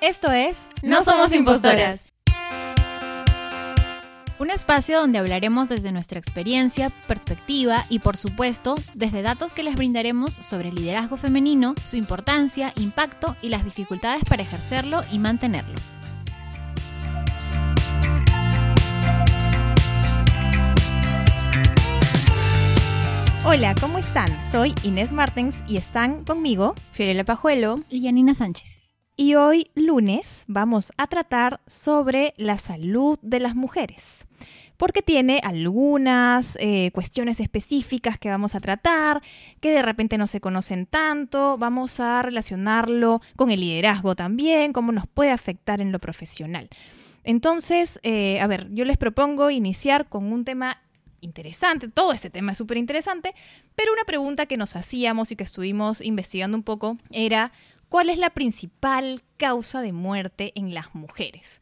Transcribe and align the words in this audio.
Esto 0.00 0.30
es 0.30 0.68
No 0.82 1.02
Somos 1.02 1.32
Impostoras. 1.32 2.06
Un 4.38 4.50
espacio 4.50 5.00
donde 5.00 5.18
hablaremos 5.18 5.68
desde 5.68 5.90
nuestra 5.90 6.20
experiencia, 6.20 6.90
perspectiva 7.08 7.84
y 7.88 7.98
por 7.98 8.16
supuesto 8.16 8.76
desde 8.94 9.22
datos 9.22 9.52
que 9.52 9.64
les 9.64 9.74
brindaremos 9.74 10.34
sobre 10.34 10.68
el 10.68 10.76
liderazgo 10.76 11.16
femenino, 11.16 11.74
su 11.84 11.96
importancia, 11.96 12.72
impacto 12.76 13.36
y 13.42 13.48
las 13.48 13.64
dificultades 13.64 14.22
para 14.24 14.42
ejercerlo 14.42 15.00
y 15.10 15.18
mantenerlo. 15.18 15.74
Hola, 23.44 23.74
¿cómo 23.80 23.98
están? 23.98 24.28
Soy 24.52 24.74
Inés 24.84 25.10
Martens 25.10 25.56
y 25.66 25.76
están 25.76 26.22
conmigo 26.22 26.76
Fiorella 26.92 27.24
Pajuelo 27.24 27.80
y 27.90 28.04
Janina 28.04 28.34
Sánchez. 28.34 28.87
Y 29.20 29.34
hoy, 29.34 29.72
lunes, 29.74 30.44
vamos 30.46 30.92
a 30.96 31.08
tratar 31.08 31.60
sobre 31.66 32.34
la 32.36 32.56
salud 32.56 33.18
de 33.20 33.40
las 33.40 33.56
mujeres, 33.56 34.24
porque 34.76 35.02
tiene 35.02 35.40
algunas 35.42 36.56
eh, 36.60 36.92
cuestiones 36.92 37.40
específicas 37.40 38.16
que 38.16 38.28
vamos 38.28 38.54
a 38.54 38.60
tratar, 38.60 39.20
que 39.60 39.72
de 39.72 39.82
repente 39.82 40.18
no 40.18 40.28
se 40.28 40.40
conocen 40.40 40.86
tanto, 40.86 41.58
vamos 41.58 41.98
a 41.98 42.22
relacionarlo 42.22 43.20
con 43.34 43.50
el 43.50 43.58
liderazgo 43.58 44.14
también, 44.14 44.72
cómo 44.72 44.92
nos 44.92 45.08
puede 45.08 45.32
afectar 45.32 45.80
en 45.80 45.90
lo 45.90 45.98
profesional. 45.98 46.68
Entonces, 47.24 47.98
eh, 48.04 48.38
a 48.38 48.46
ver, 48.46 48.68
yo 48.70 48.84
les 48.84 48.98
propongo 48.98 49.50
iniciar 49.50 50.08
con 50.08 50.32
un 50.32 50.44
tema 50.44 50.80
interesante, 51.20 51.88
todo 51.88 52.12
ese 52.12 52.30
tema 52.30 52.52
es 52.52 52.58
súper 52.58 52.76
interesante, 52.76 53.34
pero 53.74 53.92
una 53.92 54.04
pregunta 54.04 54.46
que 54.46 54.56
nos 54.56 54.76
hacíamos 54.76 55.32
y 55.32 55.36
que 55.36 55.42
estuvimos 55.42 56.00
investigando 56.00 56.56
un 56.56 56.62
poco 56.62 56.98
era 57.10 57.50
¿cuál 57.88 58.10
es 58.10 58.18
la 58.18 58.30
principal 58.30 59.22
causa 59.36 59.80
de 59.80 59.92
muerte 59.92 60.52
en 60.54 60.74
las 60.74 60.94
mujeres? 60.94 61.60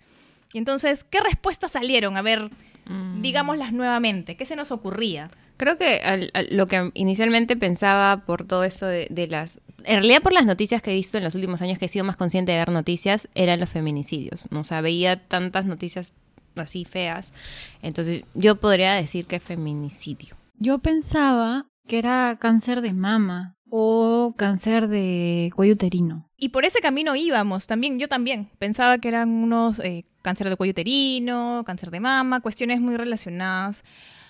Y 0.53 0.59
entonces, 0.59 1.05
¿qué 1.05 1.21
respuestas 1.21 1.73
salieron? 1.73 2.17
A 2.17 2.23
ver, 2.23 2.51
mm. 2.87 3.21
digámoslas 3.23 3.73
nuevamente, 3.73 4.37
¿qué 4.37 4.45
se 4.45 4.57
nos 4.57 4.71
ocurría? 4.71 5.31
Creo 5.57 5.79
que 5.79 6.31
lo 6.51 6.67
que 6.67 6.91
inicialmente 6.95 7.57
pensaba 7.57 8.25
por 8.27 8.47
todo 8.47 8.65
eso 8.65 8.87
de, 8.87 9.29
las... 9.31 9.59
En 9.85 9.97
realidad 9.97 10.23
por 10.23 10.33
las 10.33 10.45
noticias 10.45 10.83
que 10.83 10.91
he 10.91 10.95
visto 10.95 11.17
en 11.17 11.25
los 11.25 11.35
últimos 11.35 11.63
años 11.63 11.79
que 11.79 11.87
he 11.87 11.89
sido 11.89 12.05
más 12.05 12.17
consciente 12.17 12.53
de 12.53 12.59
ver 12.59 12.71
noticias, 12.71 13.29
eran 13.35 13.59
los 13.59 13.71
feminicidios. 13.71 14.51
¿no? 14.51 14.61
O 14.61 14.65
sea, 14.65 14.83
veía 14.83 15.27
tantas 15.27 15.65
noticias 15.65 16.13
así 16.57 16.85
feas. 16.85 17.33
Entonces 17.81 18.25
yo 18.35 18.57
podría 18.57 18.95
decir 18.95 19.27
que 19.27 19.37
es 19.37 19.43
feminicidio. 19.43 20.37
Yo 20.59 20.79
pensaba 20.79 21.67
que 21.87 21.99
era 21.99 22.37
cáncer 22.39 22.83
de 22.83 22.93
mama, 22.93 23.57
o 23.71 24.35
cáncer 24.37 24.89
de 24.89 25.51
cuello 25.55 25.75
uterino. 25.75 26.26
Y 26.39 26.51
por 26.51 26.65
ese 26.65 26.81
camino 26.81 27.17
íbamos 27.17 27.67
también, 27.67 27.99
yo 27.99 28.09
también. 28.09 28.51
Pensaba 28.59 28.99
que 28.99 29.09
eran 29.09 29.31
unos 29.31 29.79
eh, 29.79 30.05
cáncer 30.23 30.51
de 30.51 30.57
cuello 30.57 30.73
uterino, 30.73 31.63
cáncer 31.65 31.91
de 31.91 32.01
mama, 32.01 32.41
cuestiones 32.41 32.81
muy 32.81 32.97
relacionadas 32.97 33.85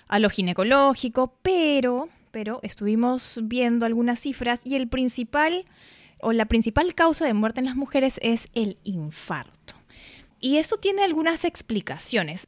a 0.07 0.19
lo 0.19 0.29
ginecológico, 0.29 1.33
pero, 1.41 2.07
pero 2.31 2.59
estuvimos 2.63 3.39
viendo 3.43 3.85
algunas 3.85 4.19
cifras 4.19 4.61
y 4.63 4.75
el 4.75 4.87
principal 4.87 5.65
o 6.21 6.31
la 6.31 6.45
principal 6.45 6.95
causa 6.95 7.25
de 7.25 7.33
muerte 7.33 7.59
en 7.59 7.65
las 7.65 7.75
mujeres 7.75 8.19
es 8.23 8.47
el 8.55 8.77
infarto. 8.83 9.75
Y 10.39 10.57
esto 10.57 10.77
tiene 10.77 11.03
algunas 11.03 11.43
explicaciones. 11.45 12.47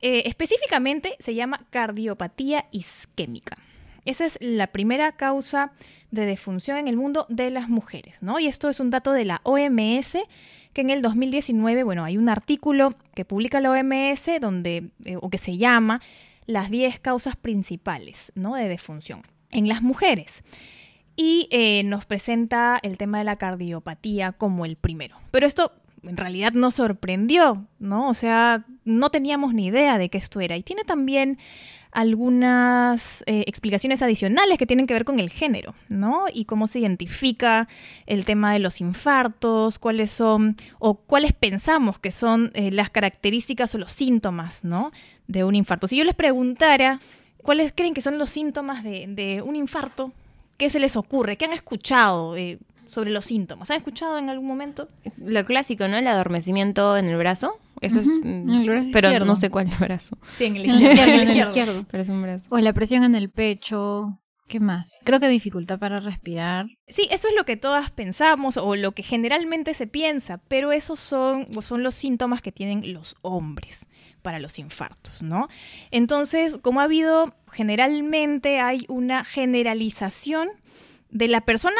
Eh, 0.00 0.24
específicamente 0.26 1.16
se 1.20 1.34
llama 1.34 1.64
cardiopatía 1.70 2.66
isquémica. 2.70 3.56
Esa 4.04 4.24
es 4.24 4.38
la 4.40 4.68
primera 4.68 5.12
causa 5.12 5.72
de 6.10 6.26
defunción 6.26 6.78
en 6.78 6.88
el 6.88 6.96
mundo 6.96 7.26
de 7.28 7.50
las 7.50 7.68
mujeres, 7.68 8.22
¿no? 8.22 8.38
Y 8.38 8.46
esto 8.46 8.68
es 8.68 8.80
un 8.80 8.90
dato 8.90 9.12
de 9.12 9.24
la 9.24 9.40
OMS 9.44 10.18
que 10.72 10.82
en 10.82 10.90
el 10.90 11.00
2019, 11.00 11.84
bueno, 11.84 12.04
hay 12.04 12.18
un 12.18 12.28
artículo 12.28 12.94
que 13.14 13.24
publica 13.24 13.60
la 13.60 13.70
OMS 13.70 14.40
donde 14.40 14.90
eh, 15.04 15.16
o 15.20 15.30
que 15.30 15.38
se 15.38 15.56
llama 15.56 16.02
las 16.44 16.70
10 16.70 17.00
causas 17.00 17.34
principales, 17.36 18.30
¿no? 18.34 18.54
de 18.54 18.68
defunción 18.68 19.22
en 19.50 19.68
las 19.68 19.82
mujeres. 19.82 20.44
Y 21.16 21.48
eh, 21.50 21.82
nos 21.84 22.04
presenta 22.04 22.78
el 22.82 22.98
tema 22.98 23.18
de 23.18 23.24
la 23.24 23.36
cardiopatía 23.36 24.32
como 24.32 24.66
el 24.66 24.76
primero. 24.76 25.16
Pero 25.30 25.46
esto 25.46 25.72
en 26.08 26.16
realidad 26.16 26.52
nos 26.52 26.74
sorprendió, 26.74 27.66
¿no? 27.78 28.08
O 28.08 28.14
sea, 28.14 28.64
no 28.84 29.10
teníamos 29.10 29.54
ni 29.54 29.66
idea 29.66 29.98
de 29.98 30.08
que 30.08 30.18
esto 30.18 30.40
era. 30.40 30.56
Y 30.56 30.62
tiene 30.62 30.84
también 30.84 31.38
algunas 31.92 33.22
eh, 33.26 33.44
explicaciones 33.46 34.02
adicionales 34.02 34.58
que 34.58 34.66
tienen 34.66 34.86
que 34.86 34.92
ver 34.92 35.06
con 35.06 35.18
el 35.18 35.30
género, 35.30 35.74
¿no? 35.88 36.26
Y 36.32 36.44
cómo 36.44 36.66
se 36.66 36.80
identifica 36.80 37.68
el 38.04 38.26
tema 38.26 38.52
de 38.52 38.58
los 38.58 38.82
infartos, 38.82 39.78
cuáles 39.78 40.10
son 40.10 40.56
o 40.78 40.96
cuáles 40.96 41.32
pensamos 41.32 41.98
que 41.98 42.10
son 42.10 42.50
eh, 42.52 42.70
las 42.70 42.90
características 42.90 43.74
o 43.74 43.78
los 43.78 43.92
síntomas, 43.92 44.62
¿no? 44.62 44.92
De 45.26 45.42
un 45.44 45.54
infarto. 45.54 45.86
Si 45.86 45.96
yo 45.96 46.04
les 46.04 46.14
preguntara 46.14 47.00
cuáles 47.38 47.72
creen 47.74 47.94
que 47.94 48.02
son 48.02 48.18
los 48.18 48.28
síntomas 48.28 48.84
de, 48.84 49.42
un 49.42 49.56
infarto, 49.56 50.12
¿qué 50.58 50.68
se 50.68 50.80
les 50.80 50.96
ocurre? 50.96 51.38
¿Qué 51.38 51.46
han 51.46 51.54
escuchado? 51.54 52.36
Eh, 52.36 52.58
sobre 52.86 53.10
los 53.10 53.24
síntomas. 53.24 53.70
¿Han 53.70 53.78
escuchado 53.78 54.18
en 54.18 54.30
algún 54.30 54.46
momento? 54.46 54.88
Lo 55.16 55.44
clásico, 55.44 55.88
¿no? 55.88 55.96
El 55.96 56.06
adormecimiento 56.06 56.96
en 56.96 57.06
el 57.06 57.16
brazo. 57.16 57.58
Eso 57.80 58.00
es. 58.00 58.08
Mm, 58.22 58.92
pero 58.92 59.24
no 59.24 59.36
sé 59.36 59.50
cuál 59.50 59.68
es 59.68 59.72
el 59.74 59.78
brazo. 59.78 60.18
Sí, 60.34 60.44
en 60.44 60.56
el 60.56 60.66
izquierdo. 60.66 61.02
en 61.02 61.28
el 61.28 61.36
izquierdo. 61.48 61.84
Pero 61.90 62.02
es 62.02 62.08
un 62.08 62.22
brazo. 62.22 62.46
O 62.50 62.58
la 62.58 62.72
presión 62.72 63.04
en 63.04 63.14
el 63.14 63.30
pecho. 63.30 64.18
¿Qué 64.48 64.60
más? 64.60 64.96
Creo 65.02 65.18
que 65.18 65.28
dificultad 65.28 65.80
para 65.80 65.98
respirar. 65.98 66.66
Sí, 66.86 67.08
eso 67.10 67.26
es 67.26 67.34
lo 67.34 67.44
que 67.44 67.56
todas 67.56 67.90
pensamos 67.90 68.56
o 68.56 68.76
lo 68.76 68.92
que 68.92 69.02
generalmente 69.02 69.74
se 69.74 69.88
piensa, 69.88 70.38
pero 70.46 70.70
esos 70.70 71.00
son, 71.00 71.48
son 71.62 71.82
los 71.82 71.96
síntomas 71.96 72.42
que 72.42 72.52
tienen 72.52 72.92
los 72.92 73.16
hombres 73.22 73.88
para 74.22 74.38
los 74.38 74.60
infartos, 74.60 75.20
¿no? 75.20 75.48
Entonces, 75.90 76.58
como 76.62 76.80
ha 76.80 76.84
habido, 76.84 77.34
generalmente 77.50 78.60
hay 78.60 78.84
una 78.88 79.24
generalización 79.24 80.48
de 81.10 81.26
la 81.26 81.40
persona 81.40 81.76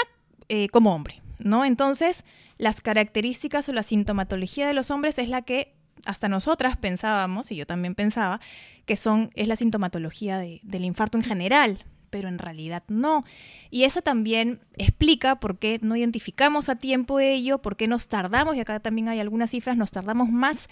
eh, 0.49 0.69
como 0.69 0.95
hombre, 0.95 1.23
¿no? 1.39 1.65
Entonces, 1.65 2.25
las 2.59 2.81
características 2.81 3.69
o 3.69 3.73
la 3.73 3.83
sintomatología 3.83 4.67
de 4.67 4.75
los 4.75 4.91
hombres 4.91 5.19
es 5.19 5.29
la 5.29 5.43
que 5.43 5.75
hasta 6.05 6.29
nosotras 6.29 6.77
pensábamos, 6.77 7.51
y 7.51 7.57
yo 7.57 7.67
también 7.67 7.95
pensaba, 7.95 8.41
que 8.85 8.97
son, 8.97 9.31
es 9.35 9.49
la 9.49 9.57
sintomatología 9.57 10.39
del 10.39 10.85
infarto 10.85 11.19
en 11.19 11.25
general, 11.25 11.85
pero 12.11 12.29
en 12.29 12.39
realidad 12.39 12.85
no. 12.89 13.25
Y 13.71 13.85
eso 13.85 14.03
también 14.03 14.61
explica 14.77 15.41
por 15.41 15.59
qué 15.59 15.79
no 15.83 15.97
identificamos 15.97 16.69
a 16.69 16.77
tiempo 16.77 17.19
ello, 17.19 17.59
por 17.59 17.77
qué 17.77 17.89
nos 17.89 18.09
tardamos, 18.09 18.57
y 18.57 18.61
acá 18.61 18.81
también 18.81 19.09
hay 19.09 19.21
algunas 19.21 19.51
cifras, 19.51 19.77
nos 19.77 19.91
tardamos 19.91 20.31
más 20.31 20.69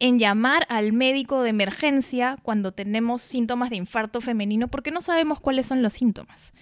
en 0.00 0.18
llamar 0.18 0.64
al 0.68 0.92
médico 0.92 1.42
de 1.42 1.50
emergencia 1.50 2.38
cuando 2.42 2.72
tenemos 2.72 3.22
síntomas 3.22 3.70
de 3.70 3.76
infarto 3.76 4.20
femenino, 4.20 4.68
porque 4.68 4.90
no 4.90 5.00
sabemos 5.00 5.40
cuáles 5.40 5.66
son 5.66 5.82
los 5.82 5.92
síntomas. 5.92 6.52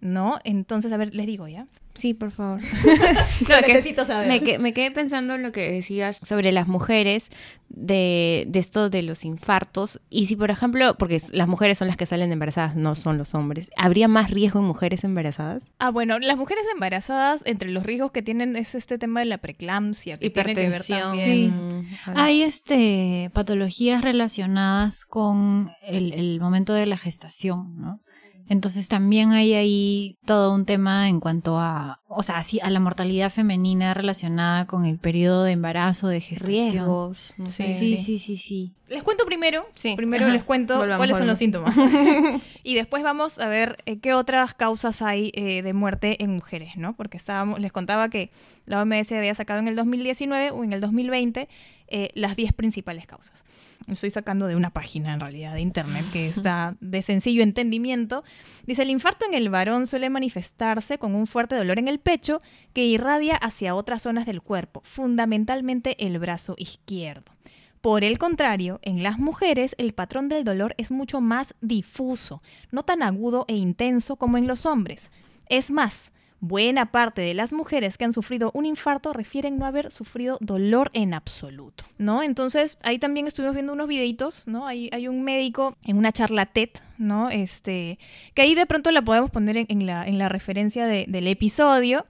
¿No? 0.00 0.38
Entonces, 0.44 0.92
a 0.92 0.96
ver, 0.96 1.14
les 1.14 1.26
digo 1.26 1.48
ya. 1.48 1.66
Sí, 1.94 2.12
por 2.12 2.32
favor. 2.32 2.60
Lo 3.48 3.60
necesito 3.60 4.04
saber. 4.04 4.28
Me, 4.60 4.72
quedé 4.72 4.90
pensando 4.90 5.34
en 5.34 5.42
lo 5.42 5.52
que 5.52 5.70
decías 5.70 6.18
sobre 6.26 6.50
las 6.50 6.66
mujeres, 6.66 7.30
de, 7.68 8.44
de, 8.48 8.58
esto 8.58 8.90
de 8.90 9.02
los 9.02 9.24
infartos. 9.24 10.00
Y 10.10 10.26
si, 10.26 10.36
por 10.36 10.50
ejemplo, 10.50 10.96
porque 10.98 11.20
las 11.30 11.48
mujeres 11.48 11.78
son 11.78 11.88
las 11.88 11.96
que 11.96 12.06
salen 12.06 12.32
embarazadas, 12.32 12.76
no 12.76 12.94
son 12.94 13.18
los 13.18 13.34
hombres, 13.34 13.70
¿habría 13.76 14.08
más 14.08 14.30
riesgo 14.30 14.60
en 14.60 14.66
mujeres 14.66 15.04
embarazadas? 15.04 15.64
Ah, 15.78 15.90
bueno, 15.90 16.18
las 16.18 16.36
mujeres 16.36 16.64
embarazadas, 16.72 17.42
entre 17.46 17.70
los 17.70 17.84
riesgos 17.84 18.12
que 18.12 18.22
tienen 18.22 18.56
es 18.56 18.74
este 18.74 18.98
tema 18.98 19.20
de 19.20 19.26
la 19.26 19.38
preeclampsia, 19.38 20.18
que 20.18 20.30
tiene 20.30 20.54
que 20.54 20.68
ver 20.68 20.84
también. 20.84 21.86
Sí. 21.90 21.96
Hay 22.14 22.42
este, 22.42 23.30
patologías 23.32 24.02
relacionadas 24.02 25.04
con 25.04 25.70
el, 25.82 26.12
el 26.12 26.40
momento 26.40 26.74
de 26.74 26.86
la 26.86 26.98
gestación, 26.98 27.80
¿no? 27.80 28.00
Entonces 28.48 28.88
también 28.88 29.32
hay 29.32 29.54
ahí 29.54 30.18
todo 30.26 30.54
un 30.54 30.66
tema 30.66 31.08
en 31.08 31.18
cuanto 31.18 31.58
a, 31.58 32.00
o 32.08 32.22
sea, 32.22 32.42
sí, 32.42 32.60
a 32.62 32.68
la 32.68 32.78
mortalidad 32.78 33.30
femenina 33.30 33.94
relacionada 33.94 34.66
con 34.66 34.84
el 34.84 34.98
periodo 34.98 35.44
de 35.44 35.52
embarazo, 35.52 36.08
de 36.08 36.20
gestación. 36.20 36.72
Riesgos. 36.72 37.34
sí, 37.44 37.96
sí, 37.96 38.18
sí, 38.18 38.36
sí, 38.36 38.74
Les 38.88 39.02
cuento 39.02 39.24
primero, 39.24 39.66
sí. 39.74 39.94
primero 39.96 40.28
les 40.28 40.44
cuento 40.44 40.78
cuáles 40.78 41.16
son 41.16 41.26
los 41.26 41.38
síntomas. 41.38 41.74
y 42.62 42.74
después 42.74 43.02
vamos 43.02 43.38
a 43.38 43.48
ver 43.48 43.78
eh, 43.86 43.98
qué 43.98 44.12
otras 44.12 44.52
causas 44.52 45.00
hay 45.00 45.32
eh, 45.34 45.62
de 45.62 45.72
muerte 45.72 46.22
en 46.22 46.32
mujeres, 46.32 46.76
¿no? 46.76 46.94
Porque 46.94 47.16
estábamos, 47.16 47.60
les 47.60 47.72
contaba 47.72 48.10
que 48.10 48.30
la 48.66 48.82
OMS 48.82 49.12
había 49.12 49.34
sacado 49.34 49.60
en 49.60 49.68
el 49.68 49.76
2019 49.76 50.50
o 50.50 50.64
en 50.64 50.72
el 50.74 50.80
2020 50.80 51.48
eh, 51.88 52.10
las 52.14 52.36
10 52.36 52.52
principales 52.52 53.06
causas 53.06 53.44
estoy 53.88 54.10
sacando 54.10 54.46
de 54.46 54.56
una 54.56 54.70
página 54.70 55.12
en 55.12 55.20
realidad 55.20 55.54
de 55.54 55.60
internet 55.60 56.04
que 56.12 56.28
está 56.28 56.76
de 56.80 57.02
sencillo 57.02 57.42
entendimiento. 57.42 58.24
Dice, 58.66 58.82
el 58.82 58.90
infarto 58.90 59.26
en 59.26 59.34
el 59.34 59.50
varón 59.50 59.86
suele 59.86 60.10
manifestarse 60.10 60.98
con 60.98 61.14
un 61.14 61.26
fuerte 61.26 61.56
dolor 61.56 61.78
en 61.78 61.88
el 61.88 61.98
pecho 61.98 62.40
que 62.72 62.84
irradia 62.84 63.36
hacia 63.36 63.74
otras 63.74 64.02
zonas 64.02 64.26
del 64.26 64.42
cuerpo, 64.42 64.80
fundamentalmente 64.84 66.04
el 66.04 66.18
brazo 66.18 66.54
izquierdo. 66.56 67.32
Por 67.80 68.02
el 68.02 68.16
contrario, 68.18 68.78
en 68.80 69.02
las 69.02 69.18
mujeres 69.18 69.74
el 69.76 69.92
patrón 69.92 70.30
del 70.30 70.44
dolor 70.44 70.74
es 70.78 70.90
mucho 70.90 71.20
más 71.20 71.54
difuso, 71.60 72.42
no 72.70 72.82
tan 72.82 73.02
agudo 73.02 73.44
e 73.46 73.56
intenso 73.56 74.16
como 74.16 74.38
en 74.38 74.46
los 74.46 74.64
hombres. 74.64 75.10
Es 75.50 75.70
más, 75.70 76.10
buena 76.46 76.92
parte 76.92 77.22
de 77.22 77.32
las 77.34 77.52
mujeres 77.52 77.96
que 77.96 78.04
han 78.04 78.12
sufrido 78.12 78.50
un 78.54 78.66
infarto 78.66 79.12
refieren 79.12 79.58
no 79.58 79.66
haber 79.66 79.90
sufrido 79.90 80.36
dolor 80.40 80.90
en 80.92 81.14
absoluto, 81.14 81.84
¿no? 81.98 82.22
Entonces, 82.22 82.78
ahí 82.82 82.98
también 82.98 83.26
estuvimos 83.26 83.54
viendo 83.54 83.72
unos 83.72 83.88
videitos, 83.88 84.46
¿no? 84.46 84.66
Hay, 84.66 84.90
hay 84.92 85.08
un 85.08 85.22
médico 85.22 85.76
en 85.84 85.96
una 85.96 86.12
charla 86.12 86.46
TED, 86.46 86.70
¿no? 86.98 87.30
Este, 87.30 87.98
que 88.34 88.42
ahí 88.42 88.54
de 88.54 88.66
pronto 88.66 88.90
la 88.90 89.02
podemos 89.02 89.30
poner 89.30 89.64
en, 89.68 89.86
la, 89.86 90.06
en 90.06 90.18
la 90.18 90.28
referencia 90.28 90.86
del 90.86 91.26
episodio, 91.26 92.06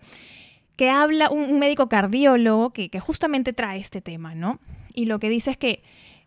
que 0.76 0.90
habla 0.90 1.30
un, 1.30 1.58
médico 1.60 1.88
cardiólogo 1.88 2.70
que, 2.70 2.88
que 2.88 2.98
justamente 2.98 3.52
trae 3.52 3.78
este 3.78 4.00
tema, 4.00 4.34
¿no? 4.34 4.58
Y 4.92 5.06
lo 5.06 5.20
que 5.20 5.28
dice 5.28 5.52
es 5.52 5.56
que 5.56 5.82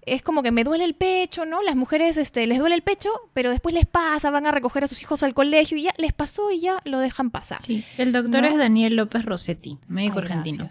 es 0.08 0.22
como 0.22 0.44
que 0.44 0.52
me 0.52 0.64
duele 0.64 0.84
el 0.84 0.96
pecho, 0.96 1.46
¿no? 1.46 1.62
Las 1.62 1.76
mujeres 1.76 2.18
este, 2.18 2.48
les 2.48 2.60
duele 2.60 2.76
el 2.76 2.82
pecho, 2.82 3.10
pero 3.34 3.50
después 3.52 3.74
les 3.76 3.86
pasa, 3.86 4.32
van 4.32 4.48
a 4.48 4.52
recoger 4.52 4.84
a 4.84 4.88
sus 4.88 5.02
hijos 5.02 5.24
al 5.24 5.34
colegio 5.34 5.78
y 5.78 5.84
ya 5.84 5.94
les 5.98 6.14
pasó 6.14 6.52
y 6.52 6.62
ya 6.62 6.82
lo 6.86 7.00
dejan 7.00 7.30
pasar. 7.30 7.62
Sí, 7.62 7.84
el 7.98 8.12
doctor 8.12 8.46
es 8.46 8.58
Daniel 8.58 8.96
López 8.96 9.26
Rossetti, 9.26 9.78
médico 9.88 10.20
argentino. 10.20 10.70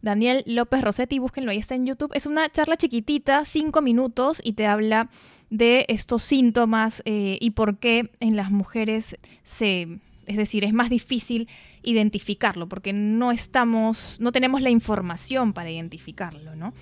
Daniel 0.00 0.44
López 0.46 0.82
Rossetti, 0.82 1.18
búsquenlo, 1.18 1.50
ahí 1.50 1.58
está 1.58 1.74
en 1.74 1.86
YouTube. 1.86 2.12
Es 2.14 2.26
una 2.26 2.48
charla 2.50 2.76
chiquitita, 2.76 3.44
cinco 3.44 3.82
minutos, 3.82 4.40
y 4.44 4.52
te 4.52 4.66
habla 4.66 5.10
de 5.50 5.86
estos 5.88 6.22
síntomas 6.22 7.02
eh, 7.04 7.38
y 7.40 7.50
por 7.50 7.78
qué 7.78 8.10
en 8.20 8.36
las 8.36 8.50
mujeres 8.50 9.16
se, 9.42 9.88
es 10.26 10.36
decir, 10.36 10.64
es 10.64 10.72
más 10.72 10.90
difícil 10.90 11.48
identificarlo, 11.82 12.68
porque 12.68 12.92
no 12.92 13.32
estamos, 13.32 14.18
no 14.20 14.30
tenemos 14.30 14.60
la 14.60 14.70
información 14.70 15.52
para 15.52 15.70
identificarlo, 15.70 16.54
¿no? 16.54 16.74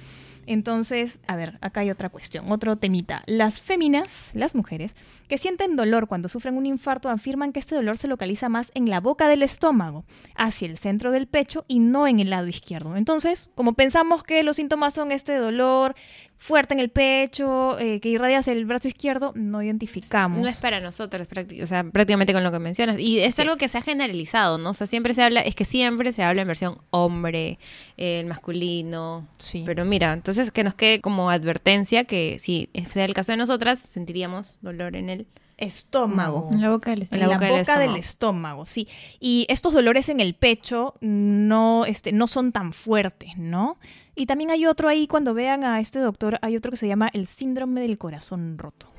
Entonces, 0.46 1.20
a 1.26 1.36
ver, 1.36 1.58
acá 1.60 1.80
hay 1.80 1.90
otra 1.90 2.08
cuestión, 2.08 2.50
otro 2.50 2.76
temita. 2.76 3.22
Las 3.26 3.60
féminas, 3.60 4.30
las 4.34 4.54
mujeres, 4.54 4.94
que 5.28 5.38
sienten 5.38 5.76
dolor 5.76 6.06
cuando 6.06 6.28
sufren 6.28 6.56
un 6.56 6.66
infarto, 6.66 7.08
afirman 7.08 7.52
que 7.52 7.60
este 7.60 7.74
dolor 7.74 7.98
se 7.98 8.08
localiza 8.08 8.48
más 8.48 8.70
en 8.74 8.88
la 8.88 9.00
boca 9.00 9.28
del 9.28 9.42
estómago, 9.42 10.04
hacia 10.36 10.68
el 10.68 10.78
centro 10.78 11.10
del 11.10 11.26
pecho 11.26 11.64
y 11.68 11.80
no 11.80 12.06
en 12.06 12.20
el 12.20 12.30
lado 12.30 12.46
izquierdo. 12.46 12.96
Entonces, 12.96 13.48
como 13.54 13.74
pensamos 13.74 14.22
que 14.22 14.42
los 14.42 14.56
síntomas 14.56 14.94
son 14.94 15.12
este 15.12 15.34
dolor 15.36 15.94
fuerte 16.38 16.74
en 16.74 16.80
el 16.80 16.90
pecho, 16.90 17.78
eh, 17.78 18.00
que 18.00 18.08
irradia 18.08 18.38
hacia 18.38 18.52
el 18.52 18.64
brazo 18.66 18.88
izquierdo, 18.88 19.32
no 19.34 19.62
identificamos. 19.62 20.38
No 20.38 20.48
es 20.48 20.58
para 20.58 20.80
nosotros, 20.80 21.26
o 21.62 21.66
sea, 21.66 21.84
prácticamente 21.84 22.32
con 22.32 22.44
lo 22.44 22.52
que 22.52 22.58
mencionas. 22.58 22.98
Y 22.98 23.20
es 23.20 23.38
algo 23.40 23.56
que 23.56 23.68
se 23.68 23.78
ha 23.78 23.82
generalizado, 23.82 24.58
¿no? 24.58 24.70
O 24.70 24.74
sea, 24.74 24.86
siempre 24.86 25.14
se 25.14 25.22
habla, 25.22 25.40
es 25.40 25.54
que 25.54 25.64
siempre 25.64 26.12
se 26.12 26.22
habla 26.22 26.42
en 26.42 26.48
versión 26.48 26.78
hombre, 26.90 27.58
el 27.96 28.26
masculino. 28.26 29.26
Sí. 29.38 29.62
Pero 29.66 29.84
mira, 29.84 30.12
entonces 30.12 30.50
que 30.50 30.64
nos 30.64 30.74
quede 30.74 31.00
como 31.00 31.30
advertencia 31.30 32.04
que 32.04 32.36
si 32.38 32.68
sea 32.90 33.04
el 33.04 33.14
caso 33.14 33.32
de 33.32 33.38
nosotras, 33.38 33.80
sentiríamos 33.80 34.58
dolor 34.60 34.96
en 34.96 35.10
el 35.10 35.26
estómago. 35.56 36.50
En 36.52 36.60
la 36.60 36.70
boca 36.70 36.90
del 36.90 37.02
estómago. 37.02 37.24
En 37.32 37.40
la 37.40 37.58
boca, 37.58 37.78
del, 37.78 37.96
estómago. 37.96 38.66
sí. 38.66 38.88
Y 39.20 39.46
estos 39.48 39.72
dolores 39.72 40.08
en 40.08 40.20
el 40.20 40.34
pecho 40.34 40.94
no, 41.00 41.84
este, 41.86 42.12
no 42.12 42.26
son 42.26 42.52
tan 42.52 42.72
fuertes, 42.72 43.36
¿no? 43.36 43.78
Y 44.14 44.26
también 44.26 44.50
hay 44.50 44.66
otro 44.66 44.88
ahí, 44.88 45.06
cuando 45.06 45.34
vean 45.34 45.64
a 45.64 45.80
este 45.80 45.98
doctor, 45.98 46.38
hay 46.42 46.56
otro 46.56 46.70
que 46.70 46.76
se 46.76 46.88
llama 46.88 47.10
el 47.12 47.26
síndrome 47.26 47.82
del 47.82 47.98
corazón 47.98 48.58
roto. 48.58 48.95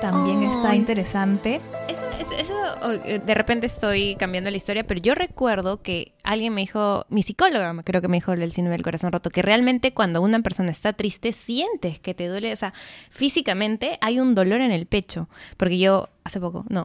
También 0.00 0.42
está 0.44 0.74
interesante. 0.74 1.60
Eso, 1.88 2.04
eh, 3.04 3.20
de 3.24 3.34
repente 3.34 3.66
estoy 3.66 4.14
cambiando 4.16 4.50
la 4.50 4.56
historia, 4.56 4.84
pero 4.84 5.00
yo 5.00 5.14
recuerdo 5.14 5.82
que 5.82 6.12
alguien 6.22 6.52
me 6.52 6.60
dijo, 6.60 7.06
mi 7.08 7.22
psicóloga 7.22 7.74
creo 7.82 8.02
que 8.02 8.08
me 8.08 8.18
dijo 8.18 8.32
el 8.32 8.52
síndrome 8.52 8.76
del 8.76 8.84
corazón 8.84 9.10
roto, 9.12 9.30
que 9.30 9.42
realmente 9.42 9.94
cuando 9.94 10.20
una 10.20 10.40
persona 10.40 10.70
está 10.70 10.92
triste 10.92 11.32
sientes 11.32 11.98
que 11.98 12.14
te 12.14 12.28
duele, 12.28 12.52
o 12.52 12.56
sea, 12.56 12.74
físicamente 13.10 13.98
hay 14.00 14.20
un 14.20 14.34
dolor 14.34 14.60
en 14.60 14.72
el 14.72 14.86
pecho, 14.86 15.28
porque 15.56 15.78
yo 15.78 16.10
hace 16.24 16.40
poco, 16.40 16.64
no, 16.68 16.84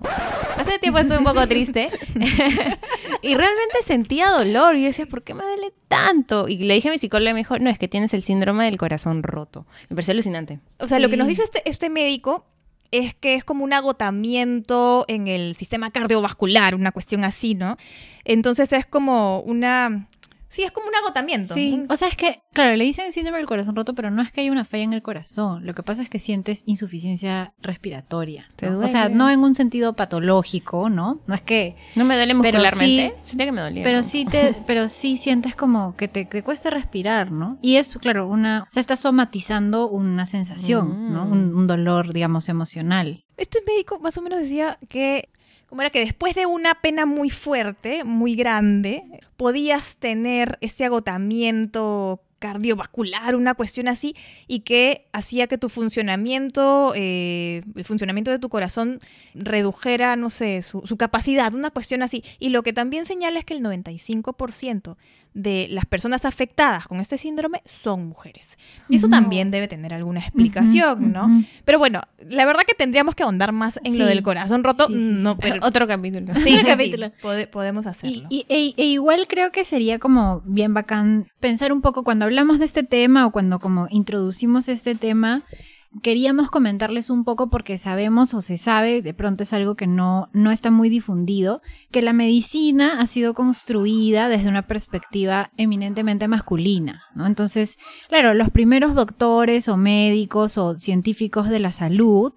hace 0.57 0.79
tiempo 0.79 0.99
estuve 0.99 1.17
un 1.17 1.25
poco 1.25 1.45
triste 1.47 1.89
y 3.21 3.35
realmente 3.35 3.77
sentía 3.85 4.29
dolor 4.29 4.75
y 4.77 4.85
decía, 4.85 5.05
¿por 5.05 5.23
qué 5.23 5.33
me 5.33 5.43
duele 5.43 5.73
tanto? 5.87 6.47
Y 6.47 6.57
le 6.59 6.75
dije 6.75 6.87
a 6.87 6.91
mi 6.91 6.97
psicóloga 6.97 7.31
y 7.31 7.33
me 7.33 7.41
dijo, 7.41 7.59
no, 7.59 7.69
es 7.69 7.77
que 7.77 7.87
tienes 7.87 8.13
el 8.13 8.23
síndrome 8.23 8.65
del 8.65 8.77
corazón 8.77 9.23
roto. 9.23 9.65
Me 9.89 9.95
pareció 9.95 10.13
alucinante. 10.13 10.59
O 10.79 10.87
sea, 10.87 10.99
lo 10.99 11.09
que 11.09 11.17
nos 11.17 11.27
dice 11.27 11.43
este, 11.43 11.61
este 11.65 11.89
médico 11.89 12.45
es 12.93 13.15
que 13.15 13.33
es 13.33 13.43
como 13.43 13.63
un 13.63 13.73
agotamiento 13.73 15.03
en 15.07 15.27
el 15.27 15.55
sistema 15.55 15.89
cardiovascular, 15.89 16.75
una 16.75 16.91
cuestión 16.91 17.23
así, 17.23 17.55
¿no? 17.55 17.77
Entonces 18.23 18.71
es 18.71 18.85
como 18.85 19.39
una 19.39 20.07
Sí, 20.53 20.61
es 20.61 20.71
como 20.71 20.87
un 20.87 20.93
agotamiento. 20.93 21.51
Sí, 21.55 21.83
o 21.89 21.95
sea, 21.95 22.07
es 22.07 22.15
que, 22.15 22.43
claro, 22.53 22.75
le 22.75 22.83
dicen 22.83 23.11
síndrome 23.11 23.39
del 23.39 23.47
corazón 23.47 23.75
roto, 23.75 23.95
pero 23.95 24.11
no 24.11 24.21
es 24.21 24.31
que 24.31 24.41
haya 24.41 24.51
una 24.51 24.65
falla 24.65 24.83
en 24.83 24.93
el 24.93 25.01
corazón. 25.01 25.65
Lo 25.65 25.73
que 25.73 25.81
pasa 25.81 26.03
es 26.03 26.11
que 26.11 26.19
sientes 26.19 26.61
insuficiencia 26.67 27.55
respiratoria. 27.63 28.47
O 28.61 28.87
sea, 28.87 29.09
no 29.09 29.31
en 29.31 29.39
un 29.39 29.55
sentido 29.55 29.93
patológico, 29.93 30.91
¿no? 30.91 31.21
No 31.25 31.33
es 31.33 31.41
que... 31.41 31.75
No 31.95 32.05
me 32.05 32.15
duele 32.15 32.35
muscularmente. 32.35 33.15
Sí, 33.23 33.29
Sentía 33.29 33.47
que 33.47 33.51
me 33.51 33.61
dolía. 33.61 33.83
Pero 33.83 34.03
sí, 34.03 34.25
te, 34.25 34.53
pero 34.67 34.87
sí 34.87 35.17
sientes 35.17 35.55
como 35.55 35.95
que 35.95 36.07
te, 36.07 36.43
cuesta 36.43 36.69
respirar, 36.69 37.31
¿no? 37.31 37.57
Y 37.63 37.77
es, 37.77 37.97
claro, 37.97 38.27
una... 38.27 38.67
O 38.69 38.71
sea, 38.71 38.81
está 38.81 38.95
somatizando 38.95 39.89
una 39.89 40.27
sensación, 40.27 41.13
¿no? 41.13 41.25
Un, 41.25 41.55
un 41.55 41.65
dolor, 41.65 42.13
digamos, 42.13 42.47
emocional. 42.47 43.25
Este 43.37 43.59
médico 43.65 43.97
más 43.99 44.19
o 44.19 44.21
menos 44.21 44.39
decía 44.39 44.77
que 44.87 45.29
como 45.73 45.81
era 45.81 45.89
que 45.89 46.01
después 46.01 46.35
de 46.35 46.45
una 46.45 46.75
pena 46.81 47.07
muy 47.07 47.31
fuerte, 47.31 48.03
muy 48.03 48.35
grande, 48.35 49.05
podías 49.37 49.95
tener 49.95 50.59
este 50.61 50.85
agotamiento 50.85 52.21
cardiovascular, 52.37 53.35
una 53.35 53.55
cuestión 53.55 53.87
así, 53.87 54.15
y 54.47 54.59
que 54.59 55.07
hacía 55.13 55.47
que 55.47 55.57
tu 55.57 55.69
funcionamiento, 55.69 56.93
eh, 56.95 57.63
el 57.75 57.85
funcionamiento 57.85 58.29
de 58.29 58.37
tu 58.37 58.49
corazón 58.49 58.99
redujera, 59.33 60.15
no 60.15 60.29
sé, 60.29 60.61
su, 60.61 60.83
su, 60.85 60.95
capacidad, 60.95 61.55
una 61.55 61.71
cuestión 61.71 62.03
así. 62.03 62.23
Y 62.37 62.49
lo 62.49 62.61
que 62.61 62.71
también 62.71 63.05
señala 63.05 63.39
es 63.39 63.45
que 63.45 63.55
el 63.55 63.63
95% 63.63 64.95
de 65.33 65.67
las 65.69 65.85
personas 65.85 66.25
afectadas 66.25 66.87
con 66.87 66.99
este 66.99 67.17
síndrome 67.17 67.61
son 67.81 68.07
mujeres. 68.07 68.57
Y 68.89 68.97
eso 68.97 69.09
también 69.09 69.51
debe 69.51 69.67
tener 69.67 69.93
alguna 69.93 70.19
explicación, 70.19 71.11
¿no? 71.11 71.43
Pero 71.65 71.79
bueno, 71.79 72.01
la 72.29 72.45
verdad 72.45 72.63
que 72.67 72.75
tendríamos 72.75 73.15
que 73.15 73.23
ahondar 73.23 73.51
más 73.51 73.79
en 73.83 73.97
lo 73.97 74.05
del 74.05 74.21
corazón 74.23 74.63
roto. 74.63 74.87
no, 74.89 75.37
pero... 75.37 75.61
Otro 75.65 75.87
capítulo. 75.87 76.33
Sí, 76.39 76.57
capítulo. 76.65 77.11
podemos 77.51 77.85
hacerlo. 77.85 78.27
Y, 78.29 78.45
e, 78.49 78.73
e, 78.77 78.85
igual 78.85 79.27
creo 79.27 79.51
que 79.51 79.65
sería 79.65 79.99
como 79.99 80.41
bien 80.45 80.73
bacán 80.73 81.27
pensar 81.39 81.71
un 81.73 81.81
poco 81.81 82.03
cuando 82.03 82.25
hablamos 82.25 82.59
de 82.59 82.65
este 82.65 82.83
tema 82.83 83.25
o 83.25 83.31
cuando 83.31 83.59
como 83.59 83.87
introducimos 83.89 84.69
este 84.69 84.95
tema, 84.95 85.43
queríamos 86.01 86.49
comentarles 86.49 87.09
un 87.09 87.23
poco 87.23 87.49
porque 87.49 87.77
sabemos 87.77 88.33
o 88.33 88.41
se 88.41 88.57
sabe, 88.57 89.01
de 89.01 89.13
pronto 89.13 89.43
es 89.43 89.53
algo 89.53 89.75
que 89.75 89.87
no, 89.87 90.29
no 90.33 90.51
está 90.51 90.71
muy 90.71 90.89
difundido, 90.89 91.61
que 91.91 92.01
la 92.01 92.13
medicina 92.13 92.99
ha 92.99 93.05
sido 93.05 93.33
construida 93.33 94.29
desde 94.29 94.49
una 94.49 94.67
perspectiva 94.67 95.51
eminentemente 95.57 96.27
masculina, 96.27 97.03
¿no? 97.15 97.27
Entonces, 97.27 97.77
claro, 98.09 98.33
los 98.33 98.49
primeros 98.49 98.95
doctores 98.95 99.67
o 99.69 99.77
médicos 99.77 100.57
o 100.57 100.75
científicos 100.75 101.49
de 101.49 101.59
la 101.59 101.71
salud 101.71 102.33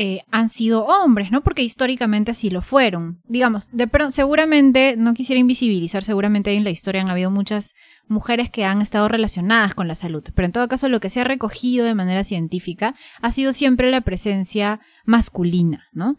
eh, 0.00 0.20
han 0.30 0.48
sido 0.48 0.84
hombres, 0.84 1.32
¿no? 1.32 1.42
Porque 1.42 1.64
históricamente 1.64 2.30
así 2.30 2.50
lo 2.50 2.62
fueron. 2.62 3.20
Digamos, 3.24 3.68
de 3.72 3.88
seguramente, 4.10 4.94
no 4.96 5.12
quisiera 5.12 5.40
invisibilizar, 5.40 6.04
seguramente 6.04 6.54
en 6.54 6.62
la 6.62 6.70
historia 6.70 7.02
han 7.02 7.10
habido 7.10 7.32
muchas 7.32 7.74
mujeres 8.06 8.48
que 8.48 8.64
han 8.64 8.80
estado 8.80 9.08
relacionadas 9.08 9.74
con 9.74 9.88
la 9.88 9.96
salud, 9.96 10.22
pero 10.36 10.46
en 10.46 10.52
todo 10.52 10.68
caso 10.68 10.88
lo 10.88 11.00
que 11.00 11.10
se 11.10 11.20
ha 11.20 11.24
recogido 11.24 11.84
de 11.84 11.96
manera 11.96 12.22
científica 12.22 12.94
ha 13.20 13.32
sido 13.32 13.52
siempre 13.52 13.90
la 13.90 14.02
presencia 14.02 14.78
masculina, 15.04 15.88
¿no? 15.90 16.16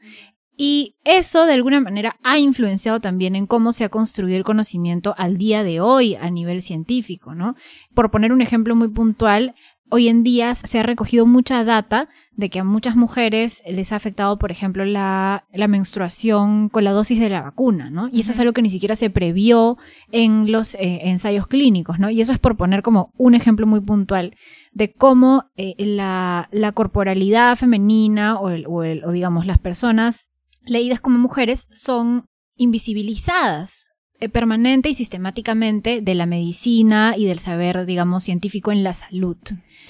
Y 0.57 0.97
eso 1.05 1.45
de 1.45 1.53
alguna 1.53 1.79
manera 1.79 2.17
ha 2.21 2.37
influenciado 2.37 2.99
también 2.99 3.37
en 3.37 3.47
cómo 3.47 3.71
se 3.71 3.85
ha 3.85 3.89
construido 3.89 4.37
el 4.37 4.43
conocimiento 4.43 5.15
al 5.17 5.37
día 5.37 5.63
de 5.63 5.79
hoy 5.79 6.15
a 6.15 6.29
nivel 6.29 6.61
científico, 6.61 7.33
¿no? 7.33 7.55
Por 7.93 8.11
poner 8.11 8.33
un 8.33 8.41
ejemplo 8.41 8.75
muy 8.75 8.89
puntual, 8.89 9.55
Hoy 9.91 10.07
en 10.07 10.21
día 10.21 10.53
se 10.53 10.77
ha 10.77 10.83
recogido 10.83 11.25
mucha 11.25 11.63
data 11.63 12.09
de 12.33 12.51
que 12.51 12.59
a 12.59 12.63
muchas 12.63 12.95
mujeres 12.95 13.63
les 13.67 13.91
ha 13.91 13.95
afectado, 13.95 14.37
por 14.37 14.51
ejemplo, 14.51 14.85
la, 14.85 15.45
menstruación 15.67 16.69
con 16.69 16.83
la 16.83 16.91
dosis 16.91 17.19
de 17.19 17.29
la 17.29 17.41
vacuna, 17.41 17.89
¿no? 17.89 18.07
Y 18.11 18.19
eso 18.19 18.31
es 18.31 18.39
algo 18.39 18.53
que 18.53 18.61
ni 18.61 18.69
siquiera 18.69 18.95
se 18.95 19.09
previó 19.09 19.77
en 20.11 20.51
los 20.51 20.75
eh, 20.75 21.09
ensayos 21.09 21.47
clínicos, 21.47 21.97
¿no? 21.97 22.11
Y 22.11 22.21
eso 22.21 22.31
es 22.31 22.39
por 22.39 22.55
poner 22.55 22.83
como 22.83 23.11
un 23.17 23.33
ejemplo 23.33 23.65
muy 23.65 23.81
puntual 23.81 24.35
de 24.73 24.93
cómo 24.93 25.45
eh, 25.57 25.73
la, 25.79 26.47
corporalidad 26.75 27.55
femenina 27.55 28.39
o, 28.39 28.49
o 28.49 29.11
digamos 29.11 29.47
las 29.47 29.57
personas 29.57 30.27
leídas 30.65 31.01
como 31.01 31.17
mujeres 31.17 31.67
son 31.71 32.25
invisibilizadas 32.55 33.91
permanente 34.27 34.89
y 34.89 34.93
sistemáticamente 34.93 36.01
de 36.01 36.15
la 36.15 36.25
medicina 36.25 37.15
y 37.17 37.25
del 37.25 37.39
saber, 37.39 37.85
digamos, 37.85 38.23
científico 38.23 38.73
en 38.73 38.83
la 38.83 38.93
salud. 38.93 39.37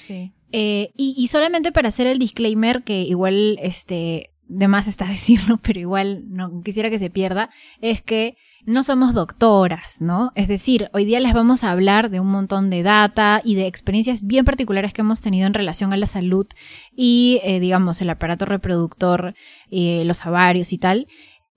Sí. 0.06 0.32
Eh, 0.52 0.92
y, 0.96 1.26
solamente 1.28 1.70
para 1.72 1.88
hacer 1.88 2.06
el 2.06 2.18
disclaimer, 2.18 2.82
que 2.82 3.02
igual, 3.02 3.58
este, 3.62 4.30
de 4.46 4.68
más 4.68 4.88
está 4.88 5.04
decirlo, 5.08 5.58
pero 5.62 5.80
igual 5.80 6.24
no 6.28 6.62
quisiera 6.62 6.90
que 6.90 6.98
se 6.98 7.10
pierda, 7.10 7.50
es 7.80 8.02
que 8.02 8.36
no 8.66 8.82
somos 8.82 9.14
doctoras, 9.14 10.02
¿no? 10.02 10.32
Es 10.34 10.46
decir, 10.46 10.90
hoy 10.92 11.04
día 11.04 11.18
les 11.20 11.32
vamos 11.32 11.64
a 11.64 11.70
hablar 11.70 12.10
de 12.10 12.20
un 12.20 12.26
montón 12.26 12.68
de 12.68 12.82
data 12.82 13.40
y 13.42 13.54
de 13.54 13.66
experiencias 13.66 14.26
bien 14.26 14.44
particulares 14.44 14.92
que 14.92 15.00
hemos 15.00 15.20
tenido 15.20 15.46
en 15.46 15.54
relación 15.54 15.92
a 15.92 15.96
la 15.96 16.06
salud 16.06 16.46
y, 16.94 17.40
eh, 17.42 17.58
digamos, 17.58 18.02
el 18.02 18.10
aparato 18.10 18.44
reproductor, 18.44 19.34
los 19.70 20.26
ovarios 20.26 20.72
y 20.72 20.78
tal 20.78 21.06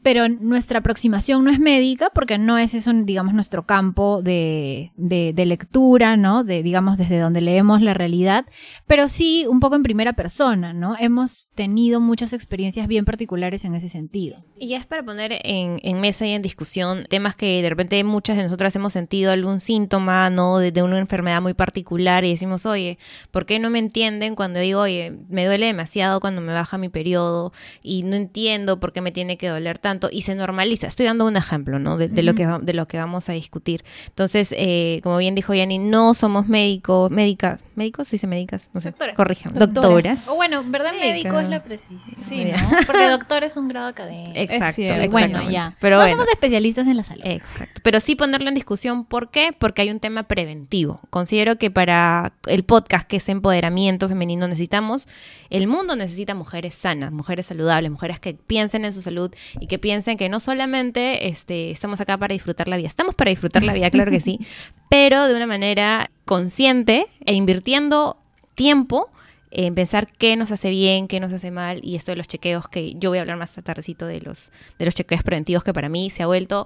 pero 0.03 0.27
nuestra 0.27 0.79
aproximación 0.79 1.45
no 1.45 1.51
es 1.51 1.59
médica 1.59 2.11
porque 2.13 2.37
no 2.37 2.57
es 2.57 2.73
eso, 2.73 2.91
digamos, 2.93 3.33
nuestro 3.33 3.65
campo 3.65 4.21
de, 4.21 4.91
de, 4.97 5.31
de, 5.33 5.45
lectura, 5.45 6.17
¿no? 6.17 6.43
De, 6.43 6.61
digamos, 6.61 6.97
desde 6.97 7.17
donde 7.17 7.39
leemos 7.39 7.81
la 7.81 7.93
realidad, 7.93 8.45
pero 8.85 9.07
sí 9.07 9.45
un 9.47 9.61
poco 9.61 9.77
en 9.77 9.83
primera 9.83 10.13
persona, 10.13 10.73
¿no? 10.73 10.95
Hemos 10.99 11.49
tenido 11.55 12.01
muchas 12.01 12.33
experiencias 12.33 12.87
bien 12.87 13.05
particulares 13.05 13.63
en 13.63 13.75
ese 13.75 13.87
sentido. 13.87 14.43
Y 14.59 14.67
ya 14.67 14.77
es 14.77 14.85
para 14.85 15.03
poner 15.03 15.39
en, 15.43 15.79
en 15.81 16.01
mesa 16.01 16.25
y 16.25 16.31
en 16.31 16.41
discusión 16.41 17.05
temas 17.09 17.35
que 17.35 17.61
de 17.61 17.69
repente 17.69 18.03
muchas 18.03 18.35
de 18.35 18.43
nosotras 18.43 18.75
hemos 18.75 18.91
sentido 18.91 19.31
algún 19.31 19.61
síntoma, 19.61 20.29
¿no? 20.29 20.57
De, 20.57 20.73
de 20.73 20.83
una 20.83 20.99
enfermedad 20.99 21.41
muy 21.41 21.53
particular 21.53 22.25
y 22.25 22.31
decimos, 22.31 22.65
oye, 22.65 22.97
¿por 23.31 23.45
qué 23.45 23.57
no 23.57 23.69
me 23.69 23.79
entienden 23.79 24.35
cuando 24.35 24.59
digo, 24.59 24.81
oye, 24.81 25.13
me 25.29 25.45
duele 25.45 25.67
demasiado 25.67 26.19
cuando 26.19 26.41
me 26.41 26.51
baja 26.51 26.77
mi 26.77 26.89
periodo 26.89 27.53
y 27.81 28.03
no 28.03 28.17
entiendo 28.17 28.81
por 28.81 28.91
qué 28.91 28.99
me 28.99 29.13
tiene 29.13 29.37
que 29.37 29.47
doler 29.47 29.77
tanto? 29.77 29.92
Y 30.11 30.21
se 30.21 30.35
normaliza. 30.35 30.87
Estoy 30.87 31.05
dando 31.05 31.25
un 31.25 31.37
ejemplo, 31.37 31.79
¿no? 31.79 31.97
De, 31.97 32.23
lo, 32.23 32.33
que, 32.33 32.45
de 32.61 32.73
lo 32.73 32.87
que 32.87 32.97
vamos 32.97 33.29
a 33.29 33.33
discutir. 33.33 33.83
Entonces, 34.07 34.53
eh, 34.57 34.99
como 35.03 35.17
bien 35.17 35.35
dijo 35.35 35.53
Yani, 35.53 35.79
no 35.79 36.13
somos 36.13 36.47
médicos, 36.47 37.11
médica, 37.11 37.59
médicos, 37.75 38.07
sí 38.07 38.17
se 38.17 38.27
médicas, 38.27 38.69
no 38.73 38.81
sé, 38.81 38.89
doctoras. 38.89 39.15
corrijan, 39.15 39.53
doctoras. 39.53 40.27
O 40.27 40.35
bueno, 40.35 40.63
¿verdad? 40.65 40.93
Médico 40.93 41.39
es 41.39 41.49
la 41.49 41.63
precisión. 41.63 42.23
Sí, 42.27 42.45
¿no? 42.45 42.57
Porque 42.85 43.09
doctor 43.09 43.43
es 43.43 43.57
un 43.57 43.67
grado 43.67 43.87
académico. 43.87 44.31
Exacto, 44.35 44.81
Bueno, 45.09 45.49
ya. 45.49 45.75
Pero 45.79 45.97
no 45.97 46.07
somos 46.07 46.27
especialistas 46.27 46.87
en 46.87 46.97
la 46.97 47.03
salud. 47.03 47.23
Exacto. 47.25 47.81
Pero 47.83 47.99
sí 47.99 48.15
ponerlo 48.15 48.49
en 48.49 48.55
discusión, 48.55 49.05
¿por 49.05 49.29
qué? 49.29 49.55
Porque 49.57 49.81
hay 49.81 49.91
un 49.91 49.99
tema 49.99 50.23
preventivo. 50.23 51.01
Considero 51.09 51.57
que 51.57 51.71
para 51.71 52.33
el 52.47 52.63
podcast 52.63 53.07
que 53.07 53.17
es 53.17 53.29
empoderamiento 53.29 54.07
femenino 54.07 54.47
necesitamos, 54.47 55.07
el 55.49 55.67
mundo 55.67 55.95
necesita 55.95 56.33
mujeres 56.33 56.73
sanas, 56.73 57.11
mujeres 57.11 57.47
saludables, 57.47 57.91
mujeres 57.91 58.19
que 58.19 58.33
piensen 58.33 58.85
en 58.85 58.93
su 58.93 59.01
salud 59.01 59.31
y 59.59 59.67
que 59.67 59.79
piensen 59.83 60.15
que 60.15 60.29
no 60.29 60.39
solamente 60.39 61.27
este, 61.27 61.69
estamos 61.69 61.99
acá 61.99 62.17
para 62.17 62.31
disfrutar 62.31 62.69
la 62.69 62.77
vida, 62.77 62.87
estamos 62.87 63.15
para 63.15 63.31
disfrutar 63.31 63.63
la 63.63 63.73
vida, 63.73 63.91
claro 63.91 64.11
que 64.11 64.21
sí, 64.21 64.39
pero 64.89 65.27
de 65.27 65.35
una 65.35 65.45
manera 65.45 66.09
consciente 66.23 67.07
e 67.25 67.33
invirtiendo 67.33 68.15
tiempo 68.55 69.09
en 69.51 69.75
pensar 69.75 70.07
qué 70.07 70.37
nos 70.37 70.53
hace 70.53 70.69
bien, 70.69 71.09
qué 71.09 71.19
nos 71.19 71.33
hace 71.33 71.51
mal, 71.51 71.81
y 71.83 71.97
esto 71.97 72.13
de 72.13 72.15
los 72.15 72.29
chequeos, 72.29 72.69
que 72.69 72.93
yo 72.95 73.09
voy 73.09 73.17
a 73.17 73.21
hablar 73.23 73.35
más 73.35 73.53
tardecito 73.61 74.07
de 74.07 74.21
los, 74.21 74.53
de 74.79 74.85
los 74.85 74.95
chequeos 74.95 75.21
preventivos, 75.21 75.65
que 75.65 75.73
para 75.73 75.89
mí 75.89 76.09
se 76.09 76.23
ha 76.23 76.27
vuelto 76.27 76.65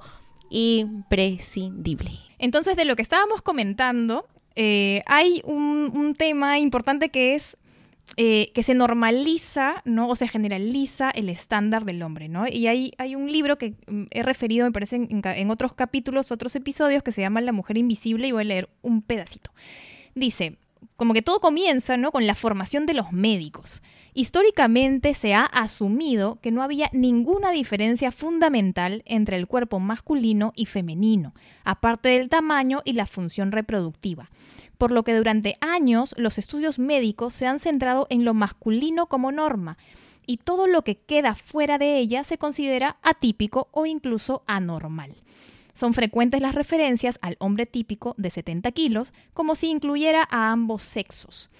imprescindible. 0.51 2.11
Entonces, 2.37 2.77
de 2.77 2.85
lo 2.85 2.95
que 2.95 3.01
estábamos 3.01 3.41
comentando, 3.41 4.27
eh, 4.55 5.01
hay 5.07 5.41
un, 5.43 5.91
un 5.91 6.13
tema 6.13 6.59
importante 6.59 7.09
que 7.09 7.33
es 7.33 7.57
eh, 8.15 8.51
que 8.53 8.63
se 8.63 8.73
normaliza, 8.73 9.81
¿no? 9.85 10.07
O 10.07 10.15
se 10.15 10.27
generaliza 10.27 11.11
el 11.11 11.29
estándar 11.29 11.85
del 11.85 12.01
hombre, 12.01 12.29
¿no? 12.29 12.47
Y 12.47 12.67
hay, 12.67 12.93
hay 12.97 13.15
un 13.15 13.31
libro 13.31 13.57
que 13.57 13.75
mm, 13.87 14.05
he 14.11 14.23
referido, 14.23 14.65
me 14.65 14.71
parece, 14.71 14.95
en, 14.95 15.21
en, 15.23 15.51
otros 15.51 15.73
capítulos, 15.73 16.31
otros 16.31 16.55
episodios, 16.55 17.03
que 17.03 17.11
se 17.11 17.21
llama 17.21 17.41
La 17.41 17.51
mujer 17.51 17.77
invisible, 17.77 18.27
y 18.27 18.31
voy 18.31 18.41
a 18.41 18.45
leer 18.45 18.69
un 18.81 19.01
pedacito. 19.01 19.51
Dice, 20.15 20.57
como 20.95 21.13
que 21.13 21.21
todo 21.21 21.39
comienza, 21.39 21.97
¿no? 21.97 22.11
Con 22.11 22.27
la 22.27 22.35
formación 22.35 22.85
de 22.85 22.93
los 22.93 23.11
médicos. 23.11 23.81
Históricamente 24.13 25.13
se 25.13 25.33
ha 25.33 25.45
asumido 25.45 26.39
que 26.41 26.51
no 26.51 26.63
había 26.63 26.89
ninguna 26.91 27.51
diferencia 27.51 28.11
fundamental 28.11 29.03
entre 29.05 29.37
el 29.37 29.47
cuerpo 29.47 29.79
masculino 29.79 30.53
y 30.55 30.65
femenino, 30.65 31.33
aparte 31.63 32.09
del 32.09 32.29
tamaño 32.29 32.81
y 32.83 32.93
la 32.93 33.05
función 33.05 33.51
reproductiva 33.51 34.29
por 34.77 34.91
lo 34.91 35.03
que 35.03 35.15
durante 35.15 35.57
años 35.59 36.13
los 36.17 36.37
estudios 36.37 36.79
médicos 36.79 37.33
se 37.33 37.47
han 37.47 37.59
centrado 37.59 38.07
en 38.09 38.25
lo 38.25 38.33
masculino 38.33 39.07
como 39.07 39.31
norma 39.31 39.77
y 40.25 40.37
todo 40.37 40.67
lo 40.67 40.83
que 40.83 40.97
queda 40.97 41.35
fuera 41.35 41.77
de 41.77 41.97
ella 41.97 42.23
se 42.23 42.37
considera 42.37 42.97
atípico 43.01 43.69
o 43.71 43.85
incluso 43.85 44.43
anormal. 44.45 45.15
Son 45.77 45.93
frecuentes 45.93 46.41
las 46.41 46.55
referencias 46.55 47.19
al 47.21 47.35
hombre 47.37 47.67
típico 47.67 48.15
de 48.17 48.31
70 48.31 48.71
kilos, 48.71 49.13
como 49.35 49.53
si 49.53 49.67
incluyera 49.67 50.27
a 50.31 50.51
ambos 50.51 50.81
sexos. 50.81 51.51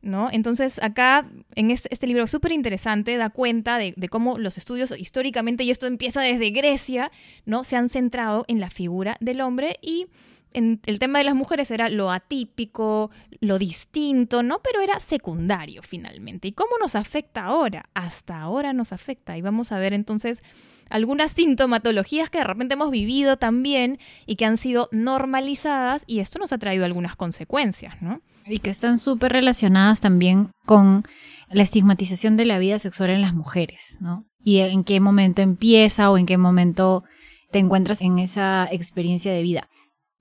¿No? 0.00 0.28
Entonces 0.30 0.80
acá 0.82 1.26
en 1.54 1.70
este, 1.70 2.06
libro 2.06 2.26
súper 2.26 2.52
interesante 2.52 3.16
da 3.16 3.30
cuenta 3.30 3.78
de, 3.78 3.94
de, 3.96 4.08
cómo 4.10 4.36
los 4.38 4.58
estudios 4.58 4.96
históricamente, 4.96 5.64
y 5.64 5.70
esto 5.70 5.86
empieza 5.86 6.20
desde 6.20 6.50
Grecia, 6.50 7.10
¿no? 7.46 7.64
se 7.64 7.76
han 7.76 7.88
centrado 7.88 8.44
en 8.46 8.60
la 8.60 8.68
figura 8.68 9.16
del 9.20 9.40
hombre 9.40 9.78
y 9.80 10.06
el 10.54 10.98
tema 11.00 11.18
de 11.18 11.24
las 11.24 11.34
mujeres 11.34 11.70
era 11.72 11.88
lo 11.88 12.12
atípico, 12.12 13.10
lo 13.40 13.58
distinto, 13.58 14.44
¿no? 14.44 14.60
Pero 14.62 14.80
era 14.80 15.00
secundario 15.00 15.82
finalmente. 15.82 16.46
¿Y 16.46 16.52
cómo 16.52 16.78
nos 16.78 16.94
afecta 16.94 17.46
ahora? 17.46 17.86
Hasta 17.94 18.40
ahora 18.40 18.72
nos 18.72 18.92
afecta. 18.92 19.36
Y 19.36 19.42
vamos 19.42 19.72
a 19.72 19.80
ver 19.80 19.94
entonces 19.94 20.44
algunas 20.94 21.32
sintomatologías 21.32 22.30
que 22.30 22.38
de 22.38 22.44
repente 22.44 22.74
hemos 22.74 22.92
vivido 22.92 23.36
también 23.36 23.98
y 24.26 24.36
que 24.36 24.44
han 24.44 24.56
sido 24.56 24.88
normalizadas 24.92 26.04
y 26.06 26.20
esto 26.20 26.38
nos 26.38 26.52
ha 26.52 26.58
traído 26.58 26.84
algunas 26.84 27.16
consecuencias, 27.16 28.00
¿no? 28.00 28.20
Y 28.46 28.60
que 28.60 28.70
están 28.70 28.98
súper 28.98 29.32
relacionadas 29.32 30.00
también 30.00 30.50
con 30.66 31.02
la 31.48 31.64
estigmatización 31.64 32.36
de 32.36 32.44
la 32.44 32.60
vida 32.60 32.78
sexual 32.78 33.10
en 33.10 33.22
las 33.22 33.34
mujeres, 33.34 33.98
¿no? 34.00 34.24
Y 34.38 34.58
en 34.58 34.84
qué 34.84 35.00
momento 35.00 35.42
empieza 35.42 36.12
o 36.12 36.16
en 36.16 36.26
qué 36.26 36.38
momento 36.38 37.02
te 37.50 37.58
encuentras 37.58 38.00
en 38.00 38.20
esa 38.20 38.68
experiencia 38.70 39.32
de 39.32 39.42
vida. 39.42 39.68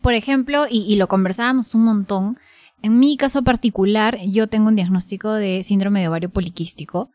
Por 0.01 0.15
ejemplo, 0.15 0.65
y, 0.67 0.95
lo 0.95 1.07
conversábamos 1.07 1.75
un 1.75 1.83
montón, 1.83 2.37
en 2.81 2.97
mi 2.97 3.15
caso 3.15 3.43
particular, 3.43 4.17
yo 4.25 4.47
tengo 4.47 4.69
un 4.69 4.75
diagnóstico 4.75 5.33
de 5.33 5.61
síndrome 5.61 6.01
de 6.01 6.07
ovario 6.07 6.31
poliquístico. 6.31 7.11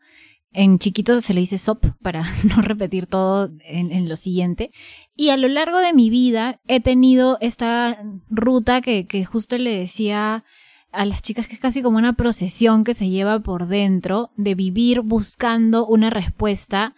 En 0.51 0.79
chiquito 0.79 1.21
se 1.21 1.33
le 1.33 1.41
dice 1.41 1.57
SOP 1.57 1.85
para 2.01 2.23
no 2.43 2.61
repetir 2.61 3.05
todo 3.05 3.51
en, 3.63 4.09
lo 4.09 4.15
siguiente. 4.15 4.71
Y 5.15 5.29
a 5.29 5.37
lo 5.37 5.47
largo 5.47 5.77
de 5.77 5.93
mi 5.93 6.09
vida 6.09 6.59
he 6.67 6.79
tenido 6.79 7.37
esta 7.41 8.03
ruta 8.29 8.81
que, 8.81 9.05
que 9.05 9.25
justo 9.25 9.57
le 9.57 9.77
decía 9.77 10.43
a 10.91 11.05
las 11.05 11.21
chicas 11.21 11.47
que 11.47 11.53
es 11.53 11.59
casi 11.59 11.83
como 11.83 11.97
una 11.97 12.13
procesión 12.13 12.83
que 12.83 12.93
se 12.93 13.09
lleva 13.09 13.39
por 13.39 13.67
dentro 13.67 14.31
de 14.37 14.55
vivir 14.55 15.01
buscando 15.01 15.85
una 15.85 16.09
respuesta 16.09 16.95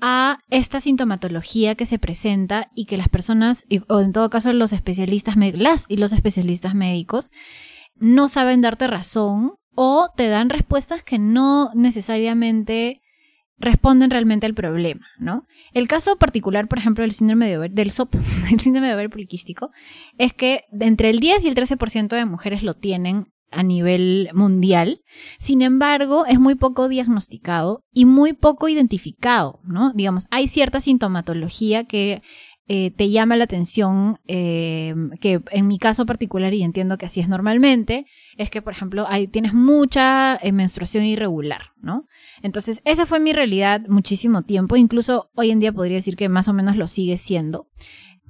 a 0.00 0.40
esta 0.50 0.80
sintomatología 0.80 1.74
que 1.74 1.86
se 1.86 1.98
presenta 1.98 2.70
y 2.74 2.86
que 2.86 2.96
las 2.96 3.08
personas, 3.08 3.66
o 3.88 4.00
en 4.00 4.12
todo 4.12 4.30
caso 4.30 4.52
los 4.52 4.72
especialistas, 4.72 5.36
las 5.36 5.86
y 5.88 5.96
los 5.96 6.12
especialistas 6.12 6.74
médicos, 6.74 7.32
no 7.96 8.28
saben 8.28 8.60
darte 8.60 8.86
razón 8.86 9.54
o 9.74 10.08
te 10.16 10.28
dan 10.28 10.50
respuestas 10.50 11.02
que 11.02 11.18
no 11.18 11.70
necesariamente 11.74 13.00
responden 13.58 14.10
realmente 14.10 14.46
al 14.46 14.54
problema, 14.54 15.06
¿no? 15.18 15.46
El 15.72 15.88
caso 15.88 16.16
particular, 16.16 16.68
por 16.68 16.78
ejemplo, 16.78 17.02
del 17.02 17.12
síndrome 17.12 17.46
de 17.48 17.68
del 17.68 17.90
SOP, 17.90 18.14
del 18.50 18.60
síndrome 18.60 18.88
de 18.88 18.94
ovario 18.94 19.10
poliquístico, 19.10 19.70
es 20.18 20.32
que 20.32 20.64
entre 20.80 21.10
el 21.10 21.20
10 21.20 21.44
y 21.44 21.48
el 21.48 21.54
13% 21.54 22.08
de 22.08 22.24
mujeres 22.24 22.62
lo 22.62 22.74
tienen 22.74 23.32
a 23.50 23.62
nivel 23.62 24.30
mundial. 24.34 25.02
Sin 25.38 25.62
embargo, 25.62 26.26
es 26.26 26.40
muy 26.40 26.56
poco 26.56 26.88
diagnosticado 26.88 27.84
y 27.92 28.04
muy 28.04 28.32
poco 28.32 28.68
identificado, 28.68 29.60
¿no? 29.64 29.92
Digamos, 29.92 30.26
hay 30.30 30.48
cierta 30.48 30.80
sintomatología 30.80 31.84
que 31.84 32.22
eh, 32.66 32.90
te 32.92 33.10
llama 33.10 33.36
la 33.36 33.44
atención, 33.44 34.18
eh, 34.26 34.94
que 35.20 35.42
en 35.50 35.66
mi 35.66 35.78
caso 35.78 36.06
particular, 36.06 36.54
y 36.54 36.62
entiendo 36.62 36.96
que 36.96 37.06
así 37.06 37.20
es 37.20 37.28
normalmente, 37.28 38.06
es 38.38 38.48
que, 38.48 38.62
por 38.62 38.72
ejemplo, 38.72 39.04
hay, 39.06 39.26
tienes 39.26 39.52
mucha 39.52 40.36
eh, 40.36 40.50
menstruación 40.50 41.04
irregular, 41.04 41.72
¿no? 41.82 42.06
Entonces, 42.42 42.80
esa 42.86 43.04
fue 43.04 43.20
mi 43.20 43.34
realidad 43.34 43.82
muchísimo 43.88 44.42
tiempo, 44.42 44.76
incluso 44.76 45.30
hoy 45.34 45.50
en 45.50 45.60
día 45.60 45.72
podría 45.72 45.96
decir 45.96 46.16
que 46.16 46.30
más 46.30 46.48
o 46.48 46.54
menos 46.54 46.76
lo 46.76 46.86
sigue 46.86 47.18
siendo. 47.18 47.68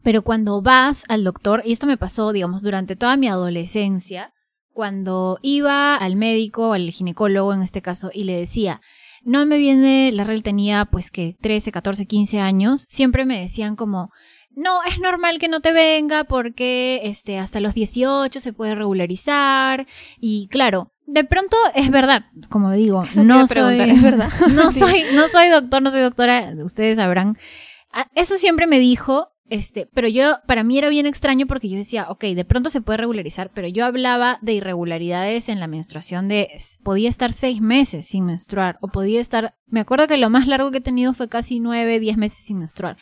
Pero 0.02 0.22
cuando 0.22 0.60
vas 0.62 1.04
al 1.08 1.22
doctor, 1.22 1.62
y 1.64 1.70
esto 1.70 1.86
me 1.86 1.96
pasó, 1.96 2.32
digamos, 2.32 2.64
durante 2.64 2.96
toda 2.96 3.16
mi 3.16 3.28
adolescencia, 3.28 4.32
cuando 4.72 5.38
iba 5.42 5.94
al 5.94 6.16
médico, 6.16 6.72
al 6.72 6.90
ginecólogo 6.90 7.54
en 7.54 7.62
este 7.62 7.82
caso, 7.82 8.10
y 8.12 8.24
le 8.24 8.36
decía, 8.36 8.80
no 9.24 9.46
me 9.46 9.58
viene, 9.58 10.10
la 10.12 10.24
regla 10.24 10.42
tenía 10.42 10.84
pues 10.86 11.10
que 11.10 11.36
13, 11.40 11.72
14, 11.72 12.06
15 12.06 12.40
años, 12.40 12.86
siempre 12.88 13.24
me 13.24 13.40
decían 13.40 13.76
como, 13.76 14.10
no, 14.56 14.82
es 14.84 15.00
normal 15.00 15.38
que 15.38 15.48
no 15.48 15.60
te 15.60 15.72
venga 15.72 16.24
porque 16.24 17.00
este, 17.04 17.38
hasta 17.38 17.60
los 17.60 17.74
18 17.74 18.38
se 18.38 18.52
puede 18.52 18.74
regularizar. 18.74 19.86
Y 20.20 20.48
claro, 20.48 20.92
de 21.06 21.24
pronto 21.24 21.56
es 21.74 21.90
verdad, 21.90 22.26
como 22.48 22.72
digo, 22.72 23.04
no 23.16 23.46
soy, 23.46 23.80
es 23.80 24.02
verdad. 24.02 24.30
no 24.50 24.70
soy, 24.70 25.04
no 25.14 25.28
soy 25.28 25.48
doctor, 25.48 25.82
no 25.82 25.90
soy 25.90 26.02
doctora, 26.02 26.52
ustedes 26.62 26.96
sabrán. 26.96 27.36
Ah, 27.92 28.08
eso 28.14 28.36
siempre 28.36 28.66
me 28.66 28.78
dijo, 28.78 29.28
este, 29.50 29.86
pero 29.92 30.08
yo, 30.08 30.38
para 30.46 30.64
mí 30.64 30.78
era 30.78 30.88
bien 30.88 31.06
extraño 31.06 31.46
porque 31.46 31.68
yo 31.68 31.76
decía, 31.76 32.06
ok, 32.08 32.24
de 32.24 32.44
pronto 32.44 32.70
se 32.70 32.80
puede 32.80 32.96
regularizar, 32.96 33.50
pero 33.52 33.68
yo 33.68 33.84
hablaba 33.84 34.38
de 34.40 34.54
irregularidades 34.54 35.48
en 35.48 35.60
la 35.60 35.66
menstruación 35.66 36.28
de, 36.28 36.48
podía 36.82 37.08
estar 37.08 37.32
seis 37.32 37.60
meses 37.60 38.06
sin 38.06 38.24
menstruar, 38.24 38.78
o 38.80 38.88
podía 38.88 39.20
estar, 39.20 39.54
me 39.66 39.80
acuerdo 39.80 40.06
que 40.06 40.16
lo 40.16 40.30
más 40.30 40.46
largo 40.46 40.70
que 40.70 40.78
he 40.78 40.82
tenido 40.82 41.12
fue 41.12 41.28
casi 41.28 41.60
nueve, 41.60 42.00
diez 42.00 42.16
meses 42.16 42.44
sin 42.44 42.58
menstruar. 42.58 42.96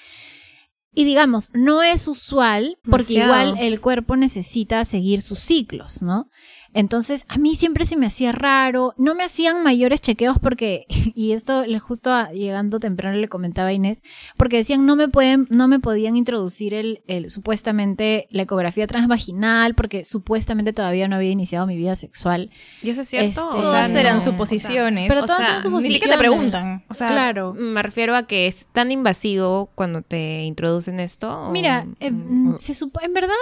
Y 0.95 1.05
digamos, 1.05 1.49
no 1.55 1.83
es 1.83 2.07
usual 2.07 2.77
porque 2.83 3.15
igual 3.15 3.55
el 3.59 3.81
cuerpo 3.81 4.17
necesita 4.17 4.85
seguir 4.85 5.23
sus 5.23 5.39
ciclos, 5.39 6.03
¿no? 6.03 6.29
Entonces, 6.75 7.25
a 7.29 7.37
mí 7.39 7.55
siempre 7.57 7.85
se 7.85 7.97
me 7.97 8.07
hacía 8.07 8.33
raro. 8.33 8.95
No 8.97 9.15
me 9.15 9.25
hacían 9.25 9.63
mayores 9.63 10.01
chequeos 10.01 10.39
porque, 10.39 10.87
y 11.15 11.33
esto 11.33 11.65
justo 11.81 12.11
llegando 12.33 12.81
temprano 12.81 13.17
le 13.19 13.29
comentaba 13.29 13.69
a 13.69 13.73
Inés, 13.73 14.03
porque 14.37 14.57
decían 14.59 14.87
no 14.87 14.97
me 14.97 15.09
pueden, 15.09 15.47
no 15.51 15.69
me 15.69 15.79
podían 15.81 16.17
introducir 16.17 16.75
el, 16.75 17.03
el 17.07 17.31
supuestamente 17.31 18.27
la 18.31 18.43
ecografía 18.43 18.87
transvaginal 18.87 19.75
porque 19.75 20.05
supuestamente 20.05 20.73
todavía 20.73 21.09
no 21.09 21.17
había 21.17 21.31
iniciado 21.31 21.67
mi 21.67 21.77
vida 21.77 21.95
sexual. 21.95 22.51
¿Y 22.83 22.91
eso 22.91 23.03
es 23.03 23.09
cierto? 23.09 23.29
Este, 23.51 23.63
Todas 23.63 23.91
no. 23.91 23.99
eran 23.99 24.21
suposiciones. 24.21 25.09
Pero 25.09 25.21
O 25.23 25.27
todas 25.27 25.39
sea, 25.39 25.47
eran 25.49 25.57
Ni 25.59 25.63
suposiciones. 25.63 25.93
siquiera 26.01 26.17
te 26.17 26.19
preguntan. 26.21 26.85
O 26.89 26.95
sea, 26.95 27.09
Claro. 27.09 27.55
me 27.55 27.83
refiero 27.83 28.17
a 28.17 28.27
que 28.27 28.47
es 28.47 28.67
tan 28.73 28.91
invasivo 28.93 29.71
cuando 29.75 30.03
te 30.03 30.43
introducen 30.45 31.01
esto. 31.01 31.31
o- 31.49 31.51
Mira, 31.51 31.87
eh, 32.01 32.11
mm, 32.11 32.57
se 32.59 32.73
supo- 32.75 33.01
en 33.03 33.13
verdad 33.13 33.35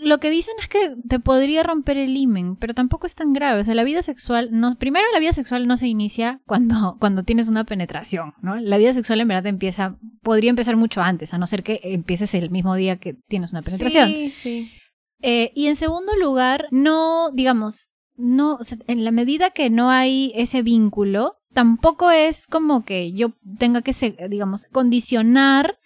lo 0.00 0.18
que 0.18 0.30
dicen 0.30 0.54
es 0.60 0.68
que 0.68 0.92
te 1.08 1.18
podría 1.18 1.64
romper 1.64 1.96
el 1.96 2.16
himen, 2.16 2.56
pero 2.56 2.72
tampoco 2.72 3.06
es 3.06 3.14
tan 3.14 3.32
grave. 3.32 3.60
O 3.60 3.64
sea, 3.64 3.74
la 3.74 3.84
vida 3.84 4.00
sexual 4.00 4.48
no, 4.52 4.76
primero 4.76 5.04
la 5.12 5.18
vida 5.18 5.32
sexual 5.32 5.66
no 5.66 5.76
se 5.76 5.88
inicia 5.88 6.40
cuando, 6.46 6.96
cuando 7.00 7.24
tienes 7.24 7.48
una 7.48 7.64
penetración, 7.64 8.34
¿no? 8.40 8.56
La 8.56 8.78
vida 8.78 8.92
sexual 8.92 9.20
en 9.20 9.28
verdad 9.28 9.46
empieza, 9.46 9.98
podría 10.22 10.50
empezar 10.50 10.76
mucho 10.76 11.02
antes, 11.02 11.34
a 11.34 11.38
no 11.38 11.46
ser 11.46 11.62
que 11.62 11.80
empieces 11.82 12.32
el 12.34 12.50
mismo 12.50 12.74
día 12.76 12.96
que 12.96 13.14
tienes 13.28 13.52
una 13.52 13.62
penetración. 13.62 14.08
Sí, 14.08 14.30
sí. 14.30 14.70
Eh, 15.20 15.50
y 15.54 15.66
en 15.66 15.74
segundo 15.74 16.16
lugar, 16.16 16.68
no, 16.70 17.30
digamos, 17.32 17.90
no, 18.16 18.54
o 18.54 18.62
sea, 18.62 18.78
en 18.86 19.04
la 19.04 19.10
medida 19.10 19.50
que 19.50 19.68
no 19.68 19.90
hay 19.90 20.32
ese 20.36 20.62
vínculo, 20.62 21.38
tampoco 21.52 22.12
es 22.12 22.46
como 22.46 22.84
que 22.84 23.12
yo 23.12 23.32
tenga 23.58 23.82
que, 23.82 23.92
digamos, 24.28 24.66
condicionar 24.66 25.78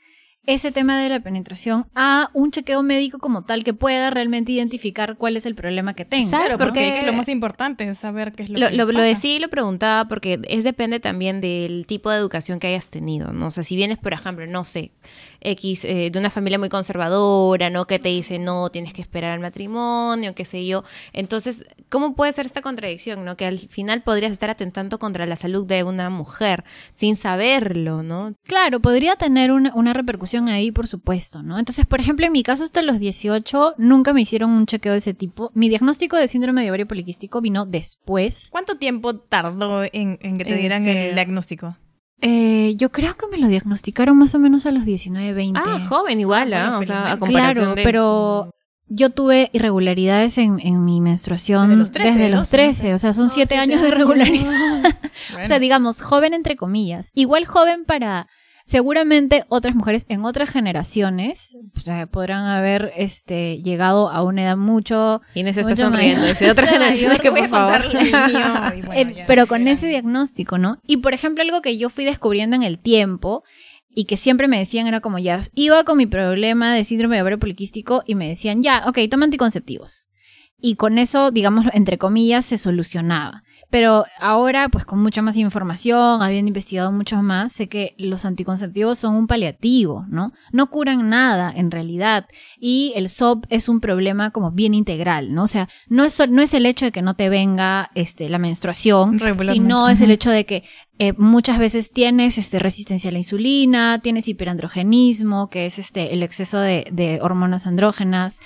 ese 0.47 0.73
tema 0.73 1.01
de 1.01 1.09
la 1.09 1.21
penetración 1.21 1.87
a 1.95 2.31
un 2.33 2.51
chequeo 2.51 2.83
médico 2.83 3.19
como 3.19 3.43
tal 3.45 3.63
que 3.63 3.75
pueda 3.75 4.11
realmente 4.11 4.51
identificar 4.53 5.17
cuál 5.17 5.37
es 5.37 5.47
el 5.47 5.55
problema 5.55 5.95
que 5.95 6.05
tengo. 6.05 6.25
Exacto. 6.25 6.47
Claro, 6.47 6.59
porque, 6.59 6.81
porque- 6.81 6.95
es 6.95 7.01
que 7.01 7.07
lo 7.07 7.13
más 7.13 7.29
importante 7.29 7.87
es 7.87 7.99
saber 7.99 8.33
qué 8.33 8.43
es 8.45 8.49
lo, 8.51 8.59
Lo, 8.59 8.69
que 8.71 8.77
lo, 8.77 8.85
lo 8.87 8.93
pasa. 8.95 9.05
decía 9.05 9.37
y 9.37 9.39
lo 9.39 9.49
preguntaba 9.49 10.09
porque 10.09 10.41
es 10.49 10.65
depende 10.65 10.99
también 10.99 11.41
del 11.41 11.87
tipo 11.87 12.11
de 12.11 12.17
educación 12.19 12.59
que 12.59 12.67
hayas 12.67 12.89
tenido, 12.89 13.33
¿no? 13.33 13.47
O 13.47 13.51
sea, 13.53 13.63
si 13.63 13.77
vienes, 13.77 13.99
por 13.99 14.13
ejemplo, 14.13 14.45
no 14.49 14.65
sé, 14.65 14.91
X, 15.41 15.85
eh, 15.85 16.11
de 16.13 16.19
una 16.19 16.31
familia 16.31 16.59
muy 16.59 16.69
conservadora, 16.69 17.71
¿no? 17.71 17.87
Que 17.87 17.99
te 18.01 18.09
dice, 18.09 18.39
no, 18.41 18.69
tienes 18.71 18.93
que 18.93 19.03
esperar 19.03 19.33
al 19.33 19.41
matrimonio, 19.41 20.35
qué 20.35 20.45
sé 20.45 20.67
yo. 20.67 20.83
Entonces, 21.13 21.65
¿cómo 21.89 22.15
puede 22.17 22.33
ser 22.33 22.47
esta 22.47 22.63
contradicción, 22.63 23.25
¿no? 23.25 23.37
Que 23.37 23.47
al 23.47 23.59
final 23.59 24.03
podrías 24.03 24.33
estar 24.33 24.51
atentando 24.51 24.99
contra 24.99 25.25
la 25.27 25.37
salud 25.37 25.67
de 25.67 25.85
una 25.85 26.11
mujer 26.11 26.65
sin 26.95 27.15
saberlo, 27.17 28.03
¿no? 28.03 28.35
Claro, 28.45 28.81
podría 28.81 29.15
tener 29.17 29.53
una, 29.53 29.73
una 29.75 29.93
repercusión 29.93 30.32
ahí, 30.49 30.73
por 30.73 30.87
supuesto, 30.87 31.43
¿no? 31.43 31.59
Entonces, 31.59 31.87
por 31.87 32.01
ejemplo, 32.01 32.27
en 32.27 32.33
mi 32.33 32.43
caso, 32.43 32.65
hasta 32.65 32.83
los 32.83 32.99
18, 32.99 33.75
nunca 33.79 34.13
me 34.13 34.23
hicieron 34.23 34.51
un 34.51 34.67
chequeo 34.67 34.93
de 34.93 34.99
ese 34.99 35.15
tipo. 35.15 35.51
Mi 35.55 35.69
diagnóstico 35.69 36.17
de 36.17 36.29
síndrome 36.29 36.63
de 36.63 36.71
ovario 36.71 36.87
poliquístico 36.89 37.41
vino 37.41 37.67
después. 37.67 38.49
¿Cuánto 38.51 38.77
tiempo 38.77 39.17
tardó 39.17 39.85
en, 39.85 40.19
en 40.21 40.39
que 40.39 40.45
te 40.45 40.57
dieran 40.57 40.87
el 40.87 41.15
diagnóstico? 41.15 41.77
Eh, 42.21 42.75
yo 42.77 42.93
creo 42.93 43.17
que 43.17 43.27
me 43.27 43.37
lo 43.37 43.49
diagnosticaron 43.49 44.17
más 44.17 44.35
o 44.35 44.39
menos 44.39 44.65
a 44.67 44.71
los 44.71 44.85
19, 44.85 45.33
20. 45.33 45.61
Ah, 45.65 45.87
joven 45.89 46.21
igual, 46.21 46.51
bueno, 46.51 46.79
O 46.79 46.83
sea, 46.85 47.13
a 47.13 47.19
comparación 47.19 47.55
Claro, 47.55 47.75
de... 47.75 47.83
pero 47.83 48.55
yo 48.87 49.11
tuve 49.11 49.51
irregularidades 49.53 50.39
en, 50.39 50.61
en 50.61 50.85
mi 50.85 51.01
menstruación 51.01 51.69
Desde 51.71 51.81
los 51.81 51.91
13, 51.91 52.11
desde 52.13 52.29
los 52.29 52.41
12, 52.41 52.51
13, 52.51 52.95
o 52.95 52.99
sea, 52.99 53.13
son 53.13 53.25
No, 53.25 53.31
siete 53.31 53.55
siete 53.57 53.61
años 53.61 53.83
de 53.83 53.89
irregularidad. 53.89 54.53
O 55.43 55.47
sea, 55.47 55.59
digamos, 55.59 56.01
joven 56.01 56.35
entre 56.35 56.57
comillas. 56.57 57.11
Igual 57.15 57.45
joven 57.47 57.85
para 57.85 58.29
seguramente 58.65 59.45
otras 59.49 59.75
mujeres 59.75 60.07
en 60.09 60.25
otras 60.25 60.51
generaciones 60.51 61.57
o 61.77 61.81
sea, 61.81 62.07
podrán 62.07 62.47
haber 62.47 62.93
este 62.97 63.59
llegado 63.63 64.09
a 64.11 64.23
una 64.23 64.43
edad 64.43 64.57
mucho 64.57 65.21
Inés 65.35 65.57
está 65.57 65.71
Mucho 65.71 65.83
sonriendo. 65.85 66.21
mayor. 66.23 66.35
Dice, 66.37 66.51
otra 66.51 66.65
Mucho 66.65 66.75
generación 66.75 67.09
mayor. 67.09 67.23
que 67.23 67.31
Voy 67.31 67.41
a 67.41 67.49
favor. 67.49 67.83
contar 67.83 68.03
el 68.03 68.13
mío. 68.13 68.79
y 68.83 68.83
bueno, 68.87 69.11
Eh, 69.11 69.15
ya, 69.17 69.27
pero 69.27 69.47
con 69.47 69.65
ya. 69.65 69.73
ese 69.73 69.87
diagnóstico, 69.89 70.59
¿no? 70.59 70.79
Y 70.87 70.99
por 70.99 71.15
ejemplo, 71.15 71.43
algo 71.43 71.63
que 71.63 71.77
yo 71.79 71.91
fui 71.91 72.05
descubriendo 72.05 72.57
en 72.57 72.63
el 72.63 72.79
tiempo 72.79 73.43
y 73.95 74.05
que 74.07 74.17
siempre 74.17 74.49
me 74.49 74.59
decían 74.59 74.87
era 74.87 75.01
como 75.01 75.19
ya, 75.19 75.43
iba 75.55 75.85
con 75.85 75.99
mi 75.99 76.07
problema 76.07 76.75
de 76.75 76.85
síndrome 76.85 77.17
de 77.17 77.23
ovario 77.23 77.39
poliquístico 77.39 78.03
y 78.07 78.15
me 78.15 78.29
decían, 78.29 78.63
ya, 78.63 78.85
ok, 78.87 78.99
toma 79.11 79.25
anticonceptivos. 79.25 80.09
Y 80.59 80.77
con 80.77 80.97
eso, 80.99 81.31
digamos, 81.31 81.67
entre 81.75 81.99
comillas, 81.99 82.45
se 82.47 82.57
solucionaba. 82.57 83.43
Pero 83.73 84.05
ahora, 84.21 84.69
pues 84.69 84.85
con 84.85 84.99
mucha 84.99 85.23
más 85.23 85.39
información, 85.39 86.21
habiendo 86.21 86.49
investigado 86.49 86.93
mucho 86.93 87.23
más, 87.23 87.53
sé 87.53 87.71
que 87.71 87.95
los 87.97 88.27
anticonceptivos 88.27 88.99
son 88.99 89.15
un 89.15 89.27
paliativo, 89.27 90.05
¿no? 90.11 90.35
No 90.53 90.69
curan 90.69 91.09
nada 91.09 91.51
en 91.57 91.71
realidad. 91.71 92.27
Y 92.61 92.93
el 92.97 93.09
SOP 93.09 93.47
es 93.49 93.71
un 93.71 93.81
problema 93.81 94.31
como 94.31 94.51
bien 94.51 94.75
integral, 94.75 95.33
¿no? 95.33 95.45
O 95.45 95.47
sea, 95.47 95.71
no 95.89 96.05
es, 96.05 96.21
no 96.29 96.43
es 96.43 96.53
el 96.53 96.67
hecho 96.67 96.85
de 96.85 96.93
que 96.93 97.01
no 97.01 97.17
te 97.17 97.31
venga 97.31 97.91
este, 97.95 98.29
la 98.29 98.37
menstruación, 98.37 99.19
sino 99.41 99.89
es 99.89 100.03
el 100.03 100.11
hecho 100.11 100.29
de 100.29 100.45
que 100.45 100.65
eh, 100.99 101.15
muchas 101.17 101.59
veces 101.59 101.93
tienes 101.93 102.37
este, 102.37 102.59
resistencia 102.59 103.09
a 103.09 103.13
la 103.13 103.21
insulina, 103.21 104.01
tienes 104.03 104.29
hiperandrogenismo, 104.29 105.49
que 105.49 105.65
es 105.65 105.79
este, 105.79 106.13
el 106.13 106.23
exceso 106.23 106.59
de, 106.59 106.87
de 106.93 107.21
hormonas 107.23 107.67
andrógenas. 107.67 108.39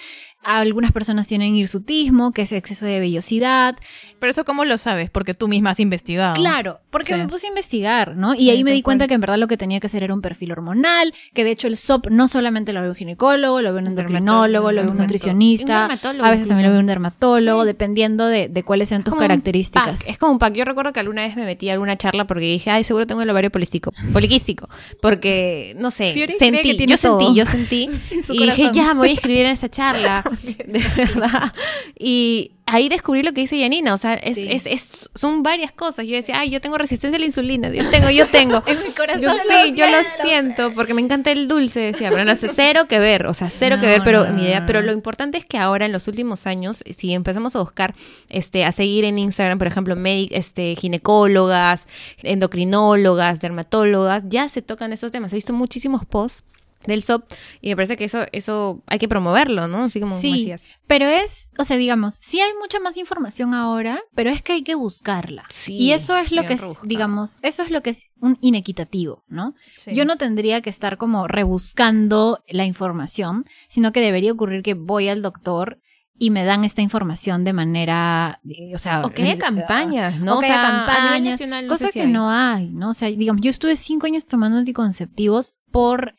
Algunas 0.48 0.92
personas 0.92 1.26
tienen 1.26 1.56
hirsutismo, 1.56 2.30
que 2.32 2.42
es 2.42 2.52
exceso 2.52 2.86
de 2.86 3.00
vellosidad. 3.00 3.74
Pero 4.20 4.30
eso, 4.30 4.44
¿cómo 4.44 4.64
lo 4.64 4.78
sabes? 4.78 5.10
Porque 5.10 5.34
tú 5.34 5.48
misma 5.48 5.70
has 5.70 5.80
investigado. 5.80 6.34
Claro, 6.34 6.78
porque 6.90 7.14
Sí. 7.14 7.18
me 7.18 7.26
puse 7.26 7.46
a 7.46 7.50
investigar, 7.50 8.16
¿no? 8.16 8.34
Y 8.34 8.38
Sí, 8.38 8.50
ahí 8.50 8.62
me 8.64 8.70
di 8.72 8.80
cuenta 8.82 9.08
que 9.08 9.14
en 9.14 9.20
verdad 9.20 9.38
lo 9.38 9.48
que 9.48 9.56
tenía 9.56 9.80
que 9.80 9.86
hacer 9.88 10.04
era 10.04 10.14
un 10.14 10.22
perfil 10.22 10.52
hormonal, 10.52 11.12
que 11.34 11.42
de 11.42 11.50
hecho 11.50 11.66
el 11.66 11.76
SOP 11.76 12.06
no 12.10 12.28
solamente 12.28 12.72
lo 12.72 12.80
ve 12.80 12.88
un 12.90 12.94
ginecólogo, 12.94 13.60
lo 13.60 13.72
ve 13.74 13.80
un 13.80 13.88
endocrinólogo, 13.88 14.70
lo 14.72 14.82
ve 14.84 14.88
un 14.90 14.98
nutricionista, 14.98 15.82
Un 15.82 15.88
dermatólogo 15.88 16.24
a 16.26 16.30
veces 16.30 16.46
también 16.48 16.68
lo 16.68 16.72
ve 16.74 16.78
un 16.78 16.86
dermatólogo, 16.86 17.62
Sí. 17.62 17.66
dependiendo 17.66 18.26
de, 18.26 18.48
de 18.48 18.62
cuáles 18.62 18.88
sean 18.88 19.02
tus 19.02 19.14
características. 19.16 20.06
Es 20.08 20.16
como 20.16 20.32
un 20.32 20.38
pack. 20.38 20.54
Yo 20.54 20.64
recuerdo 20.64 20.92
que 20.92 21.00
alguna 21.00 21.22
vez 21.22 21.34
me 21.36 21.44
metí 21.44 21.68
a 21.68 21.72
alguna 21.72 21.96
charla 21.96 22.26
porque 22.26 22.44
dije, 22.44 22.70
ay, 22.70 22.84
seguro 22.84 23.06
tengo 23.06 23.22
el 23.22 23.30
ovario 23.30 23.50
poliquístico. 23.50 23.92
Poliquístico. 24.12 24.68
Porque, 25.02 25.74
no 25.78 25.90
sé, 25.90 26.12
que 26.14 26.30
sentí, 26.32 26.86
yo 26.86 26.96
sentí, 26.96 27.34
yo 27.34 27.46
sentí. 27.46 27.90
Y 28.30 28.44
dije, 28.44 28.70
ya, 28.72 28.94
me 28.94 29.00
voy 29.00 29.10
a 29.10 29.12
escribir 29.12 29.46
en 29.46 29.52
esta 29.52 29.68
charla. 29.68 30.22
de 30.66 30.82
verdad. 30.96 31.52
Y 31.98 32.52
ahí 32.66 32.88
descubrí 32.88 33.22
lo 33.22 33.32
que 33.32 33.40
dice 33.42 33.58
Yanina. 33.58 33.94
O 33.94 33.98
sea, 33.98 34.14
es, 34.14 34.36
Sí. 34.36 34.48
es, 34.50 34.66
es- 34.66 35.08
son 35.14 35.42
varias 35.42 35.72
cosas. 35.72 36.06
Yo 36.06 36.14
decía, 36.16 36.40
ay, 36.40 36.50
yo 36.50 36.60
tengo 36.60 36.78
resistencia 36.78 37.16
a 37.16 37.20
la 37.20 37.26
insulina. 37.26 37.68
Yo 37.70 37.88
tengo, 37.90 38.10
yo 38.10 38.26
tengo. 38.28 38.62
En 38.66 38.82
mi 38.82 38.90
corazón 38.90 39.22
Yo 39.22 39.28
lo 39.32 39.64
sí, 39.64 39.74
yo 39.74 39.86
lo 39.86 39.98
siento. 40.24 40.74
porque 40.74 40.94
me 40.94 41.00
encanta 41.02 41.30
el 41.32 41.48
dulce, 41.48 41.80
decía, 41.80 42.10
pero 42.10 42.24
no 42.24 42.34
sé, 42.34 42.48
cero 42.54 42.82
que 42.88 42.98
ver, 42.98 43.26
o 43.26 43.34
sea, 43.34 43.50
cero 43.50 43.76
que 43.80 43.86
ver, 43.86 44.02
pero 44.04 44.26
no, 44.26 44.32
mi 44.32 44.42
idea, 44.42 44.66
pero 44.66 44.82
lo 44.82 44.92
importante 44.92 45.38
es 45.38 45.44
que 45.44 45.58
ahora 45.58 45.86
en 45.86 45.92
los 45.92 46.08
últimos 46.08 46.46
años, 46.46 46.82
si 46.96 47.12
empezamos 47.12 47.54
a 47.56 47.60
buscar, 47.60 47.94
este, 48.30 48.64
a 48.64 48.72
seguir 48.72 49.04
en 49.04 49.18
Instagram, 49.18 49.58
por 49.58 49.66
ejemplo, 49.68 49.96
este, 50.30 50.74
ginecólogas, 50.76 51.86
endocrinólogas, 52.22 53.40
dermatólogas, 53.40 54.24
ya 54.28 54.48
se 54.48 54.62
tocan 54.62 54.92
esos 54.92 55.12
temas. 55.12 55.32
He 55.32 55.36
visto 55.36 55.52
muchísimos 55.52 56.04
posts 56.04 56.44
del 56.86 57.02
SOP 57.02 57.24
y 57.60 57.70
me 57.70 57.76
parece 57.76 57.96
que 57.96 58.04
eso, 58.04 58.20
eso 58.32 58.82
hay 58.86 58.98
que 58.98 59.08
promoverlo, 59.08 59.66
¿no? 59.68 59.84
Así 59.84 60.00
como 60.00 60.16
Sí. 60.20 60.32
decías. 60.32 60.64
Pero 60.86 61.06
es, 61.08 61.50
o 61.58 61.64
sea, 61.64 61.76
digamos, 61.76 62.18
sí 62.20 62.40
hay 62.40 62.52
mucha 62.60 62.78
más 62.78 62.96
información 62.96 63.54
ahora, 63.54 64.00
pero 64.14 64.30
es 64.30 64.40
que 64.42 64.52
hay 64.52 64.62
que 64.62 64.76
buscarla. 64.76 65.44
Sí, 65.50 65.76
y 65.76 65.92
eso 65.92 66.16
es 66.16 66.30
lo 66.30 66.44
que 66.44 66.52
es, 66.54 66.62
digamos, 66.84 67.38
eso 67.42 67.62
es 67.64 67.70
lo 67.70 67.82
que 67.82 67.90
es 67.90 68.10
un 68.20 68.38
inequitativo, 68.40 69.24
¿no? 69.28 69.54
Sí. 69.76 69.92
Yo 69.94 70.04
no 70.04 70.16
tendría 70.16 70.60
que 70.60 70.70
estar 70.70 70.96
como 70.96 71.26
rebuscando 71.26 72.42
la 72.48 72.64
información, 72.64 73.44
sino 73.68 73.92
que 73.92 74.00
debería 74.00 74.32
ocurrir 74.32 74.62
que 74.62 74.74
voy 74.74 75.08
al 75.08 75.22
doctor 75.22 75.80
y 76.18 76.30
me 76.30 76.44
dan 76.44 76.64
esta 76.64 76.80
información 76.82 77.44
de 77.44 77.52
manera, 77.52 78.40
eh, 78.48 78.74
o 78.74 78.78
sea, 78.78 79.02
O 79.02 79.10
que 79.10 79.22
haya 79.22 79.32
eh, 79.34 79.38
campañas, 79.38 80.18
¿no? 80.20 80.38
o 80.38 80.40
que 80.40 80.46
O 80.46 80.50
haya 80.50 80.60
sea, 80.62 80.68
a 80.68 80.72
nivel 80.72 80.86
campañas, 80.86 81.30
nacional 81.32 81.66
no 81.66 81.72
cosa 81.72 81.90
que 81.92 82.02
hay. 82.02 82.12
no 82.12 82.30
hay, 82.30 82.70
¿no? 82.70 82.90
O 82.90 82.94
sea, 82.94 83.08
digamos, 83.08 83.42
yo 83.42 83.50
estuve 83.50 83.76
cinco 83.76 84.06
años 84.06 84.24
tomando 84.26 84.56
anticonceptivos 84.58 85.56
por, 85.70 86.14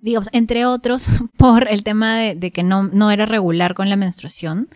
digamos, 0.00 0.28
entre 0.32 0.66
otros, 0.66 1.06
por 1.36 1.68
el 1.70 1.82
tema 1.82 2.16
de, 2.16 2.34
de 2.34 2.50
que 2.50 2.62
no, 2.62 2.84
no 2.84 3.10
era 3.10 3.26
regular 3.26 3.74
con 3.74 3.88
la 3.88 3.96
menstruación. 3.96 4.68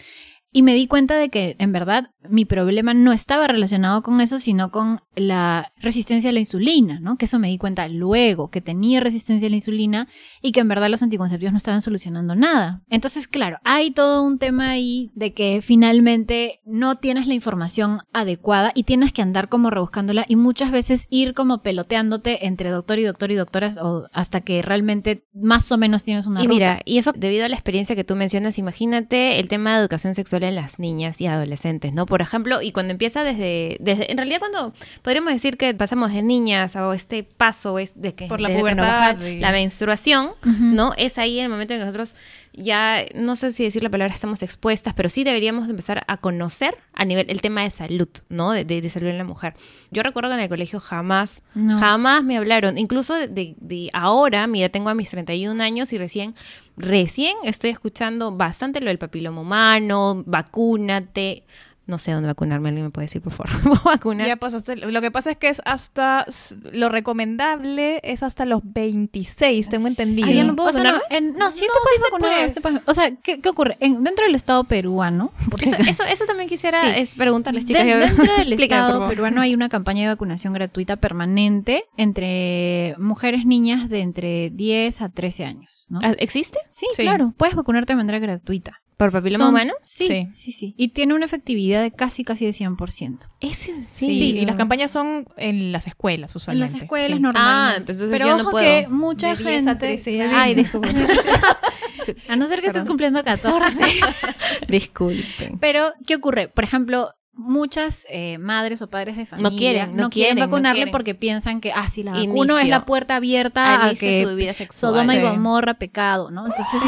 Y 0.56 0.62
me 0.62 0.72
di 0.72 0.86
cuenta 0.86 1.16
de 1.16 1.30
que 1.30 1.56
en 1.58 1.72
verdad 1.72 2.10
mi 2.30 2.44
problema 2.44 2.94
no 2.94 3.12
estaba 3.12 3.48
relacionado 3.48 4.02
con 4.02 4.20
eso, 4.20 4.38
sino 4.38 4.70
con 4.70 5.00
la 5.16 5.72
resistencia 5.80 6.30
a 6.30 6.32
la 6.32 6.38
insulina, 6.38 7.00
¿no? 7.00 7.16
Que 7.18 7.24
eso 7.24 7.40
me 7.40 7.48
di 7.48 7.58
cuenta 7.58 7.88
luego, 7.88 8.50
que 8.50 8.60
tenía 8.60 9.00
resistencia 9.00 9.48
a 9.48 9.50
la 9.50 9.56
insulina 9.56 10.06
y 10.40 10.52
que 10.52 10.60
en 10.60 10.68
verdad 10.68 10.88
los 10.88 11.02
anticonceptivos 11.02 11.52
no 11.52 11.56
estaban 11.58 11.82
solucionando 11.82 12.36
nada. 12.36 12.82
Entonces, 12.88 13.26
claro, 13.26 13.58
hay 13.64 13.90
todo 13.90 14.22
un 14.22 14.38
tema 14.38 14.70
ahí 14.70 15.10
de 15.16 15.34
que 15.34 15.60
finalmente 15.60 16.60
no 16.64 16.98
tienes 16.98 17.26
la 17.26 17.34
información 17.34 17.98
adecuada 18.12 18.70
y 18.76 18.84
tienes 18.84 19.12
que 19.12 19.22
andar 19.22 19.48
como 19.48 19.70
rebuscándola 19.70 20.24
y 20.28 20.36
muchas 20.36 20.70
veces 20.70 21.08
ir 21.10 21.34
como 21.34 21.62
peloteándote 21.62 22.46
entre 22.46 22.70
doctor 22.70 23.00
y 23.00 23.02
doctor 23.02 23.32
y 23.32 23.34
doctoras 23.34 23.76
o 23.76 24.06
hasta 24.12 24.40
que 24.40 24.62
realmente 24.62 25.26
más 25.34 25.70
o 25.72 25.78
menos 25.78 26.04
tienes 26.04 26.28
una 26.28 26.40
Y 26.40 26.44
ruta. 26.44 26.54
mira, 26.54 26.80
y 26.84 26.98
eso 26.98 27.12
debido 27.12 27.44
a 27.44 27.48
la 27.48 27.56
experiencia 27.56 27.96
que 27.96 28.04
tú 28.04 28.14
mencionas, 28.14 28.56
imagínate 28.58 29.40
el 29.40 29.48
tema 29.48 29.72
de 29.74 29.80
educación 29.80 30.14
sexual 30.14 30.43
en 30.48 30.54
las 30.54 30.78
niñas 30.78 31.20
y 31.20 31.26
adolescentes, 31.26 31.92
¿no? 31.92 32.06
Por 32.06 32.22
ejemplo, 32.22 32.62
y 32.62 32.72
cuando 32.72 32.92
empieza 32.92 33.24
desde, 33.24 33.76
desde 33.80 34.10
en 34.10 34.18
realidad 34.18 34.38
cuando 34.38 34.72
podríamos 35.02 35.32
decir 35.32 35.56
que 35.56 35.74
pasamos 35.74 36.12
de 36.12 36.22
niñas 36.22 36.76
a 36.76 36.94
este 36.94 37.22
paso 37.22 37.78
es 37.78 38.00
de 38.00 38.14
que 38.14 38.26
Por 38.26 38.40
la 38.40 38.48
desde 38.48 38.62
que 38.62 38.74
nos 38.74 38.86
pubertad 38.86 39.16
la 39.18 39.52
menstruación. 39.52 40.30
¿no? 40.44 40.92
Es 40.96 41.18
ahí 41.18 41.40
el 41.40 41.48
momento 41.48 41.74
en 41.74 41.80
que 41.80 41.86
nosotros 41.86 42.14
ya 42.56 43.04
no 43.14 43.36
sé 43.36 43.52
si 43.52 43.64
decir 43.64 43.82
la 43.82 43.90
palabra 43.90 44.14
estamos 44.14 44.42
expuestas, 44.42 44.94
pero 44.94 45.08
sí 45.08 45.24
deberíamos 45.24 45.68
empezar 45.68 46.04
a 46.06 46.16
conocer 46.18 46.76
a 46.92 47.04
nivel 47.04 47.26
el 47.28 47.40
tema 47.40 47.62
de 47.62 47.70
salud, 47.70 48.08
¿no? 48.28 48.52
De, 48.52 48.64
de- 48.64 48.80
de 48.80 48.88
salud 48.90 49.08
en 49.08 49.18
la 49.18 49.24
mujer. 49.24 49.54
Yo 49.90 50.02
recuerdo 50.02 50.30
que 50.30 50.34
en 50.34 50.40
el 50.40 50.48
colegio 50.48 50.80
jamás, 50.80 51.42
No. 51.54 51.78
jamás 51.78 52.22
me 52.24 52.36
hablaron, 52.36 52.78
incluso 52.78 53.14
de, 53.14 53.28
de- 53.28 53.54
de 53.58 53.90
ahora, 53.92 54.46
mira, 54.46 54.68
tengo 54.68 54.88
a 54.90 54.94
mis 54.94 55.10
31 55.10 55.60
años 55.62 55.92
y 55.92 55.98
recién, 55.98 56.34
recién 56.76 57.36
estoy 57.44 57.70
escuchando 57.70 58.30
bastante 58.32 58.80
lo 58.80 58.86
del 58.86 58.98
papiloma 58.98 59.40
humano, 59.40 60.22
vacúnate. 60.26 61.44
No 61.86 61.98
sé 61.98 62.12
dónde 62.12 62.28
vacunarme, 62.28 62.70
alguien 62.70 62.86
me 62.86 62.90
puede 62.90 63.06
decir, 63.06 63.20
por 63.20 63.32
favor. 63.34 63.52
¿Puedo 63.62 63.80
vacunar? 63.84 64.26
Ya 64.26 64.36
pasaste. 64.36 64.76
Lo 64.76 65.00
que 65.02 65.10
pasa 65.10 65.30
es 65.32 65.36
que 65.36 65.48
es 65.48 65.60
hasta. 65.66 66.24
Lo 66.72 66.88
recomendable 66.88 68.00
es 68.02 68.22
hasta 68.22 68.44
los 68.46 68.60
26, 68.64 69.68
tengo 69.68 69.86
entendido. 69.88 70.28
Ah, 70.28 70.32
ya 70.32 70.44
no 70.44 70.56
puedo 70.56 70.68
o 70.70 70.72
sea, 70.72 70.82
no, 70.82 70.92
vacunarme? 70.94 71.16
en- 71.28 71.34
no, 71.38 71.50
sí 71.50 71.66
No, 71.66 71.72
te 71.74 71.78
puedes 71.82 71.96
sí 71.96 72.02
vacunar. 72.10 72.30
puedes. 72.32 72.48
sí 72.50 72.54
te 72.54 72.60
puedes- 72.62 72.82
o 72.86 72.94
sea, 72.94 73.14
¿qué, 73.16 73.40
qué 73.40 73.48
ocurre? 73.48 73.76
En- 73.80 74.02
dentro 74.02 74.24
del 74.24 74.34
Estado 74.34 74.64
peruano, 74.64 75.32
Eso, 75.60 75.76
eso, 75.86 76.04
eso 76.04 76.24
también 76.26 76.48
quisiera 76.48 76.80
Sí. 76.80 77.00
es 77.00 77.14
preguntarles, 77.14 77.64
chicas. 77.64 77.84
De- 77.84 77.94
dentro 77.96 78.34
del 78.36 78.52
Estado 78.60 79.06
peruano 79.06 79.40
hay 79.42 79.54
una 79.54 79.68
campaña 79.68 80.02
de 80.02 80.08
vacunación 80.08 80.52
gratuita 80.54 80.96
permanente 80.96 81.84
entre 81.96 82.94
mujeres 82.98 83.44
niñas 83.46 83.88
de 83.88 84.00
entre 84.00 84.50
10 84.50 85.02
a 85.02 85.08
13 85.10 85.44
años, 85.44 85.86
¿no? 85.90 86.00
Ah, 86.02 86.14
¿Existe? 86.18 86.58
Sí, 86.68 86.86
Sí. 86.94 87.02
claro, 87.02 87.34
puedes 87.36 87.54
vacunarte 87.54 87.92
de 87.92 87.96
manera 87.96 88.18
gratuita. 88.18 88.80
¿Por 88.96 89.10
papiloma 89.12 89.44
Son- 89.44 89.54
humano? 89.54 89.72
Sí, 89.82 90.06
Sí. 90.06 90.28
sí, 90.32 90.52
sí, 90.52 90.74
Y 90.76 90.88
tiene 90.88 91.14
una 91.14 91.24
efectividad 91.26 91.82
de 91.82 91.90
casi, 91.90 92.22
casi 92.24 92.46
de 92.46 92.52
100%. 92.52 93.26
Es 93.40 93.68
en 93.68 93.86
Sí, 93.92 94.12
Sí. 94.12 94.38
y 94.38 94.46
las 94.46 94.56
campañas 94.56 94.90
son 94.92 95.26
en 95.36 95.72
las 95.72 95.86
escuelas, 95.86 96.32
En 96.32 96.36
usualmente. 96.36 96.72
las 96.74 96.82
escuelas 96.82 97.08
sí. 97.16 97.20
normalmente. 97.22 97.74
Ah, 97.74 97.74
entonces 97.76 98.08
Pero 98.10 98.26
yo 98.26 98.36
no 98.36 98.42
ojo 98.42 98.50
puedo. 98.52 98.64
que 98.64 98.88
mucha 98.88 99.28
De 99.30 99.36
10 99.36 99.48
gente... 99.56 99.70
a 99.70 99.78
13 99.78 100.10
de 100.12 100.22
años. 100.22 100.34
Ay, 100.36 100.54
10 100.54 100.72
disculpe. 100.72 100.88
A 102.28 102.36
no 102.36 102.46
ser 102.46 102.60
que 102.60 102.66
estés 102.68 102.84
cumpliendo 102.84 103.24
14. 103.24 103.82
Disculpen. 104.68 105.58
Pero, 105.58 105.92
¿qué 106.06 106.16
ocurre? 106.16 106.48
Por 106.48 106.64
ejemplo, 106.64 107.10
muchas 107.36 108.06
eh, 108.08 108.38
madres 108.38 108.80
o 108.82 108.88
padres 108.88 109.16
de 109.16 109.26
familia 109.26 109.58
quieren, 109.58 109.96
no 109.96 110.10
quieren, 110.10 110.36
no 110.36 110.46
vacunarle 110.46 110.78
quieren. 110.78 110.92
porque 110.92 111.14
piensan 111.14 111.60
que, 111.60 111.72
ah, 111.72 111.88
si 111.88 112.02
la 112.02 112.18
Inicio. 112.20 112.58
es 112.58 112.68
la 112.68 112.84
puerta 112.84 113.16
abierta 113.16 113.86
a 113.86 113.94
que 113.94 114.24
su 114.24 114.36
vida 114.36 114.54
sexual. 114.54 114.94
Sodoma 114.94 115.16
y. 115.16 115.20
Gomorra, 115.20 115.74
pecado, 115.74 116.30
¿no? 116.30 116.46
Entonces, 116.46 116.80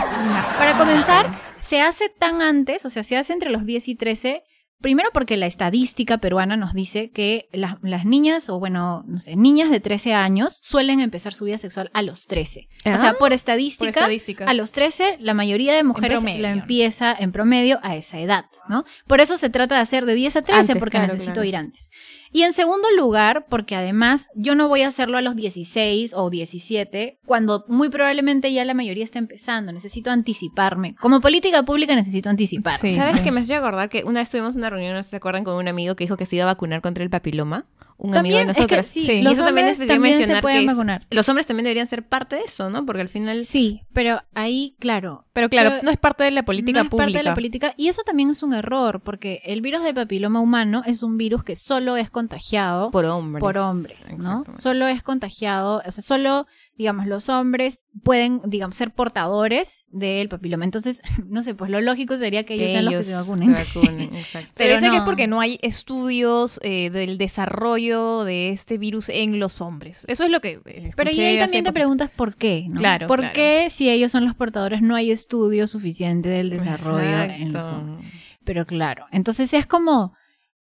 para 0.58 0.76
comenzar, 0.76 1.30
se 1.58 1.80
hace 1.80 2.08
tan 2.08 2.42
antes, 2.42 2.84
o 2.84 2.90
sea, 2.90 3.02
se 3.02 3.16
hace 3.16 3.32
entre 3.32 3.50
los 3.50 3.64
10 3.64 3.88
y 3.88 3.94
13, 3.94 4.44
primero 4.84 5.08
porque 5.14 5.38
la 5.38 5.46
estadística 5.46 6.18
peruana 6.18 6.58
nos 6.58 6.74
dice 6.74 7.10
que 7.10 7.48
las, 7.52 7.76
las 7.80 8.04
niñas, 8.04 8.50
o 8.50 8.58
bueno, 8.58 9.02
no 9.06 9.16
sé, 9.16 9.34
niñas 9.34 9.70
de 9.70 9.80
13 9.80 10.12
años 10.12 10.58
suelen 10.60 11.00
empezar 11.00 11.32
su 11.32 11.46
vida 11.46 11.56
sexual 11.56 11.88
a 11.94 12.02
los 12.02 12.26
13. 12.26 12.68
O 12.80 12.98
sea, 12.98 13.08
Ah, 13.08 13.14
por 13.18 13.32
estadística, 13.32 13.86
Por 13.92 13.98
estadística. 14.00 14.44
a 14.44 14.52
los 14.52 14.72
13, 14.72 15.16
la 15.20 15.32
mayoría 15.32 15.72
de 15.74 15.84
mujeres 15.84 16.22
la 16.22 16.52
empieza 16.52 17.16
en 17.18 17.32
promedio 17.32 17.80
a 17.82 17.96
esa 17.96 18.20
edad, 18.20 18.44
¿no? 18.68 18.84
Por 19.06 19.22
eso 19.22 19.38
se 19.38 19.48
trata 19.48 19.76
de 19.76 19.80
hacer 19.80 20.04
de 20.04 20.14
10 20.14 20.36
a 20.36 20.42
13, 20.42 20.60
Antes, 20.60 20.76
porque 20.76 20.98
claro, 20.98 21.06
necesito 21.14 21.32
claro. 21.32 21.48
ir 21.48 21.56
antes. 21.56 21.90
Y 22.34 22.42
en 22.42 22.52
segundo 22.52 22.88
lugar, 22.96 23.46
porque 23.48 23.76
además 23.76 24.28
yo 24.34 24.56
no 24.56 24.66
voy 24.66 24.82
a 24.82 24.88
hacerlo 24.88 25.18
a 25.18 25.20
los 25.20 25.36
16 25.36 26.14
o 26.16 26.30
17, 26.30 27.20
cuando 27.24 27.64
muy 27.68 27.90
probablemente 27.90 28.52
ya 28.52 28.64
la 28.64 28.74
mayoría 28.74 29.04
está 29.04 29.20
empezando. 29.20 29.70
Necesito 29.70 30.10
anticiparme. 30.10 30.96
Como 30.96 31.20
política 31.20 31.62
pública 31.62 31.94
necesito 31.94 32.28
anticipar. 32.30 32.80
Sí. 32.80 32.96
¿Sabes 32.96 33.22
qué 33.22 33.30
me 33.30 33.42
hace 33.42 33.54
acordar? 33.54 33.88
Que 33.88 34.02
una 34.02 34.18
vez 34.18 34.30
tuvimos 34.30 34.56
una 34.56 34.68
reunión, 34.68 34.94
no 34.94 35.02
sé 35.04 35.04
si 35.04 35.10
se 35.10 35.16
acuerdan, 35.18 35.44
con 35.44 35.54
un 35.54 35.68
amigo 35.68 35.94
que 35.94 36.02
dijo 36.02 36.16
que 36.16 36.26
se 36.26 36.34
iba 36.34 36.42
a 36.42 36.48
vacunar 36.48 36.80
contra 36.80 37.04
el 37.04 37.10
papiloma. 37.10 37.66
Un 37.96 38.14
amigo 38.16 38.38
de 38.38 38.44
También, 38.46 38.50
es 38.50 38.56
que 38.56 38.62
nosotras. 38.62 38.86
sí, 38.86 39.00
Sí. 39.02 39.12
Y 39.12 39.22
los 39.22 39.34
eso 39.34 39.44
también 39.44 39.66
hombres 39.68 39.80
es 39.80 39.88
también 39.88 40.14
se 40.14 40.18
mencionar 40.18 40.42
pueden 40.42 40.58
que 40.58 40.64
es- 40.66 40.72
vacunar. 40.72 41.06
los 41.10 41.28
hombres 41.28 41.46
también 41.46 41.64
deberían 41.64 41.86
ser 41.86 42.02
parte 42.06 42.36
de 42.36 42.42
eso, 42.42 42.68
¿no? 42.70 42.84
Porque 42.84 43.02
al 43.02 43.08
final... 43.08 43.38
Sí, 43.44 43.82
pero 43.92 44.20
ahí, 44.34 44.74
claro, 44.80 45.24
Pero 45.32 45.48
claro, 45.48 45.70
Pero 45.70 45.82
no 45.82 45.90
es 45.90 45.98
parte 45.98 46.24
de 46.24 46.30
la 46.30 46.44
política 46.44 46.78
no 46.80 46.84
es 46.84 46.90
pública. 46.90 47.04
parte 47.06 47.18
de 47.18 47.24
la 47.24 47.34
política. 47.34 47.74
Y 47.76 47.88
eso 47.88 48.02
también 48.04 48.30
es 48.30 48.42
un 48.42 48.52
error, 48.54 49.00
porque 49.00 49.40
el 49.44 49.60
virus 49.62 49.82
de 49.84 49.92
papiloma 49.94 50.40
humano 50.40 50.82
es 50.86 51.02
un 51.02 51.16
virus 51.16 51.42
que 51.44 51.56
solo 51.56 51.96
es 51.96 52.10
contagiado 52.10 52.90
Por 52.90 53.04
hombres. 53.06 53.40
por 53.40 53.56
hombres, 53.58 54.16
¿no? 54.18 54.44
Solo 54.56 54.86
es 54.88 55.02
contagiado, 55.02 55.82
o 55.86 55.90
sea, 55.90 56.02
solo, 56.02 56.46
digamos, 56.76 57.06
los 57.06 57.28
hombres 57.28 57.78
pueden, 58.02 58.40
digamos, 58.44 58.74
ser 58.76 58.92
portadores 58.92 59.84
del 59.88 60.28
papiloma. 60.28 60.64
Entonces, 60.64 61.02
no 61.26 61.42
sé, 61.42 61.54
pues 61.54 61.70
lo 61.70 61.80
lógico 61.80 62.16
sería 62.16 62.44
que 62.44 62.54
ellos 62.54 62.70
sean 62.72 62.84
los 62.86 62.94
que 62.94 63.02
se 63.04 63.14
vacunen. 63.14 63.52
vacunen, 63.52 64.00
exacto. 64.16 64.50
Pero, 64.56 64.74
dice 64.74 64.90
que 64.90 64.96
es 64.96 65.02
porque 65.02 65.26
no 65.28 65.40
hay 65.40 65.58
estudios 65.62 66.58
eh, 66.62 66.90
del 66.90 67.16
desarrollo 67.18 68.24
de 68.24 68.50
este 68.50 68.78
virus 68.78 69.08
en 69.08 69.38
los 69.38 69.60
hombres. 69.60 70.04
Eso 70.08 70.24
es 70.24 70.30
lo 70.30 70.40
que. 70.40 70.60
eh, 70.66 70.90
Pero 70.96 71.10
y 71.10 71.20
ahí 71.20 71.38
también 71.38 71.64
te 71.64 71.70
poquito. 71.70 71.72
preguntas 71.74 72.10
por 72.10 72.34
qué, 72.36 72.66
¿no? 72.68 72.80
Claro, 72.80 73.06
¿Por 73.06 73.20
claro. 73.20 73.34
qué 73.34 73.68
si 73.70 73.88
ellos 73.90 74.10
son 74.12 74.24
los 74.24 74.34
portadores 74.34 74.82
no 74.82 74.96
hay 74.96 75.10
estudio 75.10 75.66
suficiente 75.66 76.28
del 76.28 76.50
desarrollo 76.50 77.22
en 77.24 77.52
los 77.52 77.66
hombres? 77.66 78.10
Pero 78.44 78.66
claro, 78.66 79.06
entonces 79.12 79.54
es 79.54 79.66
como 79.66 80.12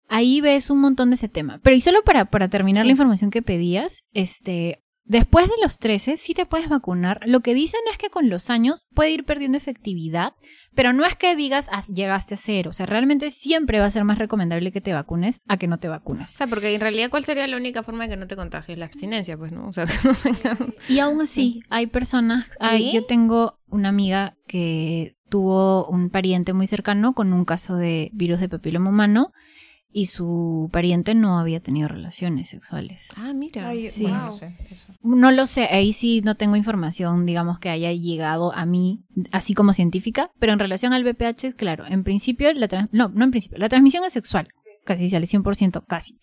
ahí 0.07 0.39
ves 0.39 0.69
un 0.69 0.79
montón 0.79 1.09
de 1.09 1.15
ese 1.15 1.27
tema. 1.29 1.59
Pero 1.63 1.75
y 1.75 1.81
solo 1.81 2.03
para, 2.03 2.25
para 2.25 2.47
terminar 2.47 2.83
Sí. 2.83 2.87
la 2.87 2.91
información 2.91 3.31
que 3.31 3.41
pedías, 3.41 4.03
este, 4.13 4.83
después 5.05 5.47
de 5.47 5.53
los 5.61 5.79
13 5.79 6.17
sí 6.17 6.33
te 6.33 6.45
puedes 6.45 6.67
vacunar. 6.69 7.21
Lo 7.25 7.39
que 7.41 7.53
dicen 7.53 7.79
es 7.91 7.97
que 7.97 8.09
con 8.09 8.29
los 8.29 8.49
años 8.49 8.87
puede 8.93 9.11
ir 9.11 9.23
perdiendo 9.23 9.57
efectividad, 9.57 10.33
pero 10.73 10.91
no 10.93 11.05
es 11.05 11.15
que 11.15 11.35
digas 11.35 11.69
"Ah, 11.71 11.81
llegaste 11.93 12.33
a 12.33 12.37
cero. 12.37 12.71
O 12.71 12.73
sea, 12.73 12.85
realmente 12.85 13.29
siempre 13.29 13.79
va 13.79 13.85
a 13.85 13.91
ser 13.91 14.03
más 14.03 14.17
recomendable 14.17 14.71
que 14.71 14.81
te 14.81 14.93
vacunes 14.93 15.39
a 15.47 15.57
que 15.57 15.67
no 15.67 15.79
te 15.79 15.87
O 15.87 15.91
vacunes. 15.91 16.29
sea, 16.29 16.47
porque 16.47 16.73
en 16.75 16.81
realidad, 16.81 17.09
¿cuál 17.09 17.23
sería 17.23 17.47
la 17.47 17.57
única 17.57 17.83
forma 17.83 18.03
de 18.03 18.09
que 18.11 18.17
no 18.17 18.27
te 18.27 18.35
contagies? 18.35 18.77
La 18.77 18.85
abstinencia, 18.85 19.37
pues, 19.37 19.51
¿no? 19.51 19.67
O 19.67 19.71
sea, 19.71 19.85
que 19.85 19.93
no 20.07 20.13
tengan- 20.13 20.73
Y 20.89 20.99
aún 20.99 21.21
así, 21.21 21.61
hay 21.69 21.87
personas, 21.87 22.49
hay- 22.59 22.91
yo 22.93 23.05
tengo 23.05 23.59
una 23.67 23.89
amiga 23.89 24.35
que 24.47 25.15
tuvo 25.29 25.87
un 25.87 26.09
pariente 26.09 26.53
muy 26.53 26.67
cercano 26.67 27.13
con 27.13 27.33
un 27.33 27.45
caso 27.45 27.75
de 27.75 28.09
virus 28.13 28.39
de 28.39 28.47
papiloma 28.49 28.89
humano 28.89 29.31
y 29.97 30.07
su 30.07 30.69
pariente 30.73 31.15
no 31.15 31.39
había 31.39 31.61
tenido 31.61 31.87
relaciones 31.87 32.49
sexuales. 32.49 33.07
Ah, 33.15 33.31
mira. 33.33 33.69
Ay, 33.69 33.85
Sí. 33.85 34.05
no 34.07 34.37
sé, 34.37 34.53
eso. 34.69 34.87
No 35.01 35.31
lo 35.31 35.45
sé, 35.47 35.67
ahí 35.71 35.93
sí 35.93 36.19
no 36.21 36.35
tengo 36.35 36.57
información, 36.57 37.25
digamos, 37.25 37.59
que 37.59 37.69
haya 37.69 37.93
llegado 37.93 38.53
a 38.53 38.65
mí, 38.65 39.05
así 39.31 39.53
como 39.53 39.71
científica, 39.71 40.31
pero 40.37 40.51
en 40.51 40.59
relación 40.59 40.91
al 40.91 41.03
VPH, 41.05 41.53
claro, 41.55 41.85
en 41.87 42.03
principio, 42.03 42.51
la 42.53 42.67
trans- 42.67 42.89
no, 42.91 43.07
no 43.07 43.23
en 43.23 43.31
principio, 43.31 43.57
la 43.57 43.69
transmisión 43.69 44.03
es 44.03 44.11
sexual, 44.11 44.49
casi, 44.83 45.15
al 45.15 45.25
100%, 45.27 45.85
casi. 45.87 46.19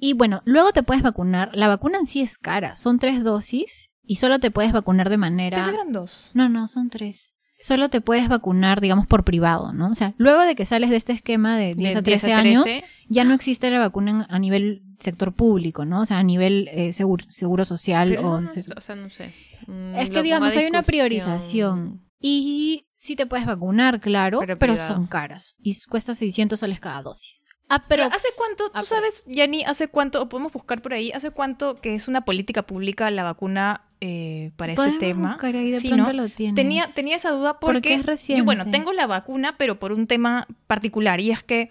Y 0.00 0.14
bueno, 0.14 0.40
luego 0.46 0.72
te 0.72 0.82
puedes 0.82 1.02
vacunar, 1.02 1.50
la 1.52 1.68
vacuna 1.68 1.98
en 1.98 2.06
sí 2.06 2.22
es 2.22 2.38
cara, 2.38 2.76
son 2.76 2.98
tres 2.98 3.22
dosis 3.22 3.90
y 4.06 4.16
solo 4.16 4.38
te 4.40 4.50
puedes 4.50 4.72
vacunar 4.72 5.10
de 5.10 5.18
manera... 5.18 5.58
Pensé 5.58 5.70
que 5.72 5.76
eran 5.76 5.92
dos. 5.92 6.30
No, 6.32 6.48
no, 6.48 6.66
son 6.66 6.88
tres. 6.88 7.34
Solo 7.58 7.88
te 7.88 8.00
puedes 8.00 8.28
vacunar, 8.28 8.80
digamos, 8.80 9.06
por 9.06 9.24
privado, 9.24 9.72
¿no? 9.72 9.88
O 9.88 9.94
sea, 9.94 10.14
luego 10.18 10.40
de 10.42 10.54
que 10.54 10.64
sales 10.64 10.90
de 10.90 10.96
este 10.96 11.12
esquema 11.12 11.56
de 11.56 11.74
10 11.74 11.94
De 11.94 11.98
a 12.00 12.02
13 12.02 12.32
años, 12.34 12.64
13. 12.64 12.84
ya 13.08 13.24
no 13.24 13.32
existe 13.34 13.70
la 13.70 13.78
vacuna 13.78 14.10
en- 14.10 14.26
a 14.28 14.38
nivel 14.38 14.82
sector 14.98 15.32
público, 15.32 15.84
¿no? 15.84 16.02
O 16.02 16.04
sea, 16.04 16.18
a 16.18 16.22
nivel 16.22 16.68
eh, 16.72 16.92
seguro, 16.92 17.24
seguro 17.28 17.64
social 17.64 18.08
Pero 18.10 18.28
o... 18.30 18.40
no 18.40 18.46
se- 18.46 18.60
es- 18.60 18.70
o 18.76 18.80
sea, 18.80 18.94
no 18.94 19.08
sé. 19.08 19.32
Mm, 19.66 19.94
es 19.96 20.10
que, 20.10 20.22
digamos, 20.22 20.54
hay 20.56 20.66
una 20.66 20.82
priorización. 20.82 22.02
Y 22.20 22.86
sí 22.94 23.14
te 23.16 23.26
puedes 23.26 23.46
vacunar, 23.46 24.00
claro, 24.00 24.40
Pero 24.58 24.76
son 24.76 25.06
caras. 25.06 25.56
Y 25.60 25.76
cuesta 25.88 26.14
600 26.14 26.58
soles 26.58 26.80
cada 26.80 27.02
dosis. 27.02 27.46
Ah, 27.68 27.84
pero... 27.88 28.04
Pero 28.04 28.14
¿hace 28.16 28.28
cuánto, 28.36 28.70
tú 28.70 28.84
sabes, 28.86 29.24
Yanni, 29.26 29.64
hace 29.64 29.88
cuánto, 29.88 30.22
o 30.22 30.28
podemos 30.28 30.52
buscar 30.52 30.80
por 30.82 30.94
ahí, 30.94 31.10
hace 31.12 31.30
cuánto 31.30 31.80
que 31.80 31.94
es 31.94 32.06
una 32.06 32.24
política 32.24 32.62
pública 32.62 33.10
la 33.10 33.24
vacuna 33.24 33.82
eh, 34.00 34.52
para 34.56 34.72
este 34.72 34.98
tema? 34.98 35.32
buscar 35.32 35.56
ahí, 35.56 35.70
de 35.70 35.80
Sí, 35.80 35.88
pronto 35.88 36.12
¿no? 36.12 36.22
lo 36.24 36.28
tienes. 36.28 36.54
Tenía, 36.54 36.86
tenía 36.94 37.16
esa 37.16 37.30
duda 37.30 37.58
Porque 37.58 37.96
porque, 37.96 38.12
es 38.12 38.28
yo, 38.28 38.44
bueno, 38.44 38.70
tengo 38.70 38.92
la 38.92 39.06
vacuna, 39.06 39.56
pero 39.56 39.78
por 39.78 39.92
un 39.92 40.06
tema 40.06 40.46
particular, 40.66 41.20
y 41.20 41.30
es 41.30 41.42
que 41.42 41.70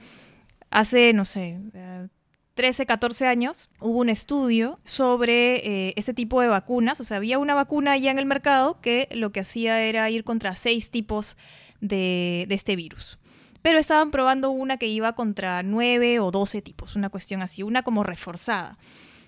hace, 0.72 1.14
no 1.14 1.26
sé, 1.26 1.60
eh, 1.74 2.08
13, 2.56 2.86
14 2.86 3.28
años, 3.28 3.70
hubo 3.82 4.00
un 4.00 4.10
estudio 4.10 4.80
sobre 4.86 5.88
eh, 5.90 5.94
este 5.98 6.14
tipo 6.14 6.40
de 6.42 6.48
vacunas. 6.48 7.00
O 7.02 7.04
sea, 7.04 7.18
había 7.18 7.38
una 7.38 7.54
vacuna 7.54 7.98
ya 7.98 8.12
en 8.12 8.18
el 8.18 8.26
mercado 8.26 8.80
que 8.80 9.10
lo 9.12 9.32
que 9.32 9.42
hacía 9.42 9.82
era 9.82 10.10
ir 10.10 10.24
contra 10.24 10.56
seis 10.56 10.90
tipos 10.90 11.36
de, 11.82 12.46
de 12.48 12.56
este 12.56 12.78
virus. 12.78 13.20
Pero 13.62 13.78
estaban 13.78 14.10
probando 14.12 14.52
una 14.52 14.78
que 14.78 14.88
iba 14.88 15.14
contra 15.14 15.64
9 15.64 16.20
o 16.20 16.32
12 16.32 16.62
tipos, 16.62 16.96
una 16.96 17.10
cuestión 17.10 17.42
así, 17.42 17.64
una 17.64 17.84
como 17.84 18.04
reforzada. 18.04 18.78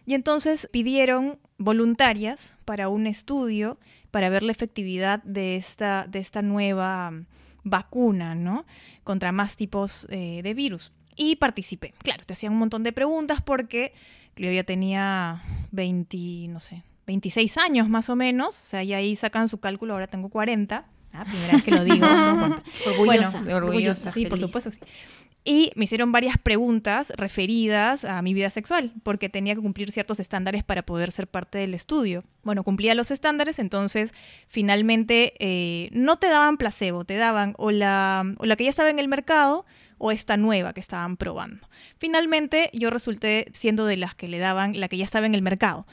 Y 0.07 0.13
entonces 0.13 0.69
pidieron 0.71 1.37
voluntarias 1.57 2.55
para 2.63 2.87
un 2.87 3.07
estudio 3.07 3.77
para 4.09 4.29
ver 4.29 4.41
la 4.41 4.53
efectividad 4.53 5.21
de 5.23 5.57
esta, 5.57 6.07
de 6.07 6.19
esta 6.19 6.41
nueva 6.41 7.11
mm, 7.11 7.25
vacuna, 7.65 8.33
¿no? 8.33 8.65
Contra 9.03 9.33
más 9.33 9.57
tipos 9.57 10.07
eh, 10.09 10.39
de 10.43 10.53
virus. 10.53 10.93
Y 11.17 11.35
participé. 11.35 11.93
Claro, 12.03 12.23
te 12.25 12.31
hacían 12.31 12.53
un 12.53 12.59
montón 12.59 12.83
de 12.83 12.93
preguntas 12.93 13.41
porque 13.41 13.93
yo 14.37 14.49
ya 14.49 14.63
tenía 14.63 15.43
20, 15.71 16.17
no 16.47 16.61
sé, 16.61 16.83
26 17.05 17.57
años 17.57 17.89
más 17.89 18.09
o 18.09 18.15
menos. 18.15 18.61
O 18.61 18.65
sea, 18.65 18.83
y 18.83 18.93
ahí 18.93 19.13
sacan 19.17 19.49
su 19.49 19.59
cálculo, 19.59 19.91
ahora 19.91 20.07
tengo 20.07 20.29
40. 20.29 20.85
Ah, 21.13 21.25
primera 21.25 21.53
vez 21.53 21.63
que 21.63 21.71
lo 21.71 21.83
digo. 21.83 22.05
no. 22.07 22.61
Orgullosa. 22.87 23.41
Bueno, 23.41 23.55
orgullosa, 23.57 24.11
Sí, 24.11 24.25
por 24.25 24.39
supuesto. 24.39 24.71
sí. 24.71 24.79
Y 25.49 25.71
me 25.75 25.85
hicieron 25.85 26.11
varias 26.11 26.37
preguntas 26.37 27.13
referidas 27.15 28.03
a 28.03 28.21
mi 28.21 28.33
vida 28.33 28.49
sexual, 28.49 28.91
porque 29.03 29.29
tenía 29.29 29.55
que 29.55 29.61
cumplir 29.61 29.93
ciertos 29.93 30.19
estándares 30.19 30.65
para 30.65 30.81
poder 30.81 31.13
ser 31.13 31.27
parte 31.27 31.57
del 31.57 31.73
estudio. 31.73 32.25
Bueno, 32.43 32.65
cumplía 32.65 32.93
los 32.95 33.11
estándares, 33.11 33.57
entonces 33.57 34.13
finalmente 34.49 35.33
eh, 35.39 35.87
no 35.93 36.17
te 36.17 36.27
daban 36.27 36.57
placebo, 36.57 37.05
te 37.05 37.15
daban 37.15 37.53
o 37.57 37.71
la, 37.71 38.25
o 38.39 38.45
la 38.45 38.57
que 38.57 38.65
ya 38.65 38.69
estaba 38.69 38.89
en 38.89 38.99
el 38.99 39.07
mercado 39.07 39.65
o 39.99 40.11
esta 40.11 40.35
nueva 40.35 40.73
que 40.73 40.81
estaban 40.81 41.15
probando. 41.15 41.67
Finalmente 41.97 42.69
yo 42.73 42.89
resulté 42.89 43.47
siendo 43.53 43.85
de 43.85 43.95
las 43.95 44.15
que 44.15 44.27
le 44.27 44.39
daban 44.39 44.77
la 44.77 44.89
que 44.89 44.97
ya 44.97 45.05
estaba 45.05 45.27
en 45.27 45.33
el 45.35 45.41
mercado. 45.41 45.87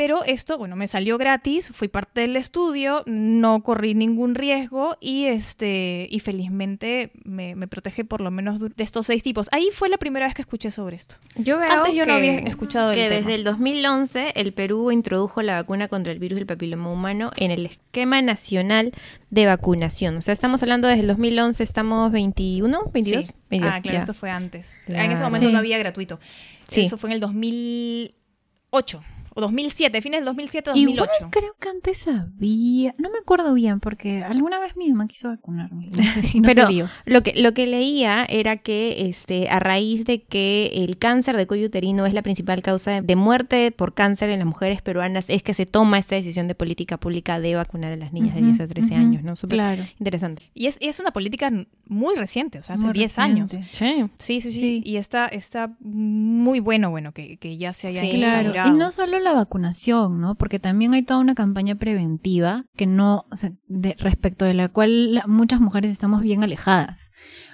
Pero 0.00 0.24
esto, 0.24 0.56
bueno, 0.56 0.76
me 0.76 0.88
salió 0.88 1.18
gratis, 1.18 1.72
fui 1.74 1.88
parte 1.88 2.22
del 2.22 2.34
estudio, 2.36 3.02
no 3.04 3.62
corrí 3.62 3.92
ningún 3.94 4.34
riesgo 4.34 4.96
y 4.98 5.26
este 5.26 6.06
y 6.10 6.20
felizmente 6.20 7.10
me, 7.24 7.54
me 7.54 7.68
protege 7.68 8.06
por 8.06 8.22
lo 8.22 8.30
menos 8.30 8.60
de 8.60 8.70
estos 8.82 9.04
seis 9.08 9.22
tipos. 9.22 9.48
Ahí 9.52 9.68
fue 9.74 9.90
la 9.90 9.98
primera 9.98 10.24
vez 10.24 10.34
que 10.34 10.40
escuché 10.40 10.70
sobre 10.70 10.96
esto. 10.96 11.16
Yo 11.36 11.58
veo 11.58 11.70
Antes 11.70 11.92
yo 11.92 12.06
no 12.06 12.12
que- 12.14 12.30
había 12.30 12.38
escuchado 12.38 12.92
que 12.92 13.08
tema. 13.10 13.16
desde 13.16 13.34
el 13.34 13.44
2011 13.44 14.32
el 14.36 14.54
Perú 14.54 14.90
introdujo 14.90 15.42
la 15.42 15.56
vacuna 15.56 15.88
contra 15.88 16.14
el 16.14 16.18
virus 16.18 16.38
del 16.38 16.46
papiloma 16.46 16.90
humano 16.90 17.30
en 17.36 17.50
el 17.50 17.66
esquema 17.66 18.22
nacional 18.22 18.92
de 19.28 19.44
vacunación. 19.44 20.16
O 20.16 20.22
sea, 20.22 20.32
estamos 20.32 20.62
hablando 20.62 20.88
desde 20.88 21.02
el 21.02 21.08
2011, 21.08 21.62
estamos 21.62 22.10
21, 22.10 22.84
22, 22.90 23.26
Sí. 23.26 23.32
22, 23.50 23.74
ah, 23.76 23.82
claro, 23.82 23.94
ya. 23.96 24.00
esto 24.00 24.14
fue 24.14 24.30
antes. 24.30 24.80
En 24.86 25.12
ese 25.12 25.22
momento 25.22 25.46
Sí. 25.48 25.52
no 25.52 25.58
había 25.58 25.76
gratuito. 25.76 26.18
Sí. 26.68 26.80
Eso 26.86 26.96
fue 26.96 27.10
en 27.10 27.14
el 27.16 27.20
2008 27.20 28.98
o 29.02 29.02
2007, 29.40 30.00
fines 30.02 30.18
del 30.20 30.24
2007, 30.26 30.70
2008. 30.70 31.10
Igual 31.18 31.30
creo 31.32 31.54
que 31.58 31.68
antes 31.68 32.06
había, 32.08 32.94
no 32.98 33.10
me 33.10 33.18
acuerdo 33.18 33.54
bien 33.54 33.80
porque 33.80 34.22
alguna 34.22 34.58
vez 34.58 34.76
mi 34.76 34.88
mamá 34.90 35.06
quiso 35.06 35.28
vacunarme 35.28 35.86
y 35.86 35.90
no 35.90 36.02
y 36.32 36.40
no 36.40 36.46
Pero 36.46 36.68
lo 37.06 37.22
que, 37.22 37.32
lo 37.34 37.52
que 37.54 37.66
leía 37.66 38.24
era 38.24 38.56
que 38.58 39.08
este, 39.08 39.48
a 39.48 39.58
raíz 39.58 40.04
de 40.04 40.22
que 40.22 40.70
el 40.74 40.98
cáncer 40.98 41.36
de 41.36 41.46
cuello 41.46 41.66
uterino 41.66 42.06
es 42.06 42.14
la 42.14 42.22
principal 42.22 42.62
causa 42.62 43.00
de, 43.00 43.16
muerte 43.16 43.70
por 43.72 43.94
cáncer 43.94 44.30
en 44.30 44.38
las 44.38 44.46
mujeres 44.46 44.82
peruanas, 44.82 45.28
es 45.28 45.42
que 45.42 45.54
se 45.54 45.66
toma 45.66 45.98
esta 45.98 46.14
decisión 46.14 46.48
de 46.48 46.54
política 46.54 46.96
pública 46.98 47.40
de 47.40 47.54
vacunar 47.54 47.92
a 47.92 47.96
las 47.96 48.12
niñas 48.12 48.34
de 48.34 48.40
Ujú, 48.40 48.48
10 48.50 48.60
a 48.60 48.68
13 48.68 48.94
ujú, 48.94 49.02
años, 49.02 49.22
¿no? 49.22 49.36
Súper 49.36 49.56
Claro. 49.56 49.84
interesante. 49.98 50.42
Y 50.54 50.66
es, 50.66 50.78
y 50.80 50.88
es 50.88 51.00
una 51.00 51.10
política 51.12 51.50
muy 51.86 52.14
reciente, 52.16 52.58
o 52.58 52.62
sea, 52.62 52.74
hace 52.76 52.84
Muy 52.84 52.92
10 52.92 53.18
años. 53.18 53.50
reciente. 53.52 53.68
Sí. 53.72 54.04
Sí, 54.18 54.40
sí, 54.40 54.50
sí, 54.50 54.60
Sí. 54.60 54.82
Y 54.84 54.96
está, 54.96 55.26
está 55.26 55.72
muy 55.80 56.60
bueno, 56.60 56.90
bueno, 56.90 57.12
que, 57.12 57.36
que 57.38 57.56
ya 57.56 57.72
se 57.72 57.88
haya 57.88 58.02
Sí, 58.02 58.10
Claro, 58.10 58.38
instaurado. 58.48 58.74
y 58.74 58.78
no 58.78 58.90
solo 58.90 59.18
la 59.18 59.29
vacunación, 59.34 60.20
¿no? 60.20 60.34
Porque 60.34 60.58
también 60.58 60.94
hay 60.94 61.02
toda 61.02 61.20
una 61.20 61.34
campaña 61.34 61.74
preventiva 61.74 62.64
que 62.76 62.86
no, 62.86 63.26
de, 63.66 63.96
respecto 63.98 64.44
de 64.44 64.54
la 64.54 64.68
cual 64.68 65.14
la- 65.14 65.26
muchas 65.26 65.60
mujeres 65.60 65.90
estamos 65.90 66.22
bien 66.22 66.42
alejadas. 66.42 67.10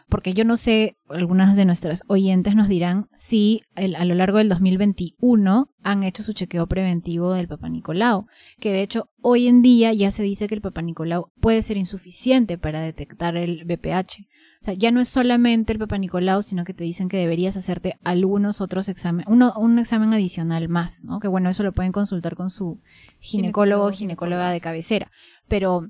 Porque 0.09 0.35
yo 0.35 0.45
no 0.45 0.57
sé, 0.57 0.97
algunas 1.09 1.57
de 1.57 1.65
nuestras 1.65 2.03
oyentes 2.07 2.55
nos 2.55 2.69
dirán 2.69 3.09
si 3.13 3.63
el- 3.75 3.97
a 3.97 4.05
lo 4.05 4.15
largo 4.15 4.39
del 4.39 4.49
2021 4.49 5.69
han 5.83 6.03
hecho 6.05 6.23
su 6.23 6.33
chequeo 6.33 6.67
preventivo 6.67 7.33
del 7.33 7.49
Papa 7.49 7.69
Nicolau, 7.69 8.27
que 8.61 8.73
de 8.73 8.83
hecho 8.83 9.09
hoy 9.21 9.49
en 9.49 9.63
día 9.63 9.93
ya 9.93 10.11
se 10.11 10.23
dice 10.23 10.47
que 10.49 10.55
el 10.55 10.61
Papa 10.61 10.83
Nicolau 10.83 11.31
puede 11.41 11.63
ser 11.63 11.77
insuficiente 11.77 12.57
para 12.59 12.81
detectar 12.81 13.37
el 13.37 13.65
BPH. 13.65 14.27
Sea, 14.67 14.75
ya 14.75 14.91
no 14.91 15.01
es 15.01 15.09
solamente 15.09 15.73
el 15.73 15.79
Papa 15.79 15.97
Nicolau, 15.97 16.43
sino 16.43 16.65
que 16.65 16.75
te 16.75 16.83
dicen 16.83 17.09
que 17.09 17.17
deberías 17.19 17.57
hacerte 17.57 18.01
algunos 18.03 18.61
otros 18.61 18.89
exámenes, 18.89 19.29
un 19.29 19.79
examen 19.79 20.13
adicional 20.13 20.69
más, 20.69 21.05
¿no? 21.05 21.21
Que 21.21 21.29
bueno, 21.29 21.49
eso 21.49 21.63
lo 21.63 21.73
pueden 21.73 21.93
consultar 21.93 22.35
con 22.35 22.51
su 22.51 22.81
ginecólogo 23.21 23.85
o 23.85 23.93
ginecóloga 23.93 24.51
de 24.51 24.61
cabecera. 24.61 25.13
Pero 25.47 25.87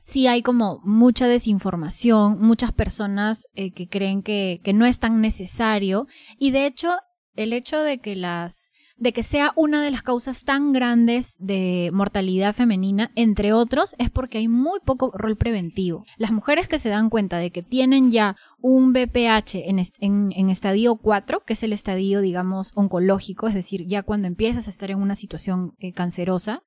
sí 0.00 0.28
hay 0.28 0.42
como 0.42 0.80
mucha 0.84 1.26
desinformación, 1.26 2.40
muchas 2.40 2.70
personas 2.70 3.48
eh, 3.54 3.72
que 3.72 3.88
creen 3.88 4.22
que, 4.22 4.60
que 4.62 4.72
no 4.72 4.86
es 4.86 5.00
tan 5.00 5.20
necesario. 5.20 6.06
Y 6.38 6.52
de 6.52 6.66
hecho, 6.66 6.90
el 7.34 7.52
hecho 7.52 7.80
de 7.80 7.98
que 7.98 8.14
las 8.14 8.70
de 8.98 9.12
que 9.12 9.22
sea 9.22 9.52
una 9.54 9.82
de 9.82 9.90
las 9.90 10.02
causas 10.02 10.44
tan 10.44 10.72
grandes 10.72 11.36
de 11.38 11.90
mortalidad 11.92 12.52
femenina, 12.54 13.10
entre 13.14 13.52
otros, 13.52 13.94
es 13.98 14.10
porque 14.10 14.38
hay 14.38 14.48
muy 14.48 14.80
poco 14.84 15.12
rol 15.14 15.36
preventivo. 15.36 16.04
Las 16.16 16.32
mujeres 16.32 16.66
que 16.68 16.78
se 16.78 16.88
dan 16.88 17.08
cuenta 17.08 17.38
de 17.38 17.50
que 17.50 17.62
tienen 17.62 18.10
ya 18.10 18.36
un 18.60 18.92
BPH 18.92 19.54
en, 19.68 19.78
est- 19.78 19.96
en- 20.00 20.32
en 20.34 20.50
estadio 20.50 20.96
4, 20.96 21.44
que 21.44 21.52
es 21.52 21.62
el 21.62 21.72
estadio, 21.72 22.20
digamos, 22.20 22.72
oncológico, 22.74 23.46
es 23.48 23.54
decir, 23.54 23.86
ya 23.86 24.02
cuando 24.02 24.26
empiezas 24.26 24.66
a 24.66 24.70
estar 24.70 24.90
en 24.90 24.98
una 24.98 25.14
situación 25.14 25.74
eh, 25.78 25.92
cancerosa, 25.92 26.62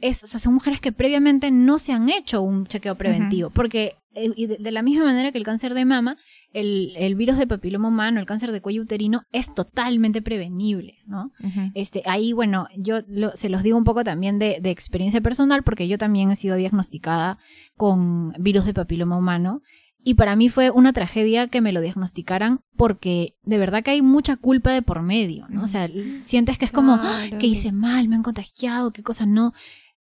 es, 0.00 0.22
o 0.22 0.26
sea, 0.26 0.38
son 0.40 0.54
mujeres 0.54 0.80
que 0.80 0.92
previamente 0.92 1.50
no 1.50 1.78
se 1.78 1.92
han 1.92 2.08
hecho 2.08 2.40
un 2.42 2.66
chequeo 2.66 2.94
preventivo, 2.96 3.50
porque 3.50 3.96
y 4.14 4.46
de, 4.46 4.70
la 4.72 4.82
misma 4.82 5.04
manera 5.04 5.30
que 5.32 5.38
el 5.38 5.44
cáncer 5.44 5.74
de 5.74 5.84
mama, 5.84 6.16
el, 6.52 6.92
el 6.96 7.14
virus 7.14 7.36
de 7.38 7.46
papiloma 7.46 7.88
humano, 7.88 8.18
el 8.20 8.26
cáncer 8.26 8.50
de 8.52 8.60
cuello 8.60 8.82
uterino, 8.82 9.22
es 9.32 9.52
totalmente 9.54 10.22
prevenible, 10.22 10.96
¿no? 11.06 11.30
Este, 11.74 12.02
ahí, 12.06 12.32
bueno, 12.32 12.66
yo 12.76 13.00
lo- 13.06 13.36
se 13.36 13.48
los 13.48 13.62
digo 13.62 13.76
un 13.78 13.84
poco 13.84 14.02
también 14.04 14.38
de, 14.38 14.58
de 14.60 14.70
experiencia 14.70 15.20
personal, 15.20 15.62
porque 15.62 15.86
yo 15.88 15.98
también 15.98 16.30
he 16.30 16.36
sido 16.36 16.56
diagnosticada 16.56 17.38
con 17.76 18.32
virus 18.38 18.64
de 18.64 18.74
papiloma 18.74 19.16
humano. 19.16 19.62
Y 20.02 20.14
para 20.14 20.36
mí 20.36 20.48
fue 20.48 20.70
una 20.70 20.92
tragedia 20.92 21.48
que 21.48 21.60
me 21.60 21.72
lo 21.72 21.80
diagnosticaran 21.80 22.60
porque 22.76 23.34
de 23.42 23.58
verdad 23.58 23.82
que 23.82 23.90
hay 23.90 24.00
mucha 24.00 24.36
culpa 24.36 24.72
de 24.72 24.80
por 24.80 25.02
medio, 25.02 25.46
¿no? 25.48 25.64
O 25.64 25.66
sea, 25.66 25.88
sientes 26.22 26.56
que 26.56 26.64
es 26.64 26.72
como, 26.72 26.96
Claro, 27.02 27.38
que 27.38 27.46
hice 27.48 27.72
mal, 27.72 28.08
me 28.08 28.14
han 28.16 28.22
contagiado, 28.22 28.92
qué 28.92 29.02
cosa 29.02 29.26
no. 29.26 29.52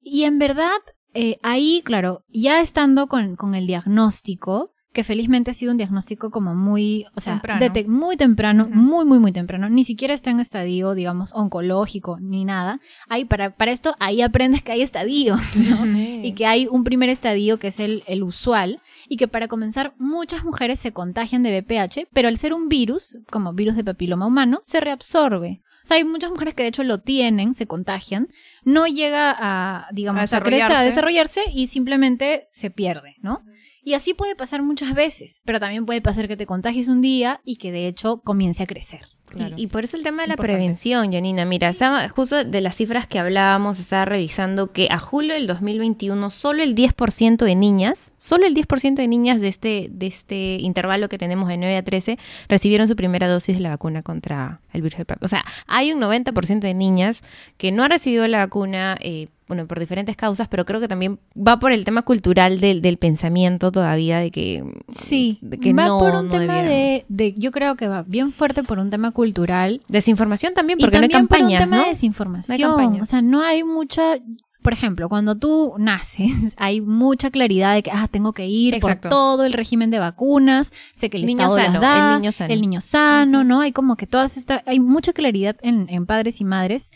Y 0.01 0.23
en 0.23 0.39
verdad, 0.39 0.71
eh, 1.13 1.37
ahí, 1.43 1.81
claro, 1.83 2.23
ya 2.29 2.61
estando 2.61 3.07
con, 3.07 3.35
con 3.35 3.55
el 3.55 3.67
diagnóstico, 3.67 4.73
que 4.93 5.03
felizmente 5.03 5.51
ha 5.51 5.53
sido 5.55 5.71
un 5.71 5.77
diagnóstico 5.77 6.29
como 6.29 6.53
muy, 6.53 7.05
o 7.15 7.19
sea, 7.19 7.41
Temprano. 7.41 7.65
muy 7.87 8.15
temprano, 8.15 8.67
muy, 8.69 9.05
muy, 9.05 9.17
muy 9.17 9.31
temprano, 9.31 9.67
ni 9.67 9.83
siquiera 9.83 10.13
está 10.13 10.29
en 10.29 10.39
estadio, 10.39 10.93
digamos, 10.93 11.33
oncológico, 11.33 12.19
ni 12.19 12.45
nada. 12.45 12.79
Ahí, 13.09 13.25
para, 13.25 13.55
para 13.55 13.71
esto, 13.71 13.95
ahí 13.99 14.21
aprendes 14.21 14.61
que 14.61 14.71
hay 14.71 14.83
estadios, 14.83 15.55
¿no? 15.57 15.83
y 15.97 16.33
que 16.33 16.45
hay 16.45 16.67
un 16.67 16.83
primer 16.83 17.09
estadio 17.09 17.57
que 17.57 17.67
es 17.67 17.79
el, 17.79 18.03
el 18.05 18.21
usual 18.23 18.81
y 19.09 19.17
que 19.17 19.27
para 19.27 19.47
comenzar 19.47 19.95
muchas 19.97 20.45
mujeres 20.45 20.79
se 20.79 20.93
contagian 20.93 21.41
de 21.41 21.59
VPH, 21.59 22.07
pero 22.13 22.27
al 22.27 22.37
ser 22.37 22.53
un 22.53 22.69
virus, 22.69 23.17
como 23.31 23.53
virus 23.53 23.75
de 23.75 23.83
papiloma 23.83 24.27
humano, 24.27 24.59
se 24.61 24.79
reabsorbe. 24.79 25.61
O 25.83 25.85
sea, 25.85 25.97
hay 25.97 26.03
muchas 26.03 26.31
mujeres 26.31 26.53
que 26.53 26.63
de 26.63 26.69
hecho 26.69 26.83
lo 26.83 27.01
tienen, 27.01 27.53
se 27.53 27.67
contagian, 27.67 28.29
no 28.63 28.87
llega 28.87 29.35
a, 29.37 29.87
digamos, 29.91 30.31
A 30.31 30.37
a, 30.37 30.41
crecer, 30.41 30.63
a 30.63 30.81
desarrollarse. 30.81 30.85
desarrollarse 30.85 31.41
y 31.53 31.67
simplemente 31.67 32.47
se 32.51 32.69
pierde, 32.69 33.15
¿no? 33.21 33.43
Y 33.83 33.95
así 33.95 34.13
puede 34.13 34.35
pasar 34.35 34.63
muchas 34.63 34.93
veces, 34.93 35.41
pero 35.43 35.59
también 35.59 35.85
puede 35.85 36.01
pasar 36.01 36.29
que 36.29 36.37
te 36.37 36.45
contagies 36.45 36.87
un 36.87 37.01
día 37.01 37.41
y 37.43 37.57
que 37.57 37.73
de 37.73 37.87
hecho 37.87 38.21
comience 38.21 38.63
a 38.63 38.67
crecer. 38.67 39.07
Claro. 39.33 39.55
Y, 39.57 39.63
y 39.63 39.67
por 39.67 39.83
eso 39.83 39.97
el 39.97 40.03
tema 40.03 40.21
de 40.23 40.27
la 40.29 40.33
Importante. 40.33 40.57
prevención, 40.57 41.11
Janina. 41.11 41.45
Mira, 41.45 41.69
estaba- 41.69 42.07
justo 42.09 42.43
de 42.43 42.61
las 42.61 42.75
cifras 42.75 43.07
que 43.07 43.19
hablábamos, 43.19 43.79
estaba 43.79 44.05
revisando 44.05 44.71
que 44.71 44.87
a 44.91 44.99
julio 44.99 45.33
del 45.33 45.47
2021 45.47 46.29
solo 46.29 46.63
el 46.63 46.75
10% 46.75 47.43
de 47.45 47.55
niñas, 47.55 48.11
solo 48.17 48.45
el 48.45 48.53
10% 48.53 48.95
de 49.01 49.07
niñas 49.07 49.41
de 49.41 49.47
este, 49.47 49.87
de 49.91 50.07
este 50.07 50.57
intervalo 50.59 51.09
que 51.09 51.17
tenemos 51.17 51.47
de 51.49 51.57
9 51.57 51.77
a 51.77 51.83
13 51.83 52.17
recibieron 52.49 52.87
su 52.87 52.95
primera 52.95 53.27
dosis 53.27 53.55
de 53.57 53.61
la 53.63 53.69
vacuna 53.69 54.03
contra 54.03 54.59
el 54.71 54.81
virus 54.81 54.97
del 54.97 55.05
papiloma. 55.05 55.25
O 55.25 55.27
sea, 55.29 55.45
hay 55.67 55.91
un 55.91 55.99
90% 55.99 56.59
de 56.59 56.73
niñas 56.73 57.23
que 57.57 57.71
no 57.71 57.83
han 57.83 57.91
recibido 57.91 58.27
la 58.27 58.39
vacuna, 58.39 58.97
eh, 59.01 59.27
bueno, 59.53 59.67
por 59.67 59.79
diferentes 59.79 60.17
causas, 60.17 60.47
pero 60.47 60.65
creo 60.65 60.79
que 60.79 60.87
también 60.87 61.19
va 61.35 61.59
por 61.59 61.71
el 61.71 61.85
tema 61.85 62.01
cultural 62.01 62.59
del, 62.59 62.81
del 62.81 62.97
pensamiento 62.97 63.71
todavía 63.71 64.17
de 64.17 64.31
que, 64.31 64.63
Sí, 64.89 65.37
de 65.41 65.59
que 65.59 65.73
va 65.73 65.85
no, 65.85 65.99
por 65.99 66.15
un 66.15 66.27
no 66.27 66.31
tema 66.31 66.63
de, 66.63 67.05
de, 67.07 67.33
yo 67.37 67.51
creo 67.51 67.75
que 67.75 67.87
va 67.87 68.01
bien 68.03 68.31
fuerte 68.31 68.63
por 68.63 68.79
un 68.79 68.89
tema 68.89 69.11
cultural 69.11 69.81
Desinformación 69.87 70.55
también, 70.55 70.79
y 70.79 70.83
porque 70.83 70.97
no 70.97 71.03
hay 71.03 71.09
también 71.09 71.27
por 71.27 71.37
un 71.37 71.43
campañas, 71.43 71.63
tema 71.63 71.77
¿no? 71.77 71.83
de 71.83 71.89
desinformación. 71.89 72.69
Campañas. 72.69 73.01
o 73.03 73.05
sea, 73.05 73.21
no 73.21 73.41
hay 73.41 73.63
mucha, 73.63 74.15
por 74.63 74.73
ejemplo, 74.73 75.07
cuando 75.07 75.35
tú 75.35 75.75
naces, 75.77 76.31
hay 76.57 76.81
mucha 76.81 77.29
claridad 77.29 77.75
de 77.75 77.83
que 77.83 77.91
ah, 77.91 78.07
tengo 78.09 78.33
que 78.33 78.47
ir 78.47 78.73
Exacto. 78.73 79.03
por 79.03 79.09
todo 79.09 79.45
el 79.45 79.53
régimen 79.53 79.91
de 79.91 79.99
vacunas, 79.99 80.73
sé 80.93 81.11
que 81.11 81.17
el 81.17 81.27
Niño 81.27 81.41
Estado 81.41 81.57
sano, 81.57 81.73
las 81.73 81.81
da, 81.81 82.13
el 82.15 82.21
niño 82.21 82.31
sano. 82.31 82.53
el 82.53 82.61
niño 82.61 82.81
sano, 82.81 83.43
¿no? 83.43 83.61
Hay 83.61 83.71
como 83.71 83.97
que 83.97 84.07
todas 84.07 84.35
estas, 84.35 84.63
hay 84.65 84.79
mucha 84.79 85.13
claridad 85.13 85.57
en, 85.61 85.85
en 85.89 86.07
padres 86.07 86.41
y 86.41 86.43
madres 86.43 86.91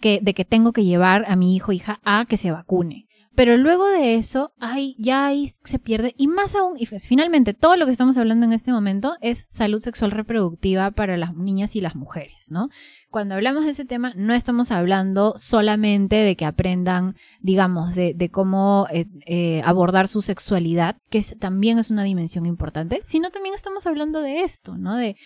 que, 0.00 0.20
de 0.22 0.34
que 0.34 0.44
tengo 0.44 0.72
que 0.72 0.84
llevar 0.84 1.24
a 1.28 1.36
mi 1.36 1.54
hijo 1.54 1.70
o 1.70 1.74
hija 1.74 2.00
a 2.04 2.26
que 2.26 2.36
se 2.36 2.50
vacune. 2.50 3.06
Pero 3.36 3.58
luego 3.58 3.86
de 3.86 4.14
eso, 4.14 4.54
ay, 4.58 4.96
ya 4.98 5.26
ahí 5.26 5.46
se 5.62 5.78
pierde. 5.78 6.14
Y 6.16 6.26
más 6.26 6.54
aún, 6.54 6.78
y 6.78 6.86
pues, 6.86 7.06
finalmente, 7.06 7.52
todo 7.52 7.76
lo 7.76 7.84
que 7.84 7.92
estamos 7.92 8.16
hablando 8.16 8.46
en 8.46 8.54
este 8.54 8.72
momento 8.72 9.14
es 9.20 9.46
salud 9.50 9.80
sexual 9.80 10.10
reproductiva 10.10 10.90
para 10.90 11.18
las 11.18 11.34
niñas 11.34 11.76
y 11.76 11.82
las 11.82 11.94
mujeres, 11.94 12.46
¿no? 12.50 12.70
Cuando 13.16 13.34
hablamos 13.34 13.64
de 13.64 13.70
ese 13.70 13.86
tema, 13.86 14.12
no 14.14 14.34
estamos 14.34 14.70
hablando 14.70 15.32
solamente 15.38 16.16
de 16.16 16.36
que 16.36 16.44
aprendan, 16.44 17.14
digamos, 17.40 17.94
de, 17.94 18.28
cómo 18.30 18.86
eh, 18.90 19.06
eh, 19.24 19.62
abordar 19.64 20.06
su 20.06 20.20
sexualidad, 20.20 20.96
que 21.08 21.22
también 21.22 21.78
es 21.78 21.90
una 21.90 22.04
dimensión 22.04 22.44
importante, 22.44 23.00
sino 23.04 23.30
también 23.30 23.54
estamos 23.54 23.86
hablando 23.86 24.20
de 24.20 24.42
esto, 24.42 24.76
¿no? 24.76 24.96
De, 24.96 25.16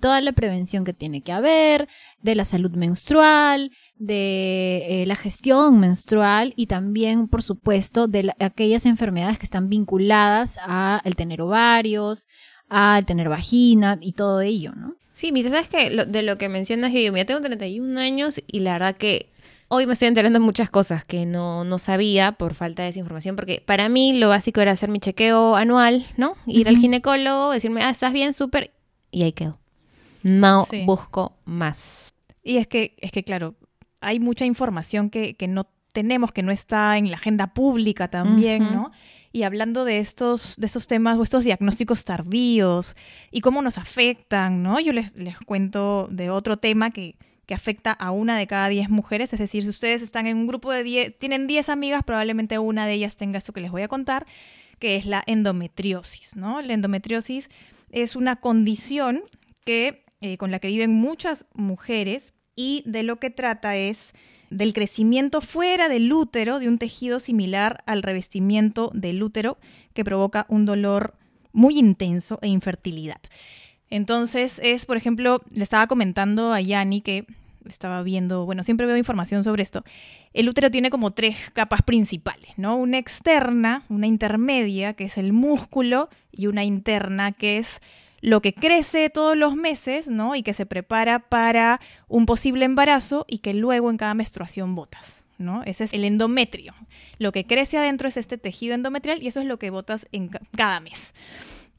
toda 0.00 0.20
la 0.20 0.30
prevención 0.30 0.84
que 0.84 0.92
tiene 0.92 1.22
que 1.22 1.32
haber, 1.32 1.88
de 2.20 2.36
la 2.36 2.44
salud 2.44 2.70
menstrual, 2.76 3.72
de 3.96 5.02
eh, 5.02 5.06
la 5.06 5.16
gestión 5.16 5.80
menstrual 5.80 6.52
y 6.54 6.68
también, 6.68 7.26
por 7.26 7.42
supuesto, 7.42 8.06
de 8.06 8.22
la- 8.22 8.36
aquellas 8.38 8.86
enfermedades 8.86 9.40
que 9.40 9.46
están 9.46 9.68
vinculadas 9.68 10.60
a 10.64 11.00
el 11.04 11.16
tener 11.16 11.42
ovarios, 11.42 12.28
al 12.68 13.04
tener 13.04 13.28
vagina 13.28 13.98
y 14.00 14.12
todo 14.12 14.42
ello, 14.42 14.74
¿no? 14.76 14.94
Sí, 15.12 15.32
mira, 15.32 15.50
sabes 15.50 15.68
que 15.68 15.90
de 16.06 16.22
lo 16.22 16.38
que 16.38 16.48
mencionas, 16.48 16.92
yo 16.92 16.98
digo, 16.98 17.12
mira, 17.12 17.24
tengo 17.26 17.40
31 17.40 17.98
años 17.98 18.40
y 18.46 18.60
la 18.60 18.72
verdad 18.74 18.96
que 18.96 19.30
hoy 19.68 19.86
me 19.86 19.92
estoy 19.94 20.08
enterando 20.08 20.38
de 20.38 20.44
muchas 20.44 20.70
cosas 20.70 21.04
que 21.04 21.26
no, 21.26 21.64
no 21.64 21.78
sabía 21.78 22.32
por 22.32 22.54
falta 22.54 22.82
de 22.82 22.90
esa 22.90 22.98
información, 22.98 23.36
porque 23.36 23.62
para 23.64 23.88
mí 23.88 24.18
lo 24.18 24.28
básico 24.30 24.60
era 24.60 24.72
hacer 24.72 24.88
mi 24.90 25.00
chequeo 25.00 25.56
anual, 25.56 26.06
¿no? 26.16 26.34
Ir 26.46 26.68
al 26.68 26.76
ginecólogo, 26.76 27.50
decirme, 27.52 27.82
ah, 27.82 27.90
estás 27.90 28.12
bien, 28.12 28.32
súper, 28.34 28.72
y 29.10 29.22
ahí 29.22 29.32
quedo. 29.32 29.58
No 30.22 30.64
Sí. 30.66 30.84
busco 30.86 31.36
más. 31.44 32.14
Y 32.42 32.56
es 32.56 32.66
que, 32.66 32.94
es 32.98 33.12
que 33.12 33.22
claro, 33.24 33.54
hay 34.00 34.18
mucha 34.20 34.44
información 34.44 35.10
que, 35.10 35.34
que 35.34 35.48
no 35.48 35.64
tenemos, 35.92 36.32
que 36.32 36.42
no 36.42 36.52
está 36.52 36.96
en 36.96 37.10
la 37.10 37.16
agenda 37.16 37.54
pública 37.54 38.08
también. 38.08 38.72
¿no? 38.72 38.90
Y 39.32 39.44
hablando 39.44 39.84
de 39.84 39.98
estos, 39.98 40.56
de 40.58 40.66
estos 40.66 40.86
temas 40.86 41.18
o 41.18 41.22
estos 41.22 41.44
diagnósticos 41.44 42.04
tardíos 42.04 42.96
y 43.30 43.40
cómo 43.40 43.62
nos 43.62 43.78
afectan, 43.78 44.62
¿no? 44.62 44.78
Yo 44.78 44.92
les, 44.92 45.16
les 45.16 45.38
cuento 45.38 46.06
de 46.10 46.28
otro 46.28 46.58
tema 46.58 46.90
que, 46.90 47.16
que 47.46 47.54
afecta 47.54 47.92
a 47.92 48.10
una 48.10 48.38
de 48.38 48.46
cada 48.46 48.68
diez 48.68 48.88
mujeres. 48.88 49.32
Es 49.32 49.38
decir, 49.38 49.62
si 49.62 49.68
ustedes 49.68 50.02
están 50.02 50.26
en 50.26 50.36
un 50.36 50.46
grupo 50.46 50.70
de 50.72 50.82
10, 50.82 51.18
tienen 51.18 51.46
10 51.46 51.68
amigas, 51.70 52.04
probablemente 52.04 52.58
una 52.58 52.86
de 52.86 52.94
ellas 52.94 53.16
tenga 53.16 53.38
esto 53.38 53.52
que 53.52 53.60
les 53.60 53.70
voy 53.70 53.82
a 53.82 53.88
contar, 53.88 54.26
que 54.78 54.96
es 54.96 55.06
la 55.06 55.22
endometriosis, 55.26 56.36
¿no? 56.36 56.62
La 56.62 56.74
endometriosis 56.74 57.50
es 57.90 58.16
una 58.16 58.36
condición 58.36 59.22
que, 59.64 60.04
eh, 60.20 60.36
con 60.36 60.50
la 60.50 60.58
que 60.58 60.68
viven 60.68 60.92
muchas 60.92 61.46
mujeres 61.54 62.32
y 62.56 62.82
de 62.86 63.02
lo 63.02 63.16
que 63.16 63.30
trata 63.30 63.76
es 63.76 64.12
del 64.56 64.72
crecimiento 64.72 65.40
fuera 65.40 65.88
del 65.88 66.12
útero 66.12 66.58
de 66.58 66.68
un 66.68 66.78
tejido 66.78 67.20
similar 67.20 67.82
al 67.86 68.02
revestimiento 68.02 68.90
del 68.94 69.22
útero 69.22 69.56
que 69.94 70.04
provoca 70.04 70.46
un 70.48 70.66
dolor 70.66 71.14
muy 71.52 71.78
intenso 71.78 72.38
e 72.42 72.48
infertilidad. 72.48 73.20
Entonces 73.90 74.60
es, 74.62 74.86
por 74.86 74.96
ejemplo, 74.96 75.40
le 75.52 75.64
estaba 75.64 75.86
comentando 75.86 76.52
a 76.52 76.60
Yani 76.60 77.02
que 77.02 77.26
estaba 77.66 78.02
viendo, 78.02 78.44
bueno, 78.44 78.62
siempre 78.62 78.86
veo 78.86 78.96
información 78.96 79.44
sobre 79.44 79.62
esto. 79.62 79.84
El 80.32 80.48
útero 80.48 80.70
tiene 80.70 80.90
como 80.90 81.10
tres 81.10 81.36
capas 81.52 81.82
principales, 81.82 82.52
¿no? 82.56 82.76
Una 82.76 82.98
externa, 82.98 83.84
una 83.88 84.06
intermedia, 84.06 84.94
que 84.94 85.04
es 85.04 85.18
el 85.18 85.32
músculo, 85.32 86.08
y 86.32 86.46
una 86.46 86.64
interna, 86.64 87.32
que 87.32 87.58
es 87.58 87.80
lo 88.22 88.40
que 88.40 88.54
crece 88.54 89.10
todos 89.10 89.36
los 89.36 89.54
meses, 89.56 90.08
¿no? 90.08 90.34
Y 90.34 90.42
que 90.42 90.54
se 90.54 90.64
prepara 90.64 91.18
para 91.18 91.80
un 92.08 92.24
posible 92.24 92.64
embarazo 92.64 93.26
y 93.28 93.38
que 93.38 93.52
luego 93.52 93.90
en 93.90 93.98
cada 93.98 94.14
menstruación 94.14 94.74
botas, 94.74 95.24
¿no? 95.38 95.62
Ese 95.64 95.84
es 95.84 95.92
el 95.92 96.04
endometrio. 96.04 96.72
Lo 97.18 97.32
que 97.32 97.44
crece 97.44 97.76
adentro 97.76 98.08
es 98.08 98.16
este 98.16 98.38
tejido 98.38 98.74
endometrial 98.74 99.22
y 99.22 99.26
eso 99.26 99.40
es 99.40 99.46
lo 99.46 99.58
que 99.58 99.70
botas 99.70 100.06
en 100.12 100.28
ca- 100.28 100.40
cada 100.56 100.80
mes 100.80 101.12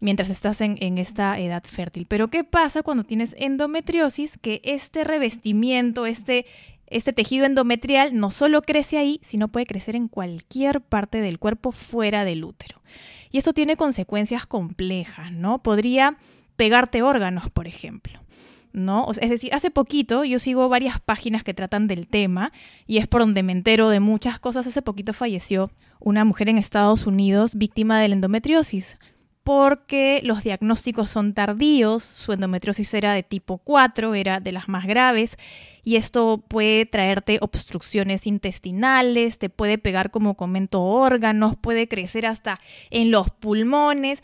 mientras 0.01 0.29
estás 0.29 0.59
en, 0.59 0.77
en 0.81 0.97
esta 0.97 1.39
edad 1.39 1.63
fértil. 1.63 2.05
Pero 2.09 2.27
¿qué 2.27 2.43
pasa 2.43 2.83
cuando 2.83 3.05
tienes 3.05 3.35
endometriosis? 3.39 4.37
Que 4.37 4.59
este 4.65 5.05
revestimiento, 5.05 6.05
este, 6.05 6.45
este 6.87 7.13
tejido 7.13 7.45
endometrial 7.45 8.19
no 8.19 8.29
solo 8.29 8.63
crece 8.63 8.97
ahí, 8.97 9.21
sino 9.23 9.47
puede 9.47 9.65
crecer 9.65 9.95
en 9.95 10.09
cualquier 10.09 10.81
parte 10.81 11.21
del 11.21 11.39
cuerpo 11.39 11.71
fuera 11.71 12.25
del 12.25 12.43
útero. 12.43 12.81
Y 13.31 13.37
esto 13.37 13.53
tiene 13.53 13.77
consecuencias 13.77 14.45
complejas, 14.45 15.31
¿no? 15.31 15.63
Podría 15.63 16.17
pegarte 16.55 17.01
órganos, 17.01 17.49
por 17.49 17.67
ejemplo. 17.67 18.19
¿No? 18.71 19.05
Es 19.21 19.29
decir, 19.29 19.53
hace 19.53 19.69
poquito 19.69 20.23
yo 20.23 20.39
sigo 20.39 20.67
varias 20.67 20.99
páginas 20.99 21.43
que 21.43 21.53
tratan 21.53 21.85
del 21.87 22.07
tema 22.07 22.51
y 22.87 22.97
es 22.97 23.07
por 23.07 23.21
donde 23.21 23.43
me 23.43 23.51
entero 23.51 23.89
de 23.89 23.99
muchas 23.99 24.39
cosas. 24.39 24.65
Hace 24.65 24.81
poquito 24.81 25.13
falleció 25.13 25.69
una 25.99 26.25
mujer 26.25 26.49
en 26.49 26.57
Estados 26.57 27.05
Unidos 27.05 27.53
víctima 27.53 28.01
de 28.01 28.07
la 28.07 28.15
endometriosis 28.15 28.97
porque 29.43 30.21
los 30.23 30.43
diagnósticos 30.43 31.09
son 31.09 31.33
tardíos, 31.33 32.03
su 32.03 32.31
endometriosis 32.31 32.93
era 32.93 33.13
de 33.13 33.23
tipo 33.23 33.57
4, 33.57 34.15
era 34.15 34.39
de 34.39 34.53
las 34.53 34.69
más 34.69 34.85
graves, 34.85 35.37
y 35.83 35.97
esto 35.97 36.43
puede 36.47 36.85
traerte 36.85 37.39
obstrucciones 37.41 38.25
intestinales, 38.25 39.39
te 39.39 39.49
puede 39.49 39.77
pegar, 39.77 40.11
como 40.11 40.35
comento, 40.35 40.81
órganos, 40.81 41.57
puede 41.57 41.89
crecer 41.89 42.25
hasta 42.25 42.61
en 42.89 43.11
los 43.11 43.29
pulmones. 43.31 44.23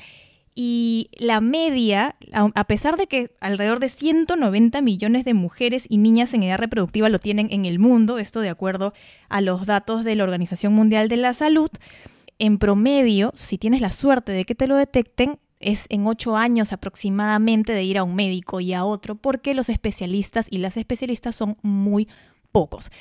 Y 0.61 1.09
la 1.13 1.39
media, 1.39 2.17
a 2.33 2.63
pesar 2.65 2.97
de 2.97 3.07
que 3.07 3.31
alrededor 3.39 3.79
de 3.79 3.87
190 3.87 4.81
millones 4.81 5.23
de 5.23 5.33
mujeres 5.33 5.85
y 5.87 5.99
niñas 5.99 6.33
en 6.33 6.43
edad 6.43 6.57
reproductiva 6.57 7.07
lo 7.07 7.17
tienen 7.17 7.47
en 7.51 7.63
el 7.63 7.79
mundo, 7.79 8.17
esto 8.17 8.41
de 8.41 8.49
acuerdo 8.49 8.93
a 9.29 9.39
los 9.39 9.65
datos 9.65 10.03
de 10.03 10.15
la 10.15 10.25
Organización 10.25 10.73
Mundial 10.73 11.07
de 11.07 11.15
la 11.15 11.33
Salud, 11.33 11.69
en 12.39 12.57
promedio, 12.57 13.31
si 13.37 13.57
tienes 13.57 13.79
la 13.79 13.89
suerte 13.89 14.33
de 14.33 14.43
que 14.43 14.53
te 14.53 14.67
lo 14.67 14.75
detecten, 14.75 15.39
es 15.61 15.85
en 15.87 16.05
ocho 16.05 16.35
años 16.35 16.73
aproximadamente 16.73 17.71
de 17.71 17.83
ir 17.83 17.97
a 17.97 18.03
un 18.03 18.15
médico 18.15 18.59
y 18.59 18.73
a 18.73 18.83
otro, 18.83 19.15
porque 19.15 19.53
los 19.53 19.69
especialistas 19.69 20.47
y 20.49 20.57
las 20.57 20.75
especialistas 20.75 21.37
son 21.37 21.55
muy 21.61 22.09
pocos. 22.51 22.91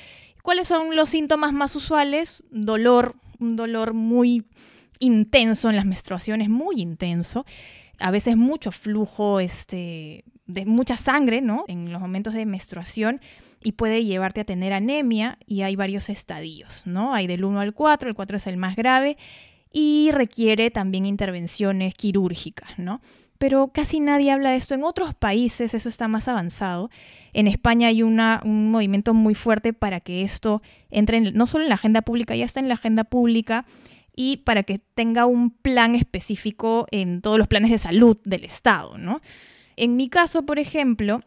¿Cuáles 0.43 0.69
son 0.69 0.95
los 0.95 1.09
síntomas 1.09 1.51
más 1.51 1.75
usuales? 1.75 2.41
Dolor, 2.51 3.15
un 3.37 3.57
dolor 3.57 3.93
muy 3.93 4.45
intenso 4.99 5.69
en 5.69 5.75
las 5.75 5.85
menstruaciones, 5.85 6.49
muy 6.49 6.81
intenso. 6.81 7.45
A 7.99 8.11
veces 8.11 8.37
mucho 8.37 8.71
flujo 8.71 9.39
este, 9.39 10.23
de 10.45 10.65
mucha 10.65 10.95
sangre, 10.97 11.41
¿no? 11.41 11.65
En 11.67 11.91
los 11.91 12.01
momentos 12.01 12.33
de 12.33 12.45
menstruación 12.45 13.19
y 13.61 13.73
puede 13.73 14.05
llevarte 14.05 14.41
a 14.41 14.45
tener 14.45 14.71
anemia 14.71 15.37
y 15.45 15.63
hay 15.63 15.75
varios 15.75 16.07
estadios, 16.09 16.81
¿no? 16.85 17.13
Hay 17.13 17.27
del 17.27 17.43
1 17.43 17.59
al 17.59 17.73
4, 17.73 18.07
el 18.09 18.15
4 18.15 18.37
es 18.37 18.47
el 18.47 18.55
más 18.57 18.75
grave 18.77 19.17
y 19.73 20.11
requiere 20.13 20.71
también 20.71 21.05
intervenciones 21.05 21.93
quirúrgicas, 21.93 22.79
¿no? 22.79 23.01
Pero 23.37 23.69
casi 23.73 23.99
nadie 23.99 24.31
habla 24.31 24.51
de 24.51 24.57
esto. 24.57 24.75
En 24.75 24.83
otros 24.83 25.13
países 25.13 25.73
eso 25.73 25.87
está 25.89 26.07
más 26.07 26.27
avanzado. 26.27 26.89
En 27.31 27.47
España 27.47 27.87
hay 27.89 28.01
una, 28.03 28.41
un 28.43 28.71
movimiento 28.71 29.13
muy 29.13 29.35
fuerte 29.35 29.71
para 29.73 29.99
que 29.99 30.23
esto 30.23 30.61
entre 30.89 31.17
en- 31.17 31.33
no 31.33 31.47
solo 31.47 31.63
en 31.63 31.69
la 31.69 31.75
agenda 31.75 32.01
pública, 32.01 32.35
ya 32.35 32.45
está 32.45 32.59
en 32.59 32.67
la 32.67 32.73
agenda 32.75 33.03
pública 33.05 33.65
y 34.15 34.37
para 34.37 34.63
que 34.63 34.79
tenga 34.79 35.25
un 35.25 35.51
plan 35.51 35.95
específico 35.95 36.87
en 36.91 37.21
todos 37.21 37.37
los 37.37 37.47
planes 37.47 37.71
de 37.71 37.77
salud 37.77 38.17
del 38.23 38.43
Estado, 38.43 38.97
¿no? 38.97 39.21
En 39.75 39.95
mi 39.95 40.09
caso, 40.09 40.45
por 40.45 40.59
ejemplo, 40.59 41.21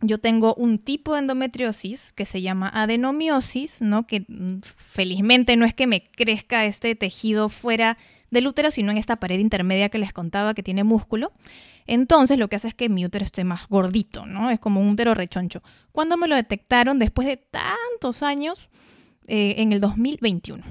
yo 0.00 0.18
tengo 0.18 0.54
un 0.54 0.78
tipo 0.78 1.12
de 1.12 1.20
endometriosis 1.20 2.12
que 2.12 2.24
se 2.24 2.40
llama 2.40 2.68
adenomiosis, 2.68 3.82
¿no? 3.82 4.06
Que 4.06 4.20
mm, 4.26 4.60
felizmente 4.62 5.56
no 5.56 5.66
es 5.66 5.74
que 5.74 5.86
me 5.86 6.10
crezca 6.10 6.64
este 6.64 6.94
tejido 6.94 7.48
fuera 7.48 7.98
del 8.30 8.46
útero, 8.46 8.70
sino 8.70 8.90
en 8.92 8.98
esta 8.98 9.16
pared 9.16 9.38
intermedia 9.38 9.88
que 9.88 9.98
les 9.98 10.12
contaba 10.12 10.54
que 10.54 10.62
tiene 10.62 10.84
músculo. 10.84 11.32
Entonces 11.86 12.38
lo 12.38 12.48
que 12.48 12.56
hace 12.56 12.68
es 12.68 12.74
que 12.74 12.88
mi 12.88 13.04
útero 13.04 13.24
esté 13.24 13.44
más 13.44 13.68
gordito, 13.68 14.24
¿no? 14.24 14.50
Es 14.50 14.60
como 14.60 14.80
un 14.80 14.90
útero 14.90 15.14
rechoncho. 15.14 15.62
Cuando 15.92 16.16
me 16.16 16.28
lo 16.28 16.36
detectaron 16.36 16.98
después 16.98 17.26
de 17.26 17.36
tantos 17.36 18.22
años, 18.22 18.70
eh, 19.26 19.56
en 19.58 19.72
el 19.72 19.80
2021, 19.80 20.64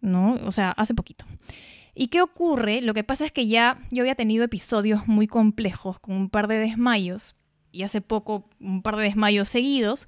¿no? 0.00 0.38
O 0.44 0.52
sea, 0.52 0.70
hace 0.70 0.94
poquito. 0.94 1.24
¿Y 1.94 2.08
qué 2.08 2.22
ocurre? 2.22 2.80
Lo 2.80 2.94
que 2.94 3.04
pasa 3.04 3.24
es 3.24 3.32
que 3.32 3.46
ya 3.46 3.78
yo 3.90 4.02
había 4.02 4.14
tenido 4.14 4.44
episodios 4.44 5.08
muy 5.08 5.26
complejos 5.26 5.98
con 5.98 6.14
un 6.14 6.30
par 6.30 6.46
de 6.46 6.58
desmayos 6.58 7.34
y 7.72 7.82
hace 7.82 8.00
poco 8.00 8.48
un 8.60 8.82
par 8.82 8.96
de 8.96 9.04
desmayos 9.04 9.48
seguidos 9.48 10.06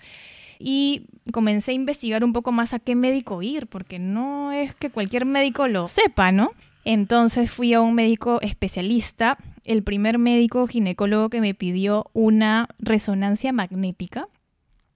y 0.59 1.07
comencé 1.33 1.73
a 1.73 1.75
investigar 1.75 2.23
un 2.23 2.33
poco 2.33 2.53
más 2.53 2.75
a 2.75 2.79
qué 2.79 2.95
médico 2.95 3.43
ir, 3.43 3.67
porque 3.67 3.99
no 3.99 4.53
es 4.53 4.75
que 4.75 4.91
cualquier 4.91 5.25
médico 5.25 5.67
lo 5.67 5.89
sepa, 5.89 6.33
¿no? 6.33 6.53
Entonces 6.85 7.51
fui 7.51 7.75
a 7.75 7.81
un 7.81 7.95
médico 7.95 8.41
especialista, 8.43 9.39
el 9.65 9.83
primer 9.83 10.19
médico 10.19 10.67
ginecólogo 10.67 11.29
que 11.29 11.41
me 11.41 11.55
pidió 11.55 12.11
una 12.13 12.69
resonancia 12.79 13.53
magnética 13.53 14.29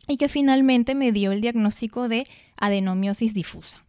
y 0.06 0.16
que 0.16 0.28
finalmente 0.28 0.94
me 0.94 1.12
dio 1.12 1.32
el 1.32 1.40
diagnóstico 1.40 2.08
de 2.08 2.26
adenomiosis 2.56 3.34
difusa, 3.34 3.83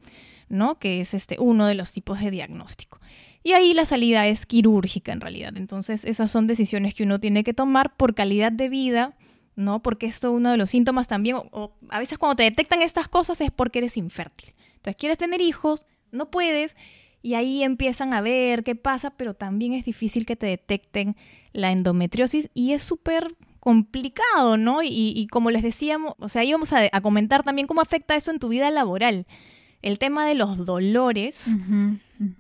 ¿no? 0.50 0.80
Que 0.80 1.02
es 1.02 1.14
este 1.14 1.38
uno 1.40 1.68
de 1.68 1.76
los 1.76 1.92
tipos 1.92 2.20
de 2.20 2.32
diagnóstico. 2.32 3.00
Y 3.44 3.54
ahí 3.54 3.74
la 3.74 3.86
salida 3.86 4.28
es 4.28 4.46
quirúrgica 4.46 5.12
en 5.12 5.22
realidad. 5.22 5.54
Entonces 5.56 6.04
esas 6.06 6.32
son 6.32 6.48
decisiones 6.48 6.94
que 6.94 7.04
uno 7.04 7.20
tiene 7.20 7.44
que 7.44 7.54
tomar 7.54 7.96
por 7.96 8.16
calidad 8.16 8.52
de 8.52 8.70
vida, 8.70 9.16
¿no? 9.56 9.82
Porque 9.82 10.08
esto 10.08 10.32
uno 10.32 10.52
de 10.52 10.58
los 10.58 10.70
síntomas 10.72 11.08
también, 11.08 11.38
o, 11.52 11.74
a 11.90 12.00
veces 12.00 12.18
cuando 12.18 12.36
te 12.36 12.44
detectan 12.44 12.82
estas 12.82 13.08
cosas 13.08 13.42
es 13.42 13.52
porque 13.52 13.80
eres 13.80 13.98
infértil. 13.98 14.54
Entonces 14.78 14.96
quieres 14.96 15.18
tener 15.18 15.42
hijos, 15.42 15.86
no 16.12 16.32
puedes, 16.32 16.76
y 17.22 17.36
ahí 17.36 17.64
empiezan 17.64 18.14
a 18.14 18.22
ver 18.22 18.64
qué 18.64 18.76
pasa, 18.76 19.12
pero 19.12 19.34
también 19.34 19.74
es 19.74 19.86
difícil 19.86 20.26
que 20.26 20.36
te 20.36 20.46
detecten 20.46 21.16
la 21.54 21.72
endometriosis 21.72 22.50
y 22.54 22.74
es 22.74 22.84
súper 22.84 23.36
complicado, 23.60 24.58
¿no? 24.58 24.84
Y, 24.84 25.14
y 25.16 25.28
como 25.28 25.50
les 25.50 25.64
decíamos, 25.64 26.14
o 26.20 26.30
sea, 26.30 26.44
íbamos 26.44 26.72
a, 26.74 26.82
a 26.92 27.02
comentar 27.02 27.44
también 27.44 27.68
cómo 27.68 27.82
afecta 27.82 28.16
eso 28.16 28.30
en 28.30 28.40
tu 28.40 28.50
vida 28.50 28.70
laboral. 28.70 29.26
El 29.86 30.00
tema 30.00 30.26
de 30.28 30.34
los 30.36 30.66
dolores 30.66 31.46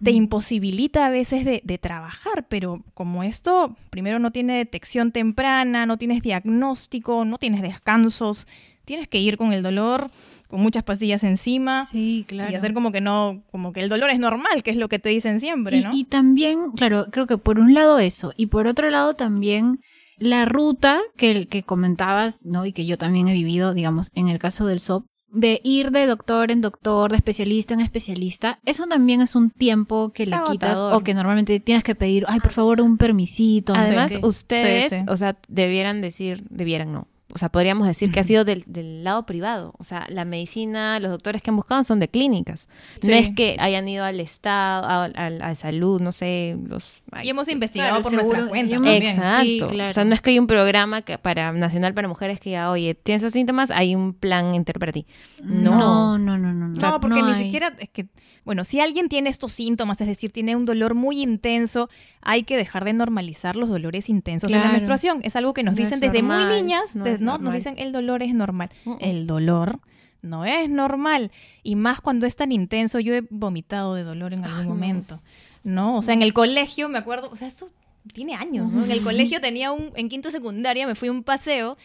te 0.03 0.11
imposibilita 0.11 1.05
a 1.05 1.09
veces 1.09 1.45
de, 1.45 1.61
de 1.63 1.77
trabajar, 1.77 2.45
pero 2.49 2.83
como 2.93 3.23
esto, 3.23 3.75
primero 3.89 4.19
no 4.19 4.31
tiene 4.31 4.57
detección 4.57 5.11
temprana, 5.11 5.85
no 5.85 5.97
tienes 5.97 6.21
diagnóstico, 6.21 7.25
no 7.25 7.37
tienes 7.37 7.61
descansos, 7.61 8.47
tienes 8.85 9.07
que 9.07 9.19
ir 9.19 9.37
con 9.37 9.53
el 9.53 9.63
dolor, 9.63 10.09
con 10.47 10.61
muchas 10.61 10.83
pastillas 10.83 11.23
encima 11.23 11.85
Sí, 11.85 12.25
claro. 12.27 12.51
y 12.51 12.55
hacer 12.55 12.73
como 12.73 12.91
que 12.91 13.01
no, 13.01 13.43
como 13.51 13.73
que 13.73 13.81
el 13.81 13.89
dolor 13.89 14.09
es 14.11 14.19
normal, 14.19 14.63
que 14.63 14.71
es 14.71 14.77
lo 14.77 14.89
que 14.89 14.99
te 14.99 15.09
dicen 15.09 15.39
siempre, 15.39 15.77
Y- 15.79 15.83
¿no? 15.83 15.93
y, 15.93 16.03
también, 16.05 16.71
claro, 16.75 17.05
creo 17.11 17.27
que 17.27 17.37
por 17.37 17.59
un 17.59 17.73
lado 17.73 17.99
eso, 17.99 18.31
y 18.37 18.47
por 18.47 18.67
otro 18.67 18.89
lado 18.89 19.15
también 19.15 19.79
la 20.17 20.45
ruta 20.45 20.99
que, 21.17 21.47
que 21.47 21.63
comentabas, 21.63 22.39
¿no? 22.45 22.65
Y 22.65 22.71
que 22.71 22.85
yo 22.85 22.97
también 22.97 23.27
he 23.27 23.33
vivido, 23.33 23.73
digamos, 23.73 24.11
en 24.15 24.29
el 24.29 24.39
caso 24.39 24.65
del 24.65 24.79
SOP, 24.79 25.05
de 25.31 25.59
ir 25.63 25.91
de 25.91 26.05
doctor 26.05 26.51
en 26.51 26.61
doctor, 26.61 27.11
de 27.11 27.17
especialista 27.17 27.73
en 27.73 27.81
especialista, 27.81 28.59
eso 28.65 28.85
también 28.87 29.21
es 29.21 29.35
un 29.35 29.49
tiempo 29.49 30.11
que 30.13 30.23
Es 30.23 30.29
le 30.29 30.37
quitas 30.49 30.79
o 30.79 31.01
que 31.01 31.13
normalmente 31.13 31.59
tienes 31.59 31.83
que 31.83 31.95
pedir, 31.95 32.23
ay, 32.27 32.39
por 32.39 32.51
favor, 32.51 32.79
un 32.81 32.97
permisito. 32.97 33.73
no 33.73 33.81
sé 33.81 33.87
Además, 33.87 34.17
ustedes, 34.23 34.89
Sí, 34.91 34.99
sí. 34.99 35.05
o 35.07 35.17
sea, 35.17 35.37
debieran 35.47 36.01
decir, 36.01 36.43
debieran 36.49 36.93
no. 36.93 37.07
O 37.35 37.37
sea, 37.37 37.49
podríamos 37.49 37.85
decir 37.85 38.13
que 38.13 38.21
ha 38.21 38.23
sido 38.23 38.45
del, 38.45 38.63
del 38.65 39.03
lado 39.03 39.25
privado. 39.25 39.73
O 39.77 39.83
sea, 39.83 40.05
la 40.07 40.23
medicina, 40.23 41.01
los 41.01 41.11
doctores 41.11 41.41
que 41.41 41.49
han 41.49 41.57
buscado 41.57 41.83
son 41.83 41.99
de 41.99 42.07
clínicas. 42.07 42.69
Sí. 43.01 43.09
No 43.09 43.13
es 43.13 43.29
que 43.35 43.57
hayan 43.59 43.85
ido 43.89 44.05
al 44.05 44.21
Estado, 44.21 44.87
a, 44.87 45.03
a- 45.05 45.49
a 45.49 45.55
salud, 45.55 45.99
no 46.01 46.13
sé, 46.13 46.57
los... 46.65 46.93
y 47.21 47.29
hemos 47.29 47.49
investigado 47.49 47.89
claro, 47.99 48.03
por 48.03 48.11
seguro, 48.11 48.27
nuestra 48.37 48.49
cuenta 48.49 48.75
hemos- 48.75 48.85
también. 48.89 49.15
Exacto. 49.15 49.41
Sí, 49.43 49.61
claro. 49.67 49.91
O 49.91 49.93
sea, 49.93 50.05
no 50.05 50.13
es 50.15 50.21
que 50.21 50.29
hay 50.29 50.39
un 50.39 50.47
programa 50.47 51.01
que 51.01 51.17
para 51.17 51.51
nacional 51.51 51.93
para 51.93 52.07
mujeres 52.07 52.39
que 52.39 52.51
ya, 52.51 52.71
oye, 52.71 52.95
tienes 52.95 53.21
esos 53.21 53.33
síntomas, 53.33 53.69
hay 53.69 53.95
un 53.95 54.13
plan 54.13 54.55
entero 54.55 54.79
para 54.79 54.93
ti. 54.93 55.05
no, 55.43 56.17
no, 56.17 56.37
no, 56.37 56.53
no. 56.53 56.67
No, 56.69 56.99
porque 57.01 57.21
ni 57.21 57.31
hay. 57.31 57.43
siquiera 57.43 57.73
es 57.79 57.89
que, 57.89 58.07
bueno, 58.45 58.63
si 58.63 58.79
alguien 58.79 59.09
tiene 59.09 59.29
estos 59.29 59.51
síntomas, 59.51 59.99
es 60.01 60.07
decir, 60.07 60.31
tiene 60.31 60.55
un 60.55 60.65
dolor 60.65 60.93
muy 60.93 61.21
intenso, 61.21 61.89
hay 62.21 62.43
que 62.43 62.55
dejar 62.55 62.85
de 62.85 62.93
normalizar 62.93 63.55
los 63.55 63.67
dolores 63.69 64.07
intensos 64.09 64.49
en 64.49 64.57
la 64.57 64.61
Claro. 64.61 64.73
menstruación. 64.73 65.19
Es 65.23 65.35
algo 65.35 65.53
que 65.53 65.63
nos 65.63 65.73
No 65.73 65.77
dicen 65.79 65.95
es 65.95 66.11
desde 66.11 66.23
muy 66.23 66.45
niñas, 66.45 66.95
no 66.95 67.03
de- 67.03 67.13
es 67.15 67.19
¿no? 67.19 67.37
Nos 67.39 67.53
dicen 67.53 67.75
el 67.77 67.91
dolor 67.91 68.21
es 68.23 68.33
normal. 68.33 68.69
Mm. 68.85 68.93
El 68.99 69.27
dolor 69.27 69.79
no 70.21 70.45
es 70.45 70.69
normal. 70.69 71.31
Y 71.63 71.75
más 71.75 72.01
cuando 72.01 72.25
es 72.27 72.35
tan 72.35 72.51
intenso, 72.51 72.99
yo 72.99 73.13
he 73.15 73.23
vomitado 73.29 73.95
de 73.95 74.03
dolor 74.03 74.33
en 74.33 74.45
algún 74.45 74.63
no. 74.63 74.69
momento. 74.69 75.19
¿No? 75.63 75.97
O 75.97 76.01
sea, 76.03 76.13
en 76.13 76.21
el 76.21 76.31
colegio, 76.33 76.87
me 76.89 76.99
acuerdo, 76.99 77.29
o 77.31 77.35
sea, 77.35 77.47
esto 77.47 77.69
tiene 78.13 78.35
años, 78.35 78.71
¿no? 78.71 78.85
En 78.85 78.91
el 78.91 79.01
colegio 79.03 79.41
tenía 79.41 79.71
un, 79.71 79.91
en 79.95 80.09
quinto 80.09 80.29
secundaria 80.29 80.85
me 80.85 80.93
fui 80.93 81.07
a 81.07 81.11
un 81.11 81.23
paseo 81.23 81.75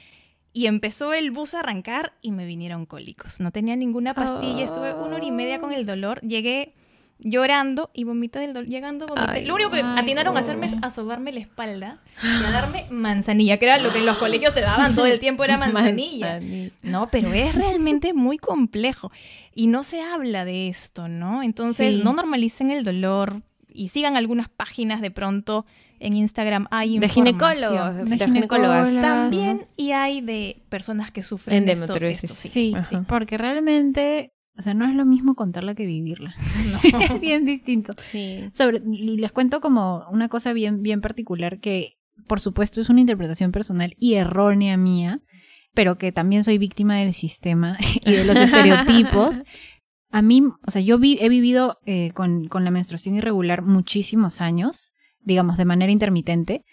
y 0.53 0.67
empezó 0.67 1.13
el 1.15 1.31
bus 1.31 1.55
a 1.55 1.61
arrancar 1.61 2.13
y 2.23 2.33
me 2.33 2.45
vinieron 2.45 2.87
cólicos. 2.87 3.41
No 3.41 3.51
tenía 3.53 3.77
ninguna 3.77 4.15
pastilla, 4.15 4.65
estuve 4.65 4.95
una 4.95 5.17
hora 5.17 5.25
y 5.25 5.31
media 5.31 5.61
con 5.61 5.73
el 5.73 5.87
dolor, 5.87 6.21
llegué 6.23 6.75
llorando 7.23 7.91
y 7.93 8.05
vomité 8.05 8.39
del 8.39 8.55
dolor, 8.55 8.69
llegando 8.69 9.07
vomité. 9.07 9.31
Ay, 9.31 9.45
Lo 9.45 9.55
único 9.55 9.71
que 9.71 9.83
ay, 9.83 9.95
atinaron 9.99 10.37
a 10.37 10.41
hacerme 10.41 10.67
es 10.67 10.75
a 10.81 10.89
sobarme 10.91 11.33
la 11.33 11.41
espalda 11.41 11.99
y 12.23 12.45
a 12.45 12.51
darme 12.51 12.87
manzanilla, 12.91 13.59
que 13.59 13.67
era 13.67 13.79
lo 13.79 13.93
que 13.93 13.99
en 13.99 14.07
los 14.07 14.17
colegios 14.17 14.55
te 14.55 14.63
daban 14.63 14.95
todo 14.95 15.05
el 15.07 15.21
tiempo 15.21 15.45
era 15.45 15.57
manzanilla. 15.59 16.33
Manzanilla. 16.35 16.71
No, 16.83 17.11
pero 17.11 17.33
es 17.33 17.55
realmente 17.55 18.15
muy 18.15 18.39
complejo 18.39 19.13
y 19.55 19.67
no 19.67 19.85
se 19.85 20.01
habla 20.01 20.45
de 20.47 20.69
esto, 20.69 21.09
¿no? 21.09 21.43
Entonces, 21.43 21.97
Sí. 21.97 22.01
no 22.03 22.13
normalicen 22.15 22.71
el 22.71 22.85
dolor 22.85 23.43
y 23.73 23.89
sigan 23.89 24.17
algunas 24.17 24.49
páginas 24.49 25.01
de 25.03 25.11
pronto 25.11 25.67
en 26.01 26.17
Instagram 26.17 26.67
hay 26.71 26.99
De 26.99 27.09
ginecólogos, 27.09 27.95
de, 27.97 28.05
De 28.05 28.19
ginecólogas. 28.25 28.93
También 29.01 29.67
y 29.77 29.93
hay 29.93 30.21
de 30.23 30.63
personas 30.69 31.11
que 31.13 31.23
sufren 31.23 31.69
Endometriosis. 31.69 32.25
esto, 32.31 32.35
Sí, 32.49 32.75
porque 33.07 33.39
realmente, 33.39 34.33
o 34.59 34.63
sea, 34.63 34.75
no 34.75 34.89
es 34.89 34.95
lo 34.95 35.05
mismo 35.05 35.35
contarla 35.35 35.75
que 35.75 35.87
vivirla. 35.87 36.35
es 37.01 37.21
bien 37.21 37.45
distinto. 37.45 37.93
Sí. 37.97 38.49
Sobre, 38.53 38.83
y 38.85 39.17
les 39.19 39.31
cuento 39.31 39.61
como 39.61 40.05
una 40.11 40.29
cosa 40.29 40.53
bien, 40.53 40.83
bien 40.83 41.01
particular 41.01 41.61
que, 41.61 41.99
por 42.27 42.41
supuesto, 42.41 42.81
es 42.81 42.89
una 42.89 43.01
interpretación 43.01 43.53
personal 43.53 43.95
y 43.99 44.15
errónea 44.15 44.77
mía, 44.77 45.21
pero 45.75 45.99
que 45.99 46.13
también 46.13 46.43
soy 46.45 46.59
víctima 46.59 46.97
del 46.97 47.13
sistema 47.13 47.77
y 48.05 48.11
de 48.13 48.25
los 48.25 48.37
estereotipos. 48.39 49.43
A 50.13 50.23
mí, 50.23 50.43
o 50.67 50.71
sea, 50.71 50.83
yo 50.83 50.99
vi- 50.99 51.19
he 51.21 51.29
vivido 51.29 51.79
eh, 51.87 52.11
con, 52.15 52.49
con 52.49 52.65
la 52.65 52.71
menstruación 52.73 53.15
irregular 53.17 53.63
muchísimos 53.63 54.41
años, 54.41 54.93
digamos, 55.23 55.57
de 55.57 55.65
manera 55.65 55.93
intermitente, 55.93 56.65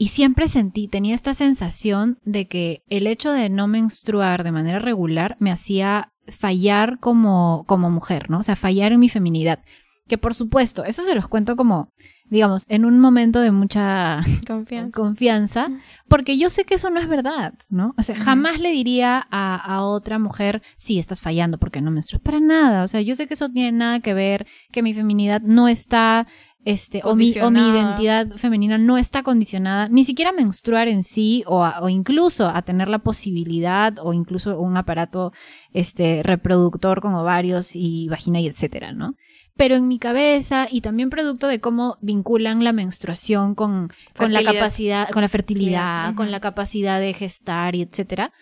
y 0.00 0.08
siempre 0.08 0.46
sentí, 0.48 0.86
tenía 0.86 1.14
esta 1.14 1.34
sensación 1.34 2.18
de 2.24 2.46
que 2.46 2.82
el 2.88 3.06
hecho 3.08 3.32
de 3.32 3.48
no 3.50 3.66
menstruar 3.66 4.44
de 4.44 4.52
manera 4.52 4.78
regular 4.78 5.36
me 5.40 5.50
hacía 5.50 6.12
fallar 6.28 7.00
como, 7.00 7.64
como 7.66 7.90
mujer, 7.90 8.30
¿no? 8.30 8.38
O 8.38 8.42
sea, 8.42 8.54
fallar 8.54 8.92
en 8.92 9.00
mi 9.00 9.08
feminidad. 9.08 9.60
Que 10.06 10.16
por 10.16 10.34
supuesto, 10.34 10.84
eso 10.84 11.02
se 11.02 11.14
los 11.14 11.26
cuento 11.28 11.56
como, 11.56 11.92
digamos, 12.30 12.64
en 12.68 12.84
un 12.84 13.00
momento 13.00 13.40
de 13.40 13.50
mucha 13.50 14.20
Confianza. 14.46 14.96
confianza, 14.96 15.68
porque 16.06 16.38
yo 16.38 16.48
sé 16.48 16.64
que 16.64 16.76
eso 16.76 16.90
no 16.90 17.00
es 17.00 17.08
verdad, 17.08 17.54
¿no? 17.68 17.92
O 17.98 18.02
sea, 18.02 18.14
jamás 18.16 18.60
le 18.60 18.70
diría 18.70 19.26
a, 19.30 19.56
a 19.56 19.82
otra 19.82 20.18
mujer, 20.18 20.62
sí, 20.76 20.98
estás 20.98 21.20
fallando 21.20 21.58
porque 21.58 21.80
no 21.80 21.90
menstruas. 21.90 22.22
Para 22.22 22.40
nada, 22.40 22.84
o 22.84 22.88
sea, 22.88 23.00
yo 23.00 23.14
sé 23.16 23.26
que 23.26 23.34
eso 23.34 23.48
tiene 23.48 23.72
nada 23.72 24.00
que 24.00 24.14
ver, 24.14 24.46
que 24.70 24.82
mi 24.82 24.94
feminidad 24.94 25.42
no 25.42 25.68
está, 25.68 26.26
este, 26.72 27.00
o 27.04 27.14
mi, 27.16 27.30
o 27.46 27.50
mi 27.50 27.60
identidad 27.78 28.36
femenina 28.36 28.76
no 28.78 28.98
está 28.98 29.22
condicionada, 29.22 29.88
ni 29.88 30.04
siquiera 30.04 30.30
a 30.30 30.34
menstruar 30.34 30.86
en 30.88 31.02
sí, 31.02 31.42
o, 31.46 31.64
a- 31.64 31.80
o 31.80 31.88
incluso 31.88 32.46
a 32.48 32.60
tener 32.62 32.88
la 32.88 32.98
posibilidad, 32.98 33.94
o 34.02 34.12
incluso 34.12 34.58
un 34.60 34.76
aparato, 34.76 35.32
este, 35.72 36.22
reproductor 36.22 37.00
con 37.00 37.14
ovarios 37.14 37.70
y 37.74 38.08
vagina 38.08 38.40
y 38.40 38.46
etcétera, 38.48 38.92
¿no? 38.92 39.14
Pero 39.56 39.74
en 39.74 39.88
mi 39.88 39.98
cabeza 39.98 40.68
y 40.70 40.82
también 40.82 41.10
producto 41.10 41.48
de 41.48 41.58
cómo 41.60 41.96
vinculan 42.00 42.62
la 42.62 42.72
menstruación 42.72 43.54
con, 43.54 43.88
con 44.16 44.32
la 44.32 44.38
Fertilidad. 44.40 44.52
capacidad, 44.54 45.08
con 45.10 45.22
la 45.22 45.28
fertilidad, 45.28 46.14
con 46.14 46.30
la 46.30 46.40
capacidad 46.40 47.00
de 47.00 47.12
gestar 47.12 47.74
y 47.74 47.82
etcétera, 47.82 48.32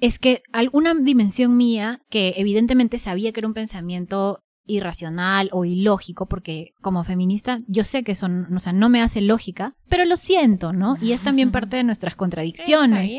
es 0.00 0.18
que 0.18 0.42
alguna 0.52 0.94
dimensión 0.94 1.56
mía 1.56 2.00
que 2.10 2.34
evidentemente 2.36 2.98
sabía 2.98 3.32
que 3.32 3.40
era 3.40 3.48
un 3.48 3.54
pensamiento 3.54 4.40
irracional 4.66 5.48
o 5.52 5.64
ilógico, 5.64 6.26
porque 6.26 6.74
como 6.80 7.04
feminista 7.04 7.60
yo 7.66 7.84
sé 7.84 8.02
que 8.02 8.12
eso, 8.12 8.28
o 8.54 8.58
sea, 8.58 8.72
no 8.72 8.88
me 8.88 9.02
hace 9.02 9.20
lógica, 9.20 9.74
pero 9.88 10.04
lo 10.04 10.16
siento, 10.16 10.72
¿no? 10.72 10.96
Y 11.00 11.12
es 11.12 11.20
también 11.20 11.50
parte 11.50 11.76
de 11.76 11.84
nuestras 11.84 12.16
contradicciones, 12.16 13.12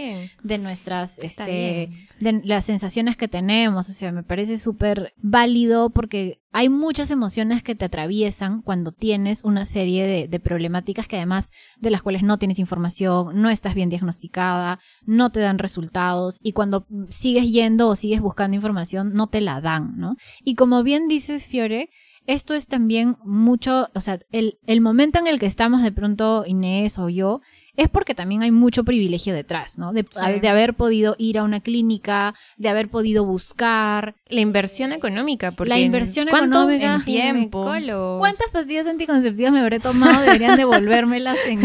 de 0.44 0.58
nuestras, 0.58 1.20
este, 1.20 1.90
de 2.20 2.42
las 2.44 2.66
sensaciones 2.66 3.18
que 3.18 3.28
tenemos, 3.28 3.90
o 3.90 3.94
sea, 3.94 4.12
me 4.12 4.24
parece 4.24 4.58
súper 4.58 5.14
válido 5.18 5.92
porque 5.92 6.42
hay 6.52 6.70
muchas 6.70 7.12
emociones 7.12 7.64
que 7.64 7.76
te 7.76 7.86
atraviesan 7.86 8.62
cuando 8.62 8.92
tienes 8.92 9.44
una 9.44 9.66
serie 9.66 10.08
de, 10.08 10.28
de 10.28 10.40
problemáticas 10.40 11.08
que 11.08 11.18
además 11.18 11.52
de 11.78 11.92
las 11.92 12.02
cuales 12.02 12.24
no 12.24 12.40
tienes 12.40 12.60
información, 12.60 13.42
no 13.42 13.50
estás 13.50 13.76
bien 13.76 13.90
diagnosticada, 13.90 14.80
no 15.06 15.32
te 15.32 15.42
dan 15.42 15.60
resultados 15.60 16.40
y 16.42 16.54
cuando 16.54 16.88
sigues 17.10 17.52
yendo 17.52 17.90
o 17.90 17.96
sigues 17.96 18.22
buscando 18.22 18.56
información 18.56 19.14
no 19.14 19.28
te 19.28 19.42
la 19.42 19.62
dan, 19.62 19.98
¿no? 19.98 20.16
Y 20.44 20.56
como 20.56 20.82
bien 20.84 21.08
dices, 21.08 21.48
Fiore, 21.48 21.90
esto 22.28 22.54
es 22.54 22.68
también 22.68 23.18
mucho, 23.24 23.90
o 23.94 24.02
sea, 24.02 24.20
el, 24.32 24.58
el 24.66 24.82
momento 24.82 25.20
en 25.20 25.28
el 25.28 25.40
que 25.40 25.46
estamos 25.46 25.84
de 25.84 25.92
pronto 25.92 26.44
Inés 26.46 26.98
o 26.98 27.10
yo, 27.10 27.42
es 27.78 27.90
porque 27.90 28.16
también 28.16 28.42
hay 28.44 28.52
mucho 28.52 28.84
privilegio 28.84 29.34
detrás, 29.34 29.78
¿no? 29.78 29.94
De, 29.94 30.06
Sí. 30.10 30.40
de 30.40 30.48
haber 30.48 30.74
podido 30.74 31.16
ir 31.18 31.38
a 31.38 31.44
una 31.44 31.60
clínica, 31.60 32.34
de 32.58 32.70
haber 32.70 32.90
podido 32.90 33.26
buscar. 33.26 34.16
La 34.30 34.42
inversión 34.42 34.94
económica. 34.94 35.52
Porque 35.52 35.70
La 35.70 35.80
inversión 35.80 36.28
¿cuántos 36.30 36.62
económica. 36.74 36.96
En 36.96 37.04
tiempo. 37.06 37.66
¿Cuántas 38.20 38.50
pastillas 38.52 38.88
anticonceptivas 38.88 39.52
me 39.52 39.60
habré 39.60 39.80
tomado? 39.80 40.22
Deberían 40.22 40.56
devolvérmelas 40.58 41.38
en, 41.48 41.60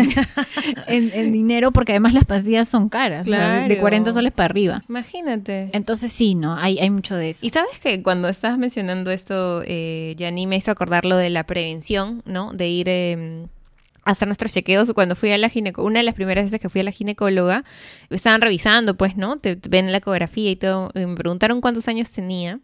en, 0.86 1.10
en 1.14 1.32
dinero, 1.32 1.70
porque 1.72 1.92
además 1.92 2.14
las 2.14 2.24
pastillas 2.24 2.68
son 2.68 2.88
caras, 2.88 3.26
o 3.26 3.30
sea, 3.30 3.60
de 3.62 3.66
Claro. 3.68 3.80
40 3.80 4.12
soles 4.12 4.32
para 4.32 4.46
arriba. 4.46 4.82
Imagínate. 4.88 5.70
Entonces 5.72 6.12
sí, 6.12 6.34
¿no? 6.34 6.54
Hay, 6.56 6.78
hay 6.78 6.90
mucho 6.90 7.14
de 7.16 7.30
eso. 7.30 7.46
Y 7.46 7.50
sabes 7.50 7.78
que 7.82 8.02
cuando 8.02 8.28
estabas 8.28 8.58
mencionando 8.58 9.10
esto, 9.10 9.62
eh, 9.64 10.14
Yanni 10.18 10.46
me 10.46 10.56
hizo 10.56 10.70
acordar 10.70 11.04
lo 11.04 11.16
de 11.16 11.30
la 11.30 11.44
prevención, 11.44 12.22
¿no? 12.24 12.52
De 12.52 12.68
ir 12.68 12.88
eh, 12.88 13.46
a 13.59 13.59
hacer 14.04 14.28
nuestros 14.28 14.52
chequeos. 14.52 14.92
Cuando 14.94 15.16
fui 15.16 15.30
a 15.32 15.38
la 15.38 15.48
ginecóloga, 15.48 15.88
una 15.90 15.98
de 16.00 16.04
las 16.04 16.14
primeras 16.14 16.46
veces 16.46 16.60
que 16.60 16.68
fui 16.68 16.80
a 16.80 16.84
la 16.84 16.92
ginecóloga, 16.92 17.64
me 18.08 18.16
estaban 18.16 18.40
revisando, 18.40 18.96
pues, 18.96 19.16
¿no? 19.16 19.38
Te, 19.38 19.56
te 19.56 19.68
ven 19.68 19.92
la 19.92 19.98
ecografía 19.98 20.50
y 20.50 20.56
todo. 20.56 20.90
y 20.94 21.06
me 21.06 21.16
preguntaron 21.16 21.60
cuántos 21.60 21.88
años 21.88 22.12
tenía. 22.12 22.60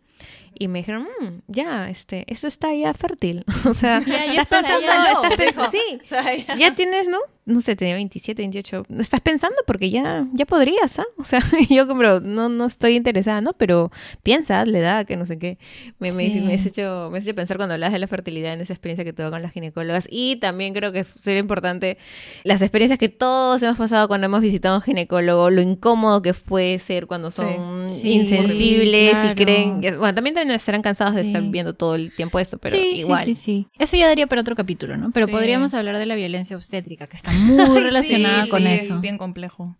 Y 0.59 0.69
me 0.69 0.81
dijeron, 0.81 1.07
"Mm, 1.21 1.27
ya, 1.49 1.89
este, 1.91 2.25
eso 2.27 2.47
está 2.47 2.75
ya 2.75 2.93
fértil. 2.95 3.45
o 3.67 3.75
sea, 3.75 4.01
Ya, 4.07 4.27
ya 4.27 4.43
estás 4.43 4.63
pensando, 4.65 4.81
ya. 5.07 5.13
estás 5.13 5.37
pensando, 5.37 5.71
sí, 5.71 5.99
O 6.05 6.07
sea, 6.07 6.35
ya- 6.37 6.57
ya 6.57 6.75
tienes, 6.75 7.09
¿no? 7.09 7.19
No 7.49 7.61
sé, 7.61 7.77
tenía 7.77 7.95
27, 7.95 8.43
28. 8.43 8.87
Estás 8.99 9.21
pensando 9.21 9.55
porque 9.69 9.89
ya, 9.89 10.27
ya 10.33 10.47
podrías, 10.47 10.99
¿ah? 10.99 11.05
O 11.17 11.23
sea, 11.23 11.39
yo 11.71 11.87
como, 11.87 12.03
no, 12.03 12.49
no 12.49 12.67
estoy 12.67 12.97
interesada, 12.97 13.41
¿no? 13.41 13.53
Pero 13.53 13.93
piensa, 14.25 14.65
le 14.65 14.81
da, 14.81 15.05
que 15.05 15.17
no 15.17 15.27
sé 15.27 15.39
qué. 15.39 15.57
Me, 16.01 16.11
me, 16.11 16.27
Sí. 16.33 16.41
me 16.41 16.55
has 16.55 16.67
hecho, 16.67 17.09
me 17.13 17.19
has 17.19 17.25
hecho 17.25 17.37
pensar 17.37 17.57
cuando 17.57 17.75
hablas 17.75 17.93
de 17.93 18.01
la 18.01 18.09
fertilidad 18.09 18.53
en 18.53 18.63
esa 18.63 18.73
experiencia 18.73 19.05
que 19.05 19.13
tuve 19.13 19.31
con 19.31 19.43
las 19.43 19.53
ginecólogas. 19.53 20.09
Y 20.11 20.37
también 20.37 20.75
creo 20.75 20.91
que 20.91 21.05
sería 21.05 21.39
importante 21.39 21.99
las 22.43 22.63
experiencias 22.63 22.99
que 22.99 23.09
todos 23.11 23.63
hemos 23.63 23.79
pasado 23.79 24.09
cuando 24.09 24.25
hemos 24.25 24.41
visitado 24.41 24.75
a 24.75 24.79
un 24.79 24.83
ginecólogo, 24.83 25.49
lo 25.51 25.61
incómodo 25.61 26.23
que 26.23 26.35
puede 26.35 26.81
ser 26.81 27.07
cuando 27.07 27.31
son 27.31 27.89
Sí, 27.89 28.11
insensibles 28.11 29.11
claro. 29.13 29.31
y 29.31 29.35
creen... 29.37 29.81
que- 29.81 29.97
bueno, 29.97 30.15
también 30.17 30.35
también 30.47 30.57
estarán 30.57 30.83
cansados 30.83 31.15
de 31.15 31.23
estar 31.23 31.43
viendo 31.43 31.75
todo 31.75 31.95
el 31.95 32.11
tiempo 32.13 32.39
esto, 32.39 32.59
pero 32.59 32.77
sí, 32.77 32.97
igual. 32.97 33.25
Sí, 33.25 33.35
sí, 33.35 33.41
sí. 33.43 33.69
Eso 33.79 33.97
ya 33.97 34.07
daría 34.07 34.27
para 34.27 34.41
otro 34.41 34.55
capítulo, 34.57 34.97
¿no? 34.97 35.11
Pero 35.11 35.27
Sí. 35.27 35.33
podríamos 35.33 35.75
hablar 35.75 35.99
de 35.99 36.07
la 36.07 36.15
violencia 36.15 36.57
obstétrica, 36.57 37.07
que 37.07 37.17
está 37.17 37.33
muy 37.33 37.81
relacionada 37.81 38.45
Sí, 38.45 38.51
con 38.51 38.63
sí, 38.63 38.69
eso. 38.69 38.95
Es 38.97 39.01
bien 39.01 39.19
complejo. 39.19 39.77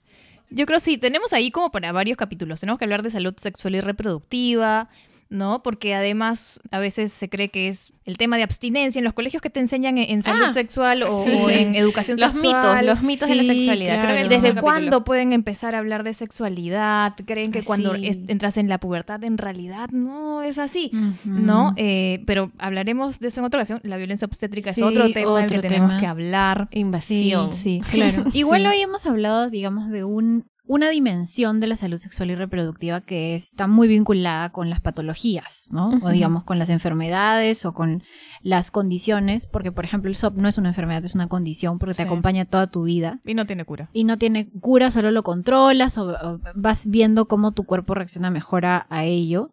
Yo 0.51 0.65
creo 0.67 0.79
sí, 0.79 0.97
tenemos 0.97 1.33
ahí 1.33 1.51
como 1.51 1.71
para 1.73 1.91
varios 1.93 2.17
capítulos. 2.17 2.61
Tenemos 2.61 2.79
que 2.79 2.85
hablar 2.85 3.03
de 3.03 3.11
salud 3.11 3.35
sexual 3.37 3.75
y 3.75 3.81
reproductiva, 3.81 4.89
¿no? 5.29 5.63
Porque 5.63 5.95
además 5.95 6.61
a 6.71 6.79
veces 6.79 7.13
se 7.13 7.29
cree 7.29 7.49
que 7.51 7.69
es 7.69 7.93
el 8.05 8.17
tema 8.17 8.37
de 8.37 8.45
abstinencia 8.45 9.01
en 9.01 9.05
los 9.05 9.13
colegios 9.13 9.43
que 9.43 9.51
te 9.51 9.59
enseñan 9.59 9.99
en, 9.99 10.09
en 10.09 10.23
salud 10.23 10.45
Ah, 10.49 10.53
sexual 10.53 11.03
o, 11.03 11.11
sí. 11.25 11.31
o 11.31 11.51
en 11.51 11.75
educación 11.77 12.21
Los 12.21 12.33
sexual. 12.37 12.77
mitos, 12.77 12.83
los 12.87 13.03
mitos 13.03 13.29
de 13.29 13.35
la 13.35 13.43
Sí, 13.43 13.49
sexualidad. 13.49 14.03
Creo 14.05 14.17
que 14.23 14.29
¿Desde 14.29 14.61
cuándo 14.61 15.05
pueden 15.05 15.33
empezar 15.33 15.75
a 15.75 15.79
hablar 15.79 16.05
de 16.05 16.15
sexualidad? 16.15 17.15
¿Creen 17.27 17.51
que 17.51 17.63
cuando 17.65 17.95
Sí. 17.97 18.07
es- 18.07 18.19
entras 18.29 18.57
en 18.59 18.69
la 18.69 18.79
pubertad 18.79 19.25
en 19.25 19.37
realidad 19.39 19.89
no 19.91 20.43
es 20.43 20.59
así? 20.59 20.93
¿No? 21.25 21.73
Eh, 21.77 22.23
pero 22.27 22.53
hablaremos 22.59 23.19
de 23.19 23.29
eso 23.29 23.41
en 23.41 23.47
otra 23.47 23.61
ocasión. 23.61 23.81
La 23.83 23.97
violencia 23.97 24.27
obstétrica 24.27 24.73
Sí, 24.73 24.81
es 24.81 24.87
otro 24.87 25.11
tema 25.13 25.39
del 25.39 25.47
que 25.49 25.57
otro 25.59 25.69
tenemos 25.69 25.89
tema. 25.91 26.01
que 26.01 26.07
hablar. 26.07 26.69
Invasión. 26.71 27.53
Sí. 27.53 27.81
Claro. 27.91 28.25
Igual 28.33 28.61
Sí. 28.63 28.67
hoy 28.69 28.81
hemos 28.81 29.07
hablado, 29.07 29.51
digamos, 29.51 29.91
de 29.91 30.05
un, 30.05 30.45
una 30.69 30.89
dimensión 30.91 31.61
de 31.61 31.69
la 31.69 31.77
salud 31.77 31.97
sexual 31.97 32.31
y 32.31 32.35
reproductiva 32.35 33.01
que 33.01 33.35
está 33.35 33.67
muy 33.67 33.87
vinculada 33.89 34.51
con 34.51 34.69
las 34.69 34.81
patologías, 34.81 35.69
¿no? 35.73 35.91
O 36.03 36.11
digamos 36.11 36.43
con 36.45 36.59
las 36.59 36.71
enfermedades 36.71 37.65
o 37.65 37.73
con 37.73 38.03
las 38.43 38.71
condiciones, 38.71 39.47
porque 39.47 39.71
por 39.73 39.85
ejemplo 39.85 40.09
el 40.09 40.17
SOP 40.17 40.37
no 40.37 40.49
es 40.49 40.59
una 40.59 40.71
enfermedad, 40.71 41.05
es 41.05 41.15
una 41.15 41.29
condición 41.29 41.79
porque 41.79 41.95
te 41.95 42.03
acompaña 42.03 42.45
toda 42.47 42.67
tu 42.69 42.83
vida. 42.85 43.21
Y 43.25 43.35
no 43.35 43.47
tiene 43.47 43.65
cura. 43.65 43.91
Y 43.93 44.05
no 44.05 44.19
tiene 44.19 44.51
cura, 44.61 44.91
solo 44.91 45.11
lo 45.11 45.23
controlas 45.23 45.99
o, 45.99 46.11
o 46.11 46.41
vas 46.55 46.87
viendo 46.87 47.27
cómo 47.29 47.53
tu 47.53 47.65
cuerpo 47.65 47.95
reacciona 47.95 48.31
mejor 48.31 48.67
a, 48.67 48.87
a 48.91 49.05
ello. 49.05 49.51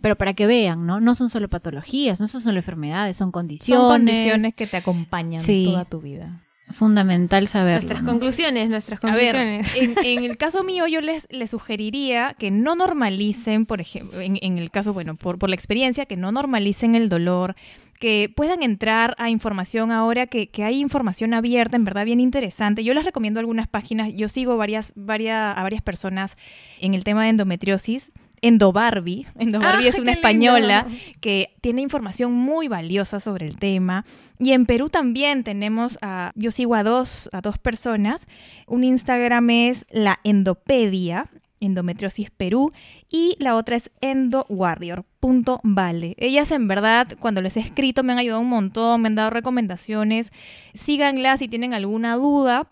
Pero 0.00 0.16
para 0.16 0.34
que 0.34 0.46
vean, 0.46 0.86
¿no? 0.86 1.00
No 1.00 1.14
son 1.16 1.28
solo 1.28 1.48
patologías, 1.48 2.20
no 2.20 2.28
son 2.28 2.40
solo 2.40 2.58
enfermedades, 2.58 3.16
son 3.16 3.32
condiciones. 3.32 3.80
Son 3.82 3.88
condiciones 3.90 4.54
que 4.54 4.66
te 4.68 4.76
acompañan 4.76 5.42
Sí. 5.42 5.64
toda 5.66 5.84
tu 5.84 6.00
vida. 6.00 6.44
Fundamental 6.70 7.48
saberlo. 7.48 7.80
Nuestras 7.80 8.02
¿no? 8.02 8.10
conclusiones, 8.10 8.70
nuestras 8.70 9.00
A 9.02 9.14
ver, 9.14 9.34
conclusiones. 9.34 9.74
en, 9.76 9.94
en 10.04 10.24
el 10.24 10.36
caso 10.36 10.64
mío 10.64 10.86
yo 10.86 11.00
les, 11.00 11.26
les 11.30 11.50
sugeriría 11.50 12.34
que 12.38 12.50
no 12.50 12.74
normalicen, 12.74 13.66
por 13.66 13.80
ejemplo, 13.80 14.20
en, 14.20 14.38
en 14.42 14.58
el 14.58 14.70
caso, 14.70 14.92
bueno, 14.92 15.16
por, 15.16 15.38
por 15.38 15.48
la 15.48 15.54
experiencia, 15.54 16.06
que 16.06 16.16
no 16.16 16.30
normalicen 16.30 16.94
el 16.94 17.08
dolor, 17.08 17.56
que 17.98 18.32
puedan 18.34 18.62
entrar 18.62 19.14
a 19.18 19.28
información 19.28 19.90
ahora, 19.90 20.26
que, 20.26 20.48
que 20.50 20.62
hay 20.62 20.78
información 20.78 21.34
abierta, 21.34 21.76
en 21.76 21.84
verdad 21.84 22.04
bien 22.04 22.20
interesante. 22.20 22.84
Yo 22.84 22.94
les 22.94 23.04
recomiendo 23.04 23.40
algunas 23.40 23.66
páginas, 23.66 24.14
yo 24.14 24.28
sigo 24.28 24.56
varias, 24.56 24.92
varias, 24.94 25.56
a 25.56 25.62
varias 25.62 25.82
personas 25.82 26.36
en 26.80 26.94
el 26.94 27.02
tema 27.02 27.24
de 27.24 27.30
endometriosis. 27.30 28.12
Endobarbi, 28.42 29.26
Endobarbi 29.38 29.86
Ah, 29.86 29.88
es 29.88 29.98
una 29.98 30.12
lindo. 30.12 30.28
española 30.28 30.86
que 31.20 31.54
tiene 31.60 31.82
información 31.82 32.32
muy 32.32 32.68
valiosa 32.68 33.20
sobre 33.20 33.46
el 33.46 33.58
tema. 33.58 34.04
Y 34.38 34.52
en 34.52 34.66
Perú 34.66 34.88
también 34.88 35.44
tenemos 35.44 35.98
a, 36.02 36.32
yo 36.34 36.50
sigo 36.50 36.74
a 36.74 36.82
dos, 36.82 37.28
a 37.32 37.40
dos 37.40 37.58
personas. 37.58 38.26
Un 38.66 38.84
Instagram 38.84 39.50
es 39.50 39.86
la 39.90 40.18
Endopedia, 40.24 41.28
Endometriosis 41.60 42.30
Perú, 42.30 42.70
y 43.10 43.36
la 43.40 43.56
otra 43.56 43.76
es 43.76 43.90
endowarrior.vale. 44.00 46.14
Ellas 46.18 46.50
en 46.52 46.68
verdad, 46.68 47.08
cuando 47.18 47.40
les 47.42 47.56
he 47.56 47.60
escrito, 47.60 48.02
me 48.02 48.12
han 48.12 48.18
ayudado 48.18 48.40
un 48.40 48.48
montón, 48.48 49.02
me 49.02 49.08
han 49.08 49.14
dado 49.14 49.30
recomendaciones. 49.30 50.32
Síganlas 50.74 51.40
si 51.40 51.48
tienen 51.48 51.74
alguna 51.74 52.16
duda. 52.16 52.70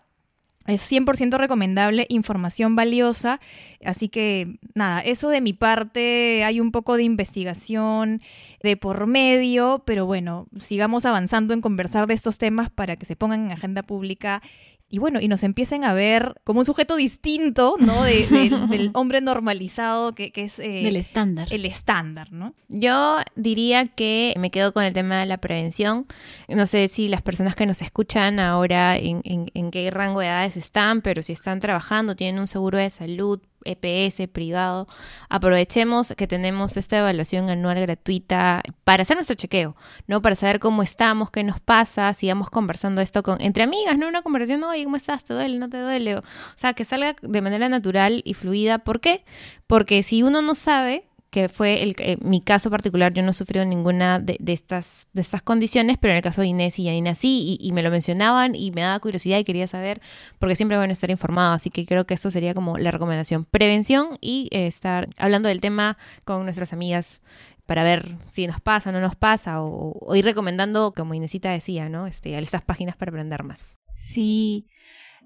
Es 0.67 0.91
100% 0.91 1.37
recomendable, 1.37 2.05
información 2.09 2.75
valiosa. 2.75 3.39
Así 3.83 4.09
que, 4.09 4.59
nada, 4.75 4.99
eso 4.99 5.29
de 5.29 5.39
mi 5.39 5.53
parte, 5.53 6.43
hay 6.43 6.59
un 6.59 6.71
poco 6.71 6.97
de 6.97 7.03
investigación 7.03 8.19
de 8.61 8.75
por 8.75 9.07
medio, 9.07 9.83
pero 9.85 10.05
bueno, 10.05 10.47
sigamos 10.59 11.05
avanzando 11.05 11.53
en 11.53 11.61
conversar 11.61 12.05
de 12.05 12.13
estos 12.13 12.37
temas 12.37 12.69
para 12.69 12.97
que 12.97 13.05
se 13.05 13.15
pongan 13.15 13.45
en 13.45 13.51
agenda 13.53 13.81
pública 13.81 14.41
y 14.89 14.99
bueno, 14.99 15.19
y 15.19 15.27
nos 15.27 15.43
empiecen 15.43 15.83
a 15.83 15.93
ver 15.93 16.35
como 16.45 16.59
un 16.59 16.65
sujeto 16.65 16.95
distinto, 16.95 17.75
¿no? 17.79 18.03
De- 18.03 18.25
del- 18.31 18.69
del 18.69 18.91
hombre 18.93 19.19
normalizado 19.21 20.13
que, 20.15 20.31
que 20.31 20.45
es 20.45 20.59
eh, 20.59 20.83
Del 20.83 20.95
estándar. 20.95 21.47
el 21.51 21.65
estándar, 21.65 22.31
¿no? 22.31 22.53
Yo 22.69 23.17
diría 23.35 23.87
que 23.87 24.33
me 24.37 24.49
quedo 24.51 24.71
con 24.73 24.83
el 24.83 24.93
tema 24.93 25.19
de 25.19 25.25
la 25.25 25.37
prevención. 25.37 26.05
No 26.47 26.65
sé 26.67 26.87
si 26.87 27.07
las 27.09 27.21
personas 27.21 27.55
que 27.55 27.65
nos 27.65 27.81
escuchan 27.81 28.39
ahora 28.39 28.97
en, 28.97 29.21
en- 29.25 29.51
en 29.53 29.71
qué 29.71 29.89
rango 29.91 30.21
de 30.21 30.27
edades 30.27 30.57
están, 30.57 31.01
pero 31.01 31.21
si 31.21 31.33
están 31.33 31.59
trabajando, 31.59 32.15
tienen 32.15 32.39
un 32.39 32.47
seguro 32.47 32.77
de 32.77 32.89
salud, 32.89 33.41
EPS, 33.65 34.27
privado, 34.27 34.87
aprovechemos 35.29 36.13
que 36.17 36.27
tenemos 36.27 36.77
esta 36.77 36.97
evaluación 36.99 37.49
anual 37.49 37.79
gratuita 37.81 38.63
para 38.83 39.03
hacer 39.03 39.17
nuestro 39.17 39.35
chequeo, 39.35 39.75
¿no? 40.07 40.21
Para 40.21 40.35
saber 40.35 40.59
cómo 40.59 40.83
estamos, 40.83 41.31
qué 41.31 41.43
nos 41.43 41.59
pasa, 41.59 42.13
sigamos 42.13 42.49
conversando 42.49 43.01
esto 43.01 43.23
con, 43.23 43.41
entre 43.41 43.63
amigas, 43.63 43.97
¿no? 43.97 44.07
Una 44.07 44.21
conversación, 44.21 44.63
oye, 44.63 44.83
¿cómo 44.83 44.95
estás? 44.95 45.23
¿Te 45.23 45.33
duele? 45.33 45.57
¿No 45.59 45.69
te 45.69 45.79
duele? 45.79 46.17
O, 46.17 46.23
sea, 46.55 46.73
que 46.73 46.85
salga 46.85 47.15
de 47.21 47.41
manera 47.41 47.69
natural 47.69 48.21
y 48.25 48.33
fluida. 48.33 48.79
¿Por 48.79 48.99
qué? 48.99 49.23
Porque 49.67 50.03
si 50.03 50.23
uno 50.23 50.41
no 50.41 50.55
sabe, 50.55 51.06
que 51.29 51.49
fue 51.49 51.83
el, 51.83 51.95
eh, 51.99 52.17
mi 52.21 52.41
caso 52.41 52.69
particular, 52.69 53.13
yo 53.13 53.21
no 53.21 53.31
he 53.31 53.33
sufrido 53.33 53.65
ninguna 53.65 54.19
de, 54.19 54.37
de 54.39 54.53
estas, 54.53 55.07
de 55.13 55.21
estas 55.21 55.41
condiciones, 55.41 55.97
pero 55.99 56.11
en 56.11 56.17
el 56.17 56.23
caso 56.23 56.41
de 56.41 56.47
Inés 56.47 56.79
y 56.79 56.83
Yanina 56.83 57.15
sí, 57.15 57.57
y, 57.59 57.71
me 57.73 57.83
lo 57.83 57.91
mencionaban 57.91 58.55
y 58.55 58.71
me 58.71 58.81
daba 58.81 58.99
curiosidad 58.99 59.37
y 59.37 59.43
quería 59.43 59.67
saber, 59.67 60.01
porque 60.39 60.55
siempre 60.55 60.77
bueno 60.77 60.93
estar 60.93 61.11
informado, 61.11 61.53
así 61.53 61.69
que 61.69 61.85
creo 61.85 62.05
que 62.05 62.13
esto 62.13 62.31
sería 62.31 62.53
como 62.53 62.77
la 62.77 62.91
recomendación, 62.91 63.45
prevención 63.45 64.17
y 64.21 64.47
eh, 64.51 64.67
estar 64.67 65.09
hablando 65.17 65.49
del 65.49 65.61
tema 65.61 65.97
con 66.23 66.43
nuestras 66.43 66.73
amigas 66.73 67.21
para 67.65 67.83
ver 67.83 68.15
si 68.31 68.47
nos 68.47 68.61
pasa 68.61 68.89
o 68.89 68.93
no 68.93 69.01
nos 69.01 69.15
pasa, 69.15 69.61
o, 69.61 69.97
o 69.99 70.15
ir 70.15 70.23
recomendando, 70.23 70.93
como 70.93 71.13
Inesita 71.13 71.51
decía, 71.51 71.89
¿no? 71.89 72.07
Este, 72.07 72.35
a 72.35 72.39
estas 72.39 72.61
páginas 72.61 72.95
para 72.95 73.09
aprender 73.09 73.43
más. 73.43 73.79
Sí. 73.95 74.67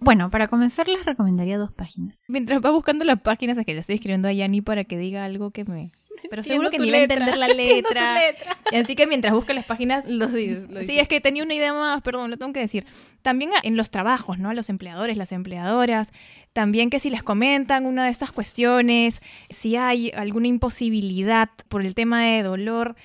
Bueno, 0.04 0.32
para 0.32 0.48
comenzar 0.48 0.88
les 0.88 1.06
recomendaría 1.06 1.58
dos 1.60 1.72
páginas. 1.72 2.24
Mientras 2.28 2.60
va 2.60 2.72
buscando 2.72 3.06
las 3.06 3.22
páginas, 3.22 3.58
es 3.58 3.66
que 3.66 3.74
le 3.76 3.80
estoy 3.82 3.96
escribiendo 3.96 4.28
a 4.28 4.34
Yani 4.34 4.62
para 4.62 4.84
que 4.84 4.98
diga 4.98 5.24
algo 5.24 5.52
que 5.52 5.64
me... 5.64 5.92
Pero 6.30 6.42
seguro 6.44 6.70
que 6.72 6.80
ni 6.80 6.90
va 6.92 6.98
a 6.98 7.02
entender 7.04 7.38
la 7.38 7.48
letra. 7.54 8.18
Así 8.74 8.96
que 8.96 9.06
mientras 9.06 9.32
busca 9.34 9.54
las 9.54 9.66
páginas... 9.66 10.06
Los 10.08 10.34
dices, 10.34 10.70
lo 10.70 10.80
Sí, 10.82 10.88
dices. 10.88 11.04
es 11.04 11.08
que 11.08 11.22
tenía 11.22 11.44
una 11.44 11.54
idea 11.54 11.72
más, 11.74 12.02
perdón, 12.02 12.32
lo 12.32 12.38
tengo 12.38 12.52
que 12.52 12.60
decir. 12.62 12.86
También 13.22 13.52
a- 13.54 13.60
en 13.64 13.78
los 13.78 13.92
trabajos, 13.92 14.40
¿no? 14.40 14.50
A 14.50 14.54
los 14.56 14.70
empleadores, 14.70 15.18
las 15.18 15.32
empleadoras. 15.32 16.12
También 16.54 16.90
que 16.90 16.98
si 17.00 17.10
les 17.12 17.22
comentan 17.24 17.86
una 17.86 18.06
de 18.06 18.10
estas 18.12 18.32
cuestiones, 18.32 19.22
si 19.50 19.76
hay 19.76 20.12
alguna 20.16 20.48
imposibilidad 20.48 21.50
por 21.70 21.86
el 21.86 21.94
tema 21.96 22.24
de 22.26 22.42
dolor, 22.44 22.96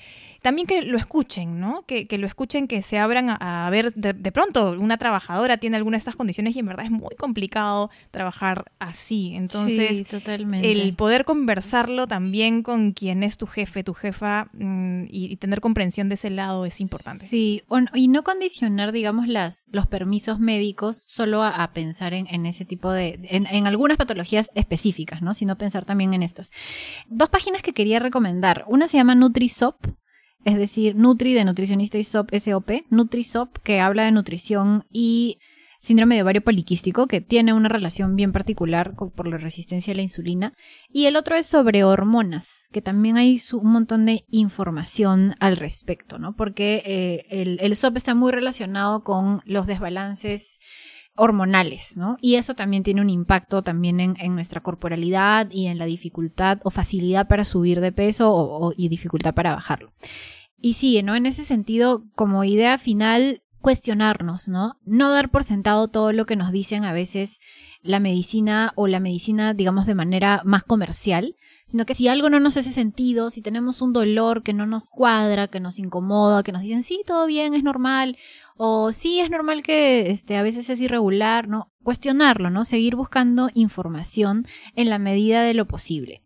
también 0.46 0.68
que 0.68 0.82
lo 0.82 0.96
escuchen, 0.96 1.58
¿no? 1.58 1.82
Que, 1.86 2.06
que 2.06 2.18
lo 2.18 2.28
escuchen, 2.28 2.68
que 2.68 2.80
se 2.80 3.00
abran 3.00 3.30
a, 3.30 3.66
a 3.66 3.70
ver, 3.70 3.92
de, 3.94 4.12
de 4.12 4.30
pronto 4.30 4.76
una 4.78 4.96
trabajadora 4.96 5.56
tiene 5.56 5.76
alguna 5.76 5.96
de 5.96 5.98
estas 5.98 6.14
condiciones 6.14 6.54
y 6.54 6.60
en 6.60 6.66
verdad 6.66 6.86
es 6.86 6.92
muy 6.92 7.16
complicado 7.16 7.90
trabajar 8.12 8.70
así. 8.78 9.34
Entonces, 9.34 9.88
sí, 9.88 10.04
totalmente. 10.04 10.70
el 10.70 10.94
poder 10.94 11.24
conversarlo 11.24 12.06
también 12.06 12.62
con 12.62 12.92
quien 12.92 13.24
es 13.24 13.38
tu 13.38 13.48
jefe, 13.48 13.82
tu 13.82 13.92
jefa, 13.92 14.48
mm, 14.52 15.06
y, 15.10 15.32
y 15.32 15.36
tener 15.36 15.60
comprensión 15.60 16.08
de 16.08 16.14
ese 16.14 16.30
lado 16.30 16.64
es 16.64 16.80
importante. 16.80 17.24
Sí, 17.24 17.64
y 17.94 18.06
no 18.06 18.22
condicionar, 18.22 18.92
digamos, 18.92 19.26
las, 19.26 19.64
los 19.72 19.88
permisos 19.88 20.38
médicos 20.38 20.96
solo 20.96 21.42
a, 21.42 21.48
a 21.48 21.72
pensar 21.72 22.14
en, 22.14 22.28
en 22.28 22.46
ese 22.46 22.64
tipo 22.64 22.92
de, 22.92 23.18
en, 23.24 23.48
en 23.48 23.66
algunas 23.66 23.96
patologías 23.96 24.52
específicas, 24.54 25.22
¿no? 25.22 25.34
Sino 25.34 25.58
pensar 25.58 25.84
también 25.84 26.14
en 26.14 26.22
estas. 26.22 26.52
Dos 27.08 27.30
páginas 27.30 27.62
que 27.62 27.72
quería 27.72 27.98
recomendar. 27.98 28.64
Una 28.68 28.86
se 28.86 28.96
llama 28.96 29.16
NutriSop, 29.16 29.74
es 30.46 30.56
decir, 30.56 30.94
Nutri 30.94 31.34
de 31.34 31.44
nutricionista 31.44 31.98
y 31.98 32.04
SOP, 32.04 32.32
SOP, 32.32 32.70
NutriSop, 32.88 33.58
que 33.64 33.80
habla 33.80 34.04
de 34.04 34.12
nutrición 34.12 34.84
y 34.92 35.38
síndrome 35.80 36.14
de 36.14 36.22
ovario 36.22 36.40
poliquístico, 36.40 37.08
que 37.08 37.20
tiene 37.20 37.52
una 37.52 37.68
relación 37.68 38.14
bien 38.14 38.30
particular 38.30 38.94
por 38.94 39.26
la 39.26 39.38
resistencia 39.38 39.92
a 39.92 39.96
la 39.96 40.02
insulina. 40.02 40.52
Y 40.88 41.06
el 41.06 41.16
otro 41.16 41.34
es 41.34 41.46
sobre 41.46 41.82
hormonas, 41.82 42.68
que 42.70 42.80
también 42.80 43.16
hay 43.16 43.40
un 43.54 43.72
montón 43.72 44.06
de 44.06 44.24
información 44.30 45.34
al 45.40 45.56
respecto, 45.56 46.20
¿no? 46.20 46.36
Porque 46.36 46.80
eh, 46.86 47.58
el, 47.60 47.74
SOP 47.74 47.96
está 47.96 48.14
muy 48.14 48.30
relacionado 48.30 49.02
con 49.02 49.40
los 49.46 49.66
desbalances 49.66 50.60
hormonales, 51.16 51.96
¿no? 51.96 52.18
Y 52.20 52.36
eso 52.36 52.54
también 52.54 52.84
tiene 52.84 53.00
un 53.00 53.10
impacto 53.10 53.62
también 53.62 53.98
en, 53.98 54.34
nuestra 54.34 54.60
corporalidad 54.60 55.50
y 55.50 55.66
en 55.66 55.78
la 55.78 55.86
dificultad 55.86 56.60
o 56.62 56.70
facilidad 56.70 57.26
para 57.26 57.42
subir 57.42 57.80
de 57.80 57.90
peso 57.90 58.30
o, 58.30 58.68
o- 58.68 58.74
y 58.76 58.88
dificultad 58.88 59.34
para 59.34 59.54
bajarlo. 59.54 59.92
Y 60.66 60.72
sí, 60.72 61.00
¿no? 61.00 61.14
En 61.14 61.26
ese 61.26 61.44
sentido, 61.44 62.02
como 62.16 62.42
idea 62.42 62.76
final, 62.76 63.40
cuestionarnos, 63.60 64.48
¿no? 64.48 64.80
No 64.84 65.12
dar 65.12 65.30
por 65.30 65.44
sentado 65.44 65.86
todo 65.86 66.10
lo 66.10 66.24
que 66.24 66.34
nos 66.34 66.50
dicen 66.50 66.84
a 66.84 66.92
veces 66.92 67.38
la 67.82 68.00
medicina 68.00 68.72
o 68.74 68.88
la 68.88 68.98
medicina, 68.98 69.54
digamos, 69.54 69.86
de 69.86 69.94
manera 69.94 70.42
más 70.44 70.64
comercial, 70.64 71.36
sino 71.66 71.86
que 71.86 71.94
si 71.94 72.08
algo 72.08 72.30
no 72.30 72.40
nos 72.40 72.56
hace 72.56 72.72
sentido, 72.72 73.30
si 73.30 73.42
tenemos 73.42 73.80
un 73.80 73.92
dolor 73.92 74.42
que 74.42 74.54
no 74.54 74.66
nos 74.66 74.90
cuadra, 74.90 75.46
que 75.46 75.60
nos 75.60 75.78
incomoda, 75.78 76.42
que 76.42 76.50
nos 76.50 76.62
dicen, 76.62 76.82
sí, 76.82 77.02
todo 77.06 77.28
bien, 77.28 77.54
es 77.54 77.62
normal, 77.62 78.16
o 78.56 78.90
sí, 78.90 79.20
es 79.20 79.30
normal 79.30 79.62
que 79.62 80.10
este, 80.10 80.36
a 80.36 80.42
veces 80.42 80.68
es 80.68 80.80
irregular, 80.80 81.46
¿no? 81.46 81.70
Cuestionarlo, 81.84 82.50
¿no? 82.50 82.64
Seguir 82.64 82.96
buscando 82.96 83.50
información 83.54 84.48
en 84.74 84.90
la 84.90 84.98
medida 84.98 85.42
de 85.42 85.54
lo 85.54 85.68
posible. 85.68 86.25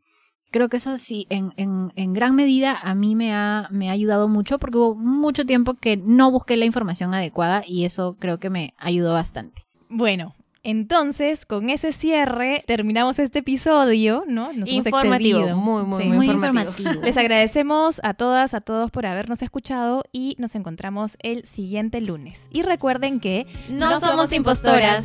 Creo 0.51 0.69
que 0.69 0.79
eso 0.79 0.97
sí, 0.97 1.27
en, 1.31 1.53
en, 1.57 1.93
en 1.95 2.13
gran 2.13 2.35
medida 2.35 2.77
a 2.77 2.95
mí 2.95 3.15
me 3.15 3.33
ha, 3.33 3.69
me 3.71 3.89
ha 3.89 3.93
ayudado 3.93 4.29
mucho 4.29 4.59
porque 4.59 4.79
hubo 4.79 4.95
mucho 4.97 5.47
tiempo 5.47 5.75
que 5.75 5.97
no 5.97 6.31
busqué 6.31 6.57
la 6.57 6.65
información 6.65 7.15
adecuada 7.15 7.63
y 7.67 7.85
eso 7.85 8.17
creo 8.19 8.39
que 8.39 8.51
me 8.51 8.75
ayudó 8.79 9.13
bastante. 9.13 9.65
Bueno, 9.89 10.35
entonces, 10.63 11.47
con 11.47 11.71
ese 11.71 11.91
cierre, 11.93 12.65
terminamos 12.67 13.19
este 13.19 13.39
episodio, 13.39 14.25
¿no? 14.29 14.53
Nos 14.53 14.69
hemos 14.69 14.87
Informativo, 14.87 15.39
excedido. 15.39 15.57
muy, 15.57 15.85
muy, 15.85 16.03
Sí. 16.03 16.09
muy 16.09 16.17
Muy 16.19 16.27
informativo. 16.27 16.71
informativo. 16.73 17.05
Les 17.07 17.17
agradecemos 17.17 18.01
a 18.03 18.13
todas, 18.15 18.53
a 18.53 18.61
todos 18.61 18.91
por 18.91 19.07
habernos 19.07 19.41
escuchado 19.43 20.03
y 20.13 20.37
nos 20.39 20.55
encontramos 20.57 21.17
el 21.21 21.45
siguiente 21.47 22.01
lunes. 22.03 22.49
Y 22.53 22.63
recuerden 22.63 23.21
que 23.21 23.47
No 23.71 24.01
somos 24.01 24.33
impostoras. 24.33 25.05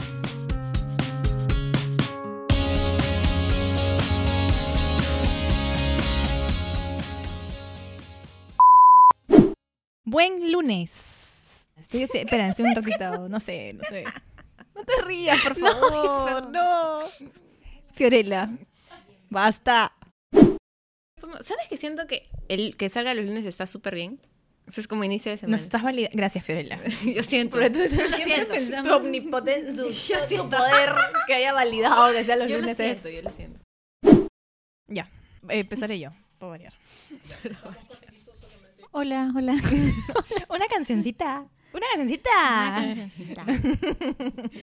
Buen 10.06 10.52
lunes. 10.52 11.68
Estoy, 11.78 12.04
espérense 12.04 12.64
un 12.64 12.76
ratito, 12.76 13.28
no 13.28 13.40
sé, 13.40 13.74
no 13.74 13.84
sé. 13.84 14.06
No 14.76 14.84
te 14.84 15.02
rías, 15.04 15.42
por 15.42 15.56
favor. 15.58 16.50
No, 16.52 17.00
Fiorella, 17.94 18.50
basta. 19.30 19.94
¿Sabes 21.42 21.68
que 21.70 21.78
siento 21.78 22.08
que 22.08 22.30
el 22.50 22.78
que 22.78 22.88
salga 22.90 23.14
los 23.14 23.26
lunes 23.26 23.46
está 23.46 23.68
súper 23.68 23.96
bien? 23.96 24.20
Eso 24.68 24.82
es 24.82 24.88
como 24.88 25.04
inicio 25.04 25.32
de 25.32 25.38
semana. 25.38 25.58
Nos 25.58 25.64
estás 25.64 25.84
validando. 25.84 26.16
Gracias, 26.18 26.44
Fiorella. 26.44 26.80
Yo 27.06 27.24
siento. 27.24 27.58
Pero 27.58 27.72
tú, 27.72 27.80
sientes 27.88 28.46
pensamos- 28.48 28.88
tu 28.88 28.96
omnipotencia, 28.96 30.28
tu, 30.28 30.36
tu 30.44 30.50
poder 30.50 30.94
que 31.28 31.34
haya 31.36 31.54
validado 31.54 32.12
que 32.14 32.24
sean 32.24 32.40
los 32.40 32.50
Yo 32.50 32.56
lo 32.58 32.62
lunes. 32.62 32.78
siento, 32.78 33.08
es- 33.08 33.16
yo 33.16 33.22
lo 33.22 33.32
siento. 33.32 33.60
Ya, 34.88 35.08
eh, 35.50 35.60
empezaré 35.60 36.00
yo, 36.00 36.12
por 36.40 36.50
variar. 36.50 36.74
Hola, 38.98 39.30
hola. 39.36 39.52
Una 40.50 40.68
cancioncita. 40.70 41.46
Una 41.74 41.86
cancioncita. 41.94 42.32
Una 42.62 42.96
cancioncita. 42.96 43.46